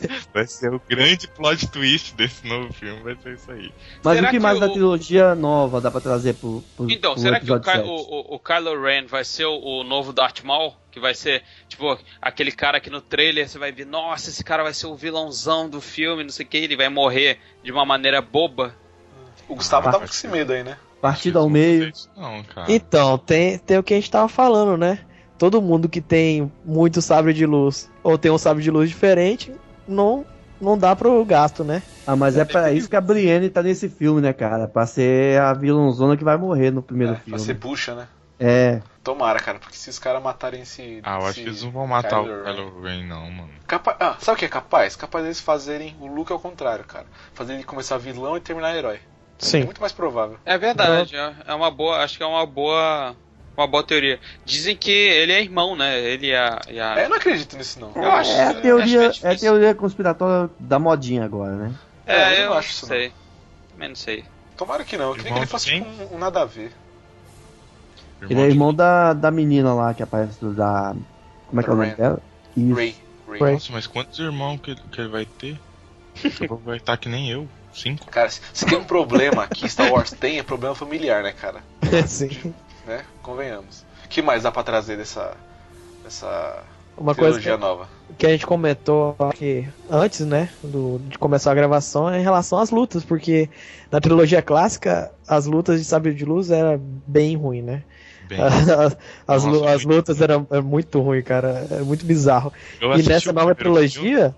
[0.34, 3.72] Vai ser o grande plot twist desse novo filme, vai ser isso aí.
[4.02, 6.90] Mas Será o que que mais da o- trilogia nova dá pra trazer pro, pro,
[6.90, 7.88] Então, pro será que o, Ky- 7?
[7.88, 10.74] o, o- Kylo Ren vai ser o, o novo Darth Maul?
[10.90, 14.62] Que vai ser, tipo, aquele cara que no trailer você vai ver, nossa, esse cara
[14.62, 17.84] vai ser o vilãozão do filme, não sei o que, ele vai morrer de uma
[17.84, 18.74] maneira boba.
[19.48, 20.76] O Gustavo Ah, tava com esse medo aí, né?
[21.00, 21.92] Partida ao meio.
[22.16, 22.70] Não, cara.
[22.72, 25.00] Então, tem, tem o que a gente tava falando, né?
[25.36, 29.52] Todo mundo que tem muito sabre de luz ou tem um sabre de luz diferente,
[29.86, 30.24] não,
[30.60, 31.82] não dá pro gasto, né?
[32.06, 34.68] Ah, mas é pra isso que a Brienne tá nesse filme, né, cara?
[34.68, 37.38] Pra ser a vilãozona que vai morrer no primeiro É, filme.
[37.38, 38.08] vai ser bucha, né?
[38.38, 38.82] É.
[39.02, 41.00] Tomara, cara, porque se os caras matarem esse.
[41.02, 43.50] Ah, eu acho que eles não vão matar Kylo o Kylo Ren, não, mano.
[43.66, 43.96] Capa...
[44.00, 44.96] Ah, sabe o que é capaz?
[44.96, 47.06] Capaz deles fazerem o Luke ao contrário, cara.
[47.32, 48.96] Fazer ele começar vilão e terminar herói.
[48.96, 49.00] É
[49.38, 49.64] Sim.
[49.64, 50.38] muito mais provável.
[50.44, 53.14] É verdade, é, é uma boa, acho que é uma boa
[53.56, 54.20] Uma boa teoria.
[54.44, 56.00] Dizem que ele é irmão, né?
[56.00, 56.64] Ele e a.
[56.68, 57.00] E a...
[57.00, 57.96] É, eu não acredito nisso, não.
[58.00, 61.56] Eu acho- é a acho teoria, que é é a teoria conspiratória da modinha agora,
[61.56, 61.78] né?
[62.06, 63.14] É, É, eu eu não não acho isso, sei.
[63.68, 64.28] Também não sei.
[64.56, 65.10] Tomara que não.
[65.10, 66.76] Eu queria que ele Irmão fosse tipo, um, um nada a ver.
[68.28, 70.94] Ele é irmão da, da menina lá que aparece da.
[71.46, 72.22] Como é que é o nome dela?
[72.56, 72.76] Isso.
[72.76, 73.06] Ray.
[73.26, 73.42] Ray.
[73.42, 73.52] Ray.
[73.52, 75.60] Nossa, mas quantos irmãos que, que ele vai ter?
[76.64, 77.48] Vai estar que nem eu.
[77.72, 78.06] Cinco?
[78.10, 81.62] Cara, se, se tem um problema que Star Wars tem, é problema familiar, né, cara?
[82.08, 82.54] Sim.
[82.86, 83.04] Né?
[83.22, 83.84] Convenhamos.
[84.04, 85.34] O que mais dá pra trazer dessa.
[86.02, 86.62] dessa
[86.96, 87.88] Uma coisa trilogia que, nova?
[88.18, 92.58] que a gente comentou aqui antes, né, do, de começar a gravação é em relação
[92.58, 93.48] às lutas, porque
[93.90, 97.82] na trilogia clássica as lutas de sabre de luz era bem ruim, né?
[98.28, 98.96] Bem, As,
[99.26, 102.52] as, Nossa, as lutas eram é muito ruim, cara, é muito bizarro.
[102.80, 104.34] eu E nessa nova trilogia,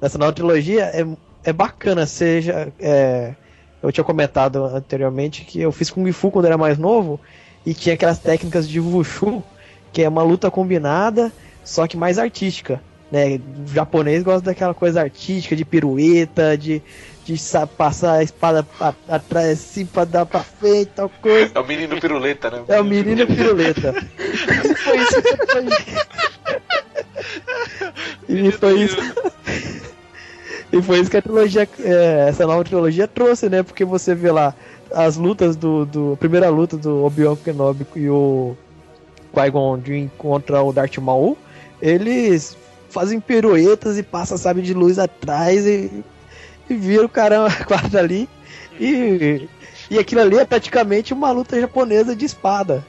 [0.00, 1.06] nessa nova trilogia é,
[1.44, 3.34] é bacana, seja é,
[3.82, 7.20] eu tinha comentado anteriormente que eu fiz Kung Fu quando era mais novo
[7.66, 9.42] e tinha aquelas técnicas de Wushu,
[9.92, 11.32] que é uma luta combinada,
[11.64, 12.80] só que mais artística.
[13.10, 13.40] Né?
[13.66, 16.82] O japonês gosta daquela coisa artística, de pirueta, de,
[17.24, 18.66] de sa- passar a espada
[19.08, 21.52] atrás assim pra dar pra frente, tal coisa.
[21.54, 22.62] É o menino piruleta, né?
[22.68, 23.94] É o menino piruleta.
[24.68, 25.38] E foi isso que
[28.28, 28.96] E foi isso.
[30.72, 33.62] E foi isso que a trilogia, é, essa nova trilogia trouxe, né?
[33.62, 34.54] Porque você vê lá
[34.92, 38.56] as lutas do, do a primeira luta do Obi-Wan Kenobi e o
[39.32, 41.36] Qui-Gon Jinn contra o Darth Maul,
[41.80, 42.56] eles
[42.90, 46.04] fazem piruetas e passam sabe de luz atrás e,
[46.68, 48.28] e viram o caramba quase ali
[48.80, 49.48] e
[49.90, 52.84] e aquilo ali é praticamente uma luta japonesa de espada,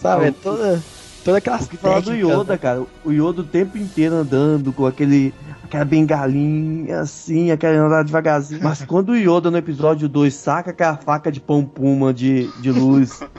[0.00, 0.26] sabe?
[0.26, 0.82] É toda
[1.24, 2.82] toda aquela fala do Yoda, cara.
[3.04, 5.32] O Yoda o tempo inteiro andando com aquele.
[5.70, 8.60] Aquela bengalinha assim, aquela andar devagarzinho.
[8.62, 12.72] Mas quando o Yoda no episódio 2 saca aquela faca de pão puma de, de
[12.72, 13.20] luz.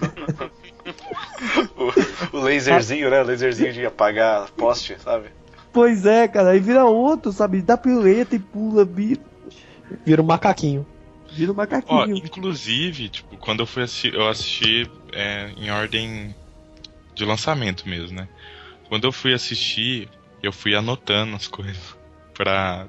[2.34, 3.22] O, o laserzinho, né?
[3.22, 5.30] O laserzinho de apagar poste, sabe?
[5.72, 7.62] pois é, cara, aí vira outro, sabe?
[7.62, 9.22] Dá pirueta e pula, vira,
[10.06, 10.86] vira um macaquinho.
[11.32, 12.18] vira um Ó, macaquinho.
[12.18, 16.36] inclusive, tipo, quando eu fui assistir, eu assisti é, em ordem
[17.16, 18.28] de lançamento mesmo, né?
[18.90, 20.10] Quando eu fui assistir,
[20.42, 21.96] eu fui anotando as coisas
[22.42, 22.88] pra,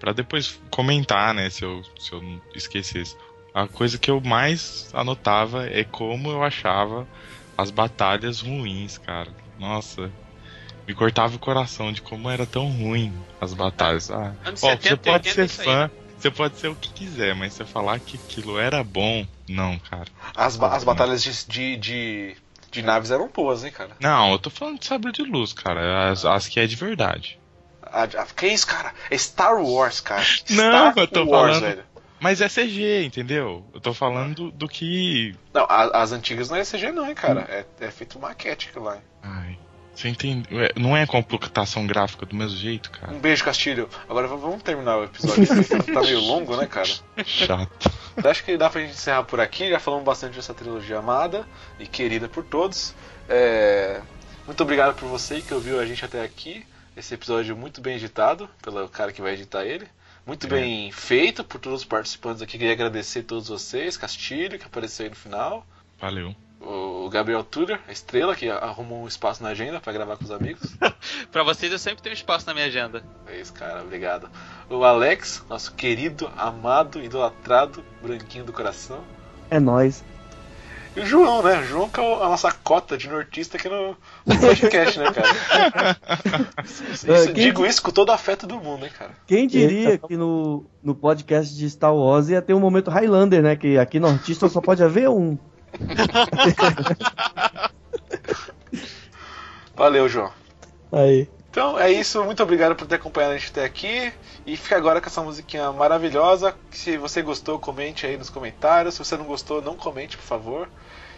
[0.00, 1.50] pra depois comentar, né?
[1.50, 3.14] Se eu, se eu não esquecesse.
[3.52, 7.06] A coisa que eu mais anotava é como eu achava
[7.56, 9.30] as batalhas ruins, cara.
[9.58, 10.10] Nossa,
[10.88, 14.10] me cortava o coração de como era tão ruim as batalhas.
[14.10, 17.52] Ah, Ó, 70 você pode 80 ser fã, você pode ser o que quiser, mas
[17.54, 20.08] você falar que aquilo era bom, não, cara.
[20.34, 22.36] As, ba- as batalhas de, de, de,
[22.72, 23.92] de naves eram boas, hein, cara?
[24.00, 26.10] Não, eu tô falando de sabre de luz, cara.
[26.10, 27.38] As, as que é de verdade.
[27.94, 28.92] A, a, que isso, cara?
[29.10, 30.24] É Star Wars, cara.
[30.50, 31.84] Não, Star eu tô Wars, falando- velho.
[32.20, 33.64] Mas é CG, entendeu?
[33.74, 35.34] Eu tô falando do, que.
[35.52, 37.42] Não, a- as antigas não é CG não, hein, cara.
[37.48, 38.98] É, é feito maquete aquilo lá.
[39.22, 39.58] Ai.
[39.94, 40.48] Você entende?
[40.52, 43.12] Ué, Não é computação gráfica do mesmo jeito, cara.
[43.12, 43.88] Um beijo, Castilho.
[44.08, 45.44] Agora vamos terminar o episódio.
[45.94, 46.88] tá meio longo, né, cara?
[47.24, 47.90] Chato.
[48.16, 49.68] Eu acho que dá pra gente encerrar por aqui.
[49.70, 51.46] Já falamos bastante dessa trilogia amada
[51.78, 52.92] e querida por todos.
[53.28, 54.00] É,
[54.46, 56.64] Muito obrigado por você que ouviu a gente até aqui.
[56.96, 59.86] Esse episódio muito bem editado pelo cara que vai editar ele.
[60.26, 60.50] Muito É.
[60.50, 62.56] bem feito por todos os participantes aqui.
[62.56, 63.96] Queria agradecer a todos vocês.
[63.96, 65.66] Castilho, que apareceu aí no final.
[66.00, 66.34] Valeu.
[66.60, 70.30] O Gabriel Tudor, a estrela, que arrumou um espaço na agenda pra gravar com os
[70.30, 70.62] amigos.
[71.30, 73.04] Pra vocês eu sempre tenho espaço na minha agenda.
[73.26, 74.30] É isso, cara, obrigado.
[74.70, 79.04] O Alex, nosso querido, amado, idolatrado, branquinho do coração.
[79.50, 80.02] É nóis.
[80.96, 81.58] E o João, né?
[81.60, 85.96] O João que é a nossa cota de nortista aqui no, no podcast, né, cara?
[86.64, 89.10] Isso- É, isso- quem digo di- isso com todo afeto do mundo, hein, cara?
[89.26, 90.06] Quem diria Eita.
[90.06, 93.56] que no, no podcast de Star Wars ia ter um momento Highlander, né?
[93.56, 95.36] Que aqui no artista só pode haver um.
[99.74, 100.30] Valeu, João.
[100.92, 101.28] Aí.
[101.50, 104.12] Então é isso, muito obrigado por ter acompanhado a gente até aqui.
[104.46, 106.54] E fica agora com essa musiquinha maravilhosa.
[106.70, 108.94] Se você gostou, comente aí nos comentários.
[108.94, 110.68] Se você não gostou, não comente, por favor.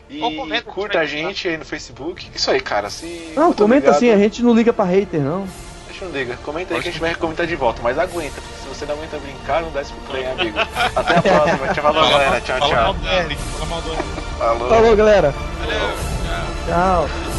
[0.09, 2.29] E Ou comenta, curta a a gente gente aí no Facebook.
[2.35, 2.89] Isso aí, cara.
[2.91, 3.33] Se...
[3.35, 5.47] Não, comenta assim, a gente não liga pra hater, não.
[5.89, 6.37] Deixa eu liga.
[6.45, 7.81] Comenta aí que a gente vai comentar de volta.
[7.83, 10.59] Mas aguenta, porque se você não aguenta brincar, não dá esse play, hein, amigo.
[10.95, 11.69] Até a próxima.
[11.75, 12.41] Tchau, falou, galera.
[12.41, 12.97] Tchau, tchau.
[14.69, 15.35] Falou, galera.
[15.59, 16.07] Valeu.
[16.67, 17.36] Tchau.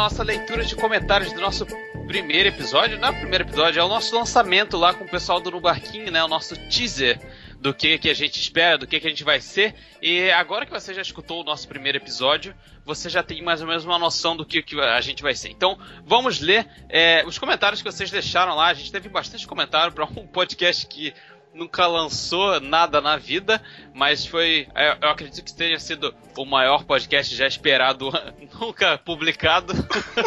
[0.00, 1.66] Nossa leitura de comentários do nosso
[2.06, 2.98] primeiro episódio.
[2.98, 5.60] Não é o primeiro episódio, é o nosso lançamento lá com o pessoal do No
[5.60, 6.24] Barquinho, né?
[6.24, 7.20] O nosso teaser
[7.60, 9.74] do que, que a gente espera, do que, que a gente vai ser.
[10.00, 13.66] E agora que você já escutou o nosso primeiro episódio, você já tem mais ou
[13.66, 15.50] menos uma noção do que, que a gente vai ser.
[15.50, 18.68] Então, vamos ler é, os comentários que vocês deixaram lá.
[18.68, 21.12] A gente teve bastante comentário para um podcast que
[21.54, 23.62] nunca lançou nada na vida,
[23.94, 28.10] mas foi, é, eu acredito que tenha sido o maior podcast já esperado,
[28.60, 29.72] nunca publicado.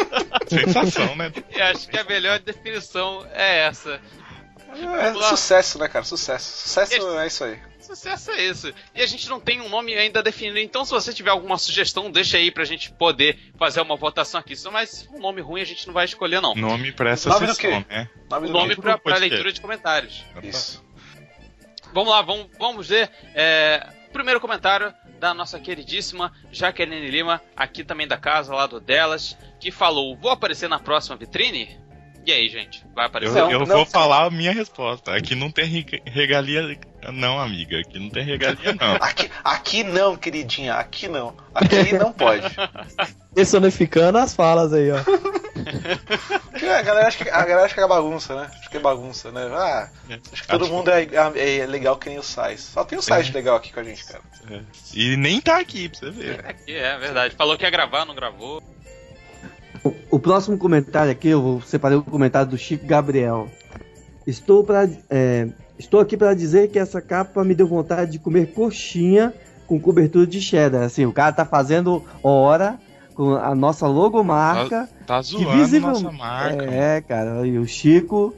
[0.48, 1.32] Sensação, né?
[1.50, 4.00] E acho que a melhor definição é essa.
[5.00, 6.04] É, sucesso, né, cara?
[6.04, 6.68] Sucesso.
[6.68, 7.58] Sucesso é isso aí.
[7.78, 8.72] Sucesso é isso.
[8.94, 12.10] E a gente não tem um nome ainda definido, então se você tiver alguma sugestão,
[12.10, 14.54] deixa aí pra gente poder fazer uma votação aqui.
[14.72, 16.54] Mas um nome ruim a gente não vai escolher, não.
[16.54, 17.86] Nome pra essa Nome do sessão, quê?
[17.88, 18.08] né?
[18.30, 20.24] Nome O do nome pra, pra leitura de comentários.
[20.42, 20.83] Isso.
[21.94, 23.08] Vamos lá, vamos, vamos ver.
[23.34, 29.38] É, primeiro comentário da nossa queridíssima Jaqueline Lima, aqui também da casa, lá do delas,
[29.60, 31.78] que falou: Vou aparecer na próxima vitrine?
[32.26, 32.84] E aí, gente?
[32.94, 33.38] Vai Eu, aparecer?
[33.40, 33.66] Não, eu não.
[33.66, 35.14] vou falar a minha resposta.
[35.14, 36.78] Aqui não tem rega- regalia,
[37.12, 37.78] não, amiga.
[37.80, 38.94] Aqui não tem regalia, não.
[39.00, 41.34] Aqui, aqui não, queridinha, aqui não.
[41.54, 42.44] Aqui não pode.
[43.34, 44.96] Personificando as falas aí, ó.
[44.96, 48.50] A galera acha que, a galera acha que é bagunça, né?
[48.58, 49.42] Acho que é bagunça, né?
[49.52, 49.88] Ah,
[50.32, 51.02] acho que todo Acho mundo é,
[51.34, 52.60] é- é legal que nem o Sais.
[52.60, 54.22] Só tem o Sais legal aqui com a gente, cara.
[54.50, 54.60] É.
[54.94, 56.44] E nem tá aqui, pra você ver.
[56.46, 57.34] Aqui, é verdade.
[57.36, 58.62] Falou que ia gravar, não gravou.
[59.84, 63.50] O, o próximo comentário aqui, eu vou separar o comentário do Chico Gabriel.
[64.26, 65.48] Estou, pra, é,
[65.78, 69.32] estou aqui para dizer que essa capa me deu vontade de comer coxinha
[69.66, 70.82] com cobertura de cheddar.
[70.82, 72.78] Assim, o cara tá fazendo hora
[73.14, 74.88] com a nossa logomarca.
[75.06, 76.64] Tá que zoando visível- nossa marca.
[76.64, 78.34] É, cara, e o Chico,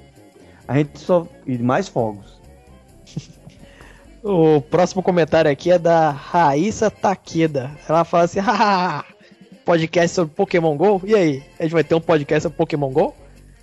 [0.68, 1.26] a gente só.
[1.46, 2.36] E mais fogos.
[4.22, 7.70] O próximo comentário aqui é da Raíssa Takeda.
[7.88, 8.40] Ela fala assim:
[9.64, 11.00] podcast sobre Pokémon GO?
[11.04, 11.42] E aí?
[11.58, 13.14] A gente vai ter um podcast sobre Pokémon GO?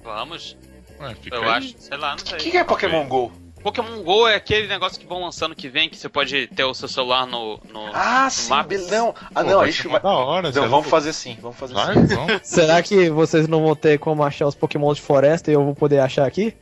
[0.04, 0.58] Vamos.
[1.02, 1.50] Ué, Eu aí.
[1.50, 2.38] acho, sei lá, não O sei.
[2.38, 3.32] que, que é Pokémon GO?
[3.64, 6.74] Pokémon GO é aquele negócio que vão lançando que vem, que você pode ter o
[6.74, 7.60] seu celular no.
[7.72, 8.68] no Ah, no sim, Maps.
[8.86, 9.16] be- não.
[9.34, 10.50] Ah, Pô, não, a vai da hora.
[10.50, 12.16] Então, é vamos fazer sim, vamos fazer Vai, sim.
[12.16, 12.42] vamos.
[12.44, 15.74] Será que vocês não vão ter como achar os Pokémon de floresta e eu vou
[15.74, 16.54] poder achar aqui?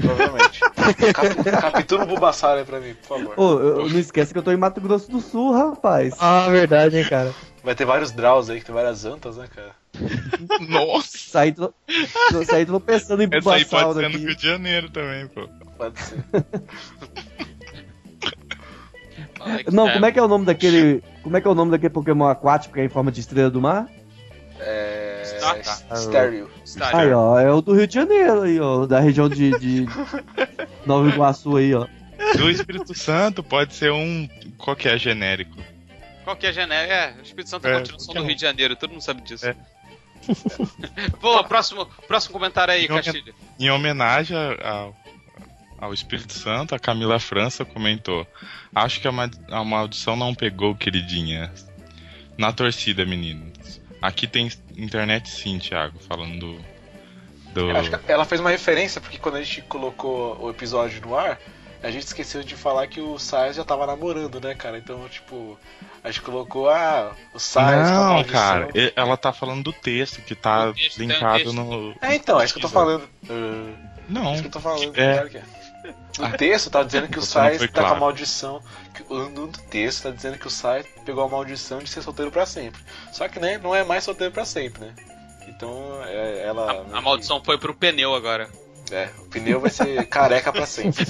[0.00, 0.60] Provavelmente.
[1.12, 3.34] Cap, captura o Bulbasaur aí pra mim, por favor.
[3.38, 6.14] Ô, eu- não esquece que eu tô em Mato Grosso do Sul, rapaz.
[6.18, 7.32] Ah, verdade, hein, cara.
[7.62, 9.72] Vai ter vários Draws aí, que tem várias antas, né, cara?
[10.68, 11.18] Nossa!
[11.18, 11.74] Saí, tro...
[12.46, 14.18] saí tropeçando em Essa aí pode Bulbasaur ser no aqui.
[14.18, 15.48] Rio de Janeiro também, pô.
[15.76, 16.24] Pode ser.
[19.72, 21.02] Não, como é que é o nome daquele.
[21.22, 23.50] Como é que é o nome daquele Pokémon aquático que é em forma de estrela
[23.50, 23.86] do mar?
[24.58, 25.22] É.
[25.94, 26.50] Stereo.
[26.64, 27.00] Starter.
[27.00, 29.86] Aí, ó, é o do Rio de Janeiro aí, ó, da região de, de
[30.84, 31.86] Nova Iguaçu aí, ó.
[32.36, 34.28] Do Espírito Santo pode ser um
[34.58, 35.56] qualquer genérico.
[36.24, 36.92] Qual que é a genérica?
[36.92, 38.24] É, o Espírito Santo é É, a continuação do.
[38.24, 39.46] Rio de Janeiro, todo mundo sabe disso.
[39.46, 39.54] É.
[41.20, 43.34] Pô, próximo, próximo comentário aí, Em Castilho.
[43.60, 44.96] Em homenagem ao,
[45.78, 48.26] ao Espírito Santo, a Camila França comentou:
[48.74, 51.52] Acho que a, ma- a maldição não pegou, queridinha.
[52.38, 53.80] Na torcida, meninos.
[54.02, 56.58] Aqui tem internet sim, Thiago, falando do.
[57.54, 61.00] do- Eu Acho que ela fez uma referência, porque quando a gente colocou o episódio
[61.00, 61.38] no ar,
[61.82, 64.76] a gente esqueceu de falar que o Sais já tava namorando, né, cara?
[64.76, 65.58] Então, tipo,
[66.04, 70.34] a gente colocou, ah, o a Não, cara, e- ela tá falando do texto que
[70.34, 71.52] tá texto, um linkado texto.
[71.54, 71.94] no.
[72.02, 73.08] É, então, é isso que eu tô falando.
[73.28, 73.72] É
[74.10, 74.92] Não, isso que eu tô falando.
[74.94, 75.12] É.
[75.14, 75.42] claro que é.
[76.18, 78.00] No texto tá dizendo que o foi tá com a claro.
[78.00, 78.62] maldição.
[78.94, 82.30] que- No no texto tá dizendo que o Sais pegou a maldição de ser solteiro
[82.30, 82.80] pra sempre.
[83.12, 84.94] Só que, né, não é mais solteiro pra sempre, né?
[85.48, 86.72] Então, é, ela.
[86.92, 88.48] A, a maldição foi pro pneu agora.
[88.90, 91.04] É, o pneu vai ser careca pra sempre.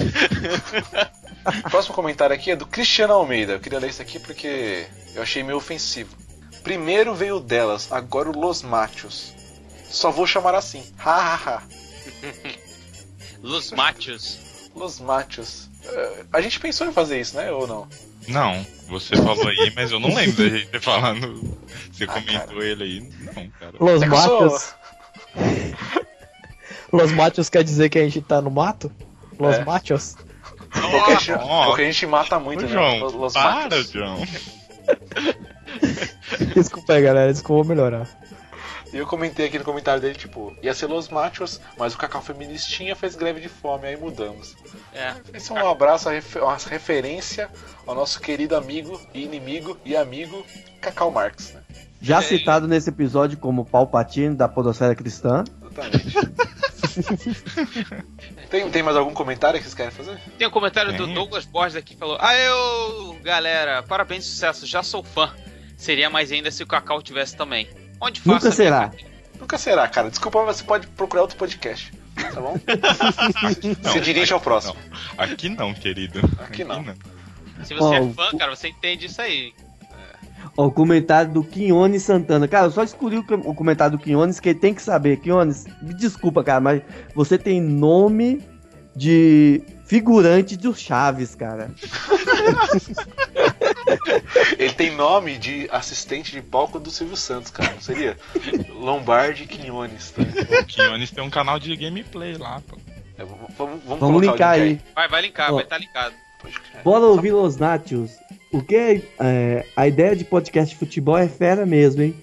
[1.65, 3.53] O próximo comentário aqui é do Cristiano Almeida.
[3.53, 6.15] Eu queria ler isso aqui porque eu achei meio ofensivo.
[6.63, 9.31] Primeiro veio o delas, agora o Los Machos.
[9.89, 10.83] Só vou chamar assim.
[11.03, 11.61] Ha ha ha.
[13.41, 14.39] Los Machos.
[14.77, 15.69] Los Machos.
[15.83, 17.51] Eh, a gente pensou em fazer isso, né?
[17.51, 17.87] Ou não?
[18.27, 21.57] não, você falou aí, mas eu não lembro da gente ter falando.
[21.91, 22.65] Você Ah, comentou cara.
[22.65, 22.99] ele aí.
[23.35, 23.73] Não, cara.
[23.79, 24.75] Los É sou- Machos.
[26.91, 28.91] Los Machos quer dizer que a gente tá no mato?
[29.39, 29.63] Los É.
[29.65, 30.15] Machos?
[30.69, 31.31] Porque a gente,
[31.65, 32.73] porque a gente mata muito, Ô, né?
[32.73, 33.91] João, Los- Los para, Machos.
[33.91, 34.17] João.
[36.55, 37.31] Desculpa aí, galera.
[37.31, 38.07] Desculpa, vou melhorar.
[38.97, 42.19] E eu comentei aqui no comentário dele, tipo, ia ser Los Machos, mas o Cacau
[42.19, 44.55] Feministinha fez greve de fome, aí mudamos.
[44.91, 45.13] É.
[45.35, 47.47] Esse é um abraço, uma refe- uma referência
[47.85, 50.43] ao nosso querido amigo e inimigo e amigo
[50.81, 51.61] Cacau Marx, né?
[52.01, 52.21] Já É.
[52.23, 55.43] citado nesse episódio como Palpatine da Podosfera Cristã.
[55.61, 56.17] Exatamente.
[58.49, 60.19] tem, tem mais algum comentário que vocês querem fazer?
[60.39, 61.13] Tem um comentário do Tem.
[61.13, 65.31] Douglas Borges aqui que falou: Ah, eu, galera, parabéns, sucesso, já sou fã.
[65.77, 67.67] Seria mais ainda se o Cacau tivesse também.
[67.99, 68.91] Onde faço Nunca será.
[69.39, 70.09] Nunca será, cara.
[70.09, 71.91] Desculpa, mas você pode procurar outro podcast.
[72.33, 72.55] Tá bom?
[73.83, 74.75] Não, Se dirige ao próximo.
[74.75, 75.23] não.
[75.23, 76.19] Aqui não, querido.
[76.39, 76.83] Aqui não.
[77.63, 79.53] Se você é Ó, fã, cara, você entende isso aí.
[80.57, 82.47] Ó, o comentário do Quinones Santana.
[82.47, 85.17] Cara, eu só escolhi o comentário do Quinones, que ele tem que saber.
[85.17, 86.81] Quinones, me desculpa, cara, mas
[87.13, 88.41] você tem nome
[88.95, 91.71] de figurante do Chaves, cara.
[94.59, 97.71] Ele tem nome de assistente de palco do Silvio Santos, cara.
[97.73, 98.17] Não seria?
[98.75, 100.11] Lombardi Quinones.
[100.11, 100.21] Tá?
[100.21, 102.77] O Quinones tem um canal de gameplay lá, pô.
[103.17, 104.81] É, vamos, vamos, Vamos linkar link aí.
[104.93, 105.55] Vai, vai linkar, Ó.
[105.55, 106.13] vai estar linkado.
[106.39, 106.83] Pode crer.
[106.83, 108.11] Bora ouvir Los Natios.
[108.51, 112.15] O que é, é, a ideia de podcast de futebol é fera mesmo, hein?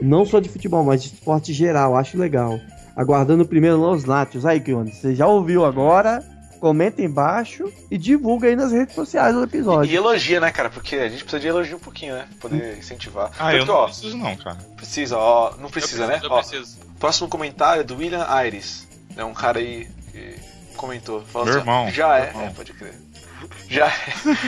[0.00, 2.60] Não só de futebol, mas de esporte geral, acho legal.
[2.94, 4.46] Aguardando o primeiro Los Natios.
[4.46, 6.22] Aí, Quiones, você já ouviu agora?
[6.60, 9.94] Comenta embaixo e divulga aí nas redes sociais do E episódio.
[9.96, 10.70] elogia, né, cara?
[10.70, 12.26] Porque a gente precisa de elogio um pouquinho, né?
[12.40, 13.30] Pra poder incentivar.
[13.38, 14.56] Ah, Tanto eu não ó, preciso não, cara.
[14.76, 15.56] precisa, ó.
[15.58, 16.14] Não precisa, eu né?
[16.18, 16.78] preciso, Ó, Eu preciso.
[16.98, 18.88] próximo comentário é do William Aires.
[19.16, 20.34] É um cara aí que
[20.76, 21.22] comentou.
[21.22, 22.42] Falando Meu assim, irmão, Já meu é, irmão.
[22.46, 22.94] é, pode crer.
[23.68, 23.92] Já,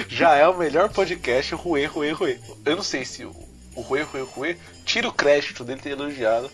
[0.09, 2.41] já é o melhor podcast, o Rue, Rue, Rue.
[2.65, 3.35] Eu não sei se o,
[3.77, 6.51] o Rue, Rue, Rue tira o crédito dele ter elogiado.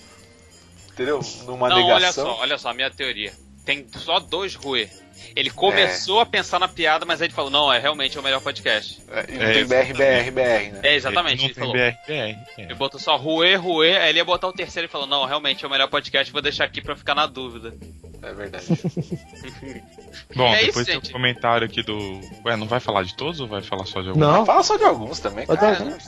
[0.93, 1.20] Entendeu?
[1.47, 2.24] Numa Não, olha negação.
[2.26, 3.32] só, olha só, a minha teoria.
[3.65, 4.89] Tem só dois Rue.
[5.35, 8.41] Ele começou a pensar na piada, mas aí ele falou: Não, é realmente o melhor
[8.41, 9.03] podcast.
[9.11, 10.81] É, e não É, tem BR, BR, BR, né?
[10.82, 11.43] É, exatamente.
[11.45, 11.73] Ele Ele falou.
[11.73, 12.39] BR, BR.
[12.59, 12.74] Ele É.
[12.74, 15.69] botou só Rue, Rue, aí ele ia botar o terceiro e falou: Não, realmente é
[15.69, 17.74] o melhor podcast, vou deixar aqui pra ficar na dúvida.
[18.23, 18.66] É verdade.
[20.35, 21.09] Bom, É isso, depois tem gente.
[21.11, 22.20] um comentário aqui do.
[22.45, 24.20] Ué, não vai falar de todos ou vai falar só de alguns?
[24.20, 25.99] Não, Fala só de alguns também, cara.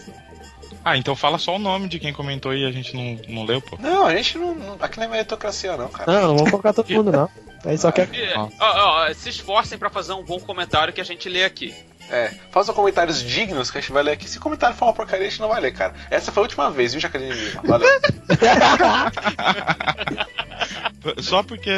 [0.88, 3.60] Ah, então fala só o nome de quem comentou e a gente não, não leu,
[3.60, 3.76] pô.
[3.80, 4.76] Não, a gente não, não.
[4.80, 6.12] Aqui não é meritocracia, não, cara.
[6.12, 7.28] não, não vamos colocar todo mundo, não.
[7.64, 8.08] Aí só quer.
[8.14, 8.48] E, Ah.
[8.60, 11.74] ó, ó, se esforcem pra fazer um bom comentário que a gente lê aqui.
[12.08, 14.30] É, façam comentários dignos que a gente vai ler aqui.
[14.30, 15.92] Se comentário for uma porcaria, a gente não vai ler, cara.
[16.08, 17.62] Essa foi a última vez, viu, Jacaré Lima?
[17.64, 17.88] Valeu.
[21.18, 21.70] Só porque.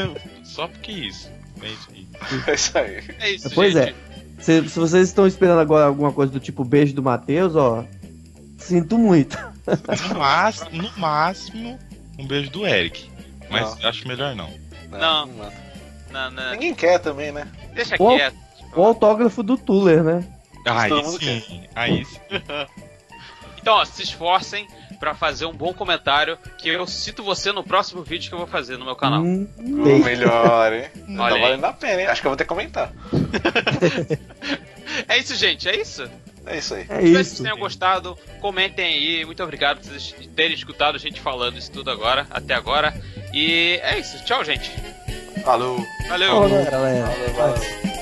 [0.45, 1.31] Só porque isso.
[1.63, 2.07] É isso aí.
[2.47, 3.05] é isso aí.
[3.21, 3.89] É isso, Pois gente.
[3.91, 3.95] é.
[4.43, 7.85] Se, se vocês estão esperando agora alguma coisa do tipo beijo do Matheus, ó.
[8.59, 9.39] Sinto muito.
[10.13, 11.79] No máximo, no máximo,
[12.19, 13.11] um beijo do Eric.
[13.51, 13.89] Mas Não.
[13.89, 14.51] acho melhor não.
[14.91, 15.27] Não.
[15.27, 15.53] manda.
[16.11, 17.47] Não, não, Ninguém quer também, né?
[17.75, 18.17] deixa Ô.
[18.17, 18.37] quieto.
[18.75, 20.25] O autógrafo do Tuller, né?
[20.67, 22.19] Aí sim, aí sim.
[23.61, 24.67] Então, ó, se esforcem
[25.01, 28.47] pra fazer um bom comentário que eu cito você no próximo vídeo que eu vou
[28.47, 29.21] fazer no meu canal.
[29.23, 29.99] Hum, O bem.
[30.03, 30.85] melhor, hein?
[31.19, 32.07] Olha tá valendo a pena, hein?
[32.07, 32.93] Acho que eu vou ter que comentar.
[35.07, 36.09] É isso, gente, é isso?
[36.49, 36.81] É isso aí.
[36.81, 37.43] É Espero que vocês isso.
[37.43, 38.19] tenham gostado.
[38.41, 39.25] Comentem aí.
[39.25, 42.95] Muito obrigado por vocês terem escutado a gente falando isso tudo agora, até agora.
[43.33, 44.25] E é isso.
[44.25, 44.71] Tchau, gente.
[45.45, 45.79] Falou.
[46.09, 46.29] Valeu.
[46.31, 47.07] Falou, galera.
[47.07, 47.98] Valeu, valeu.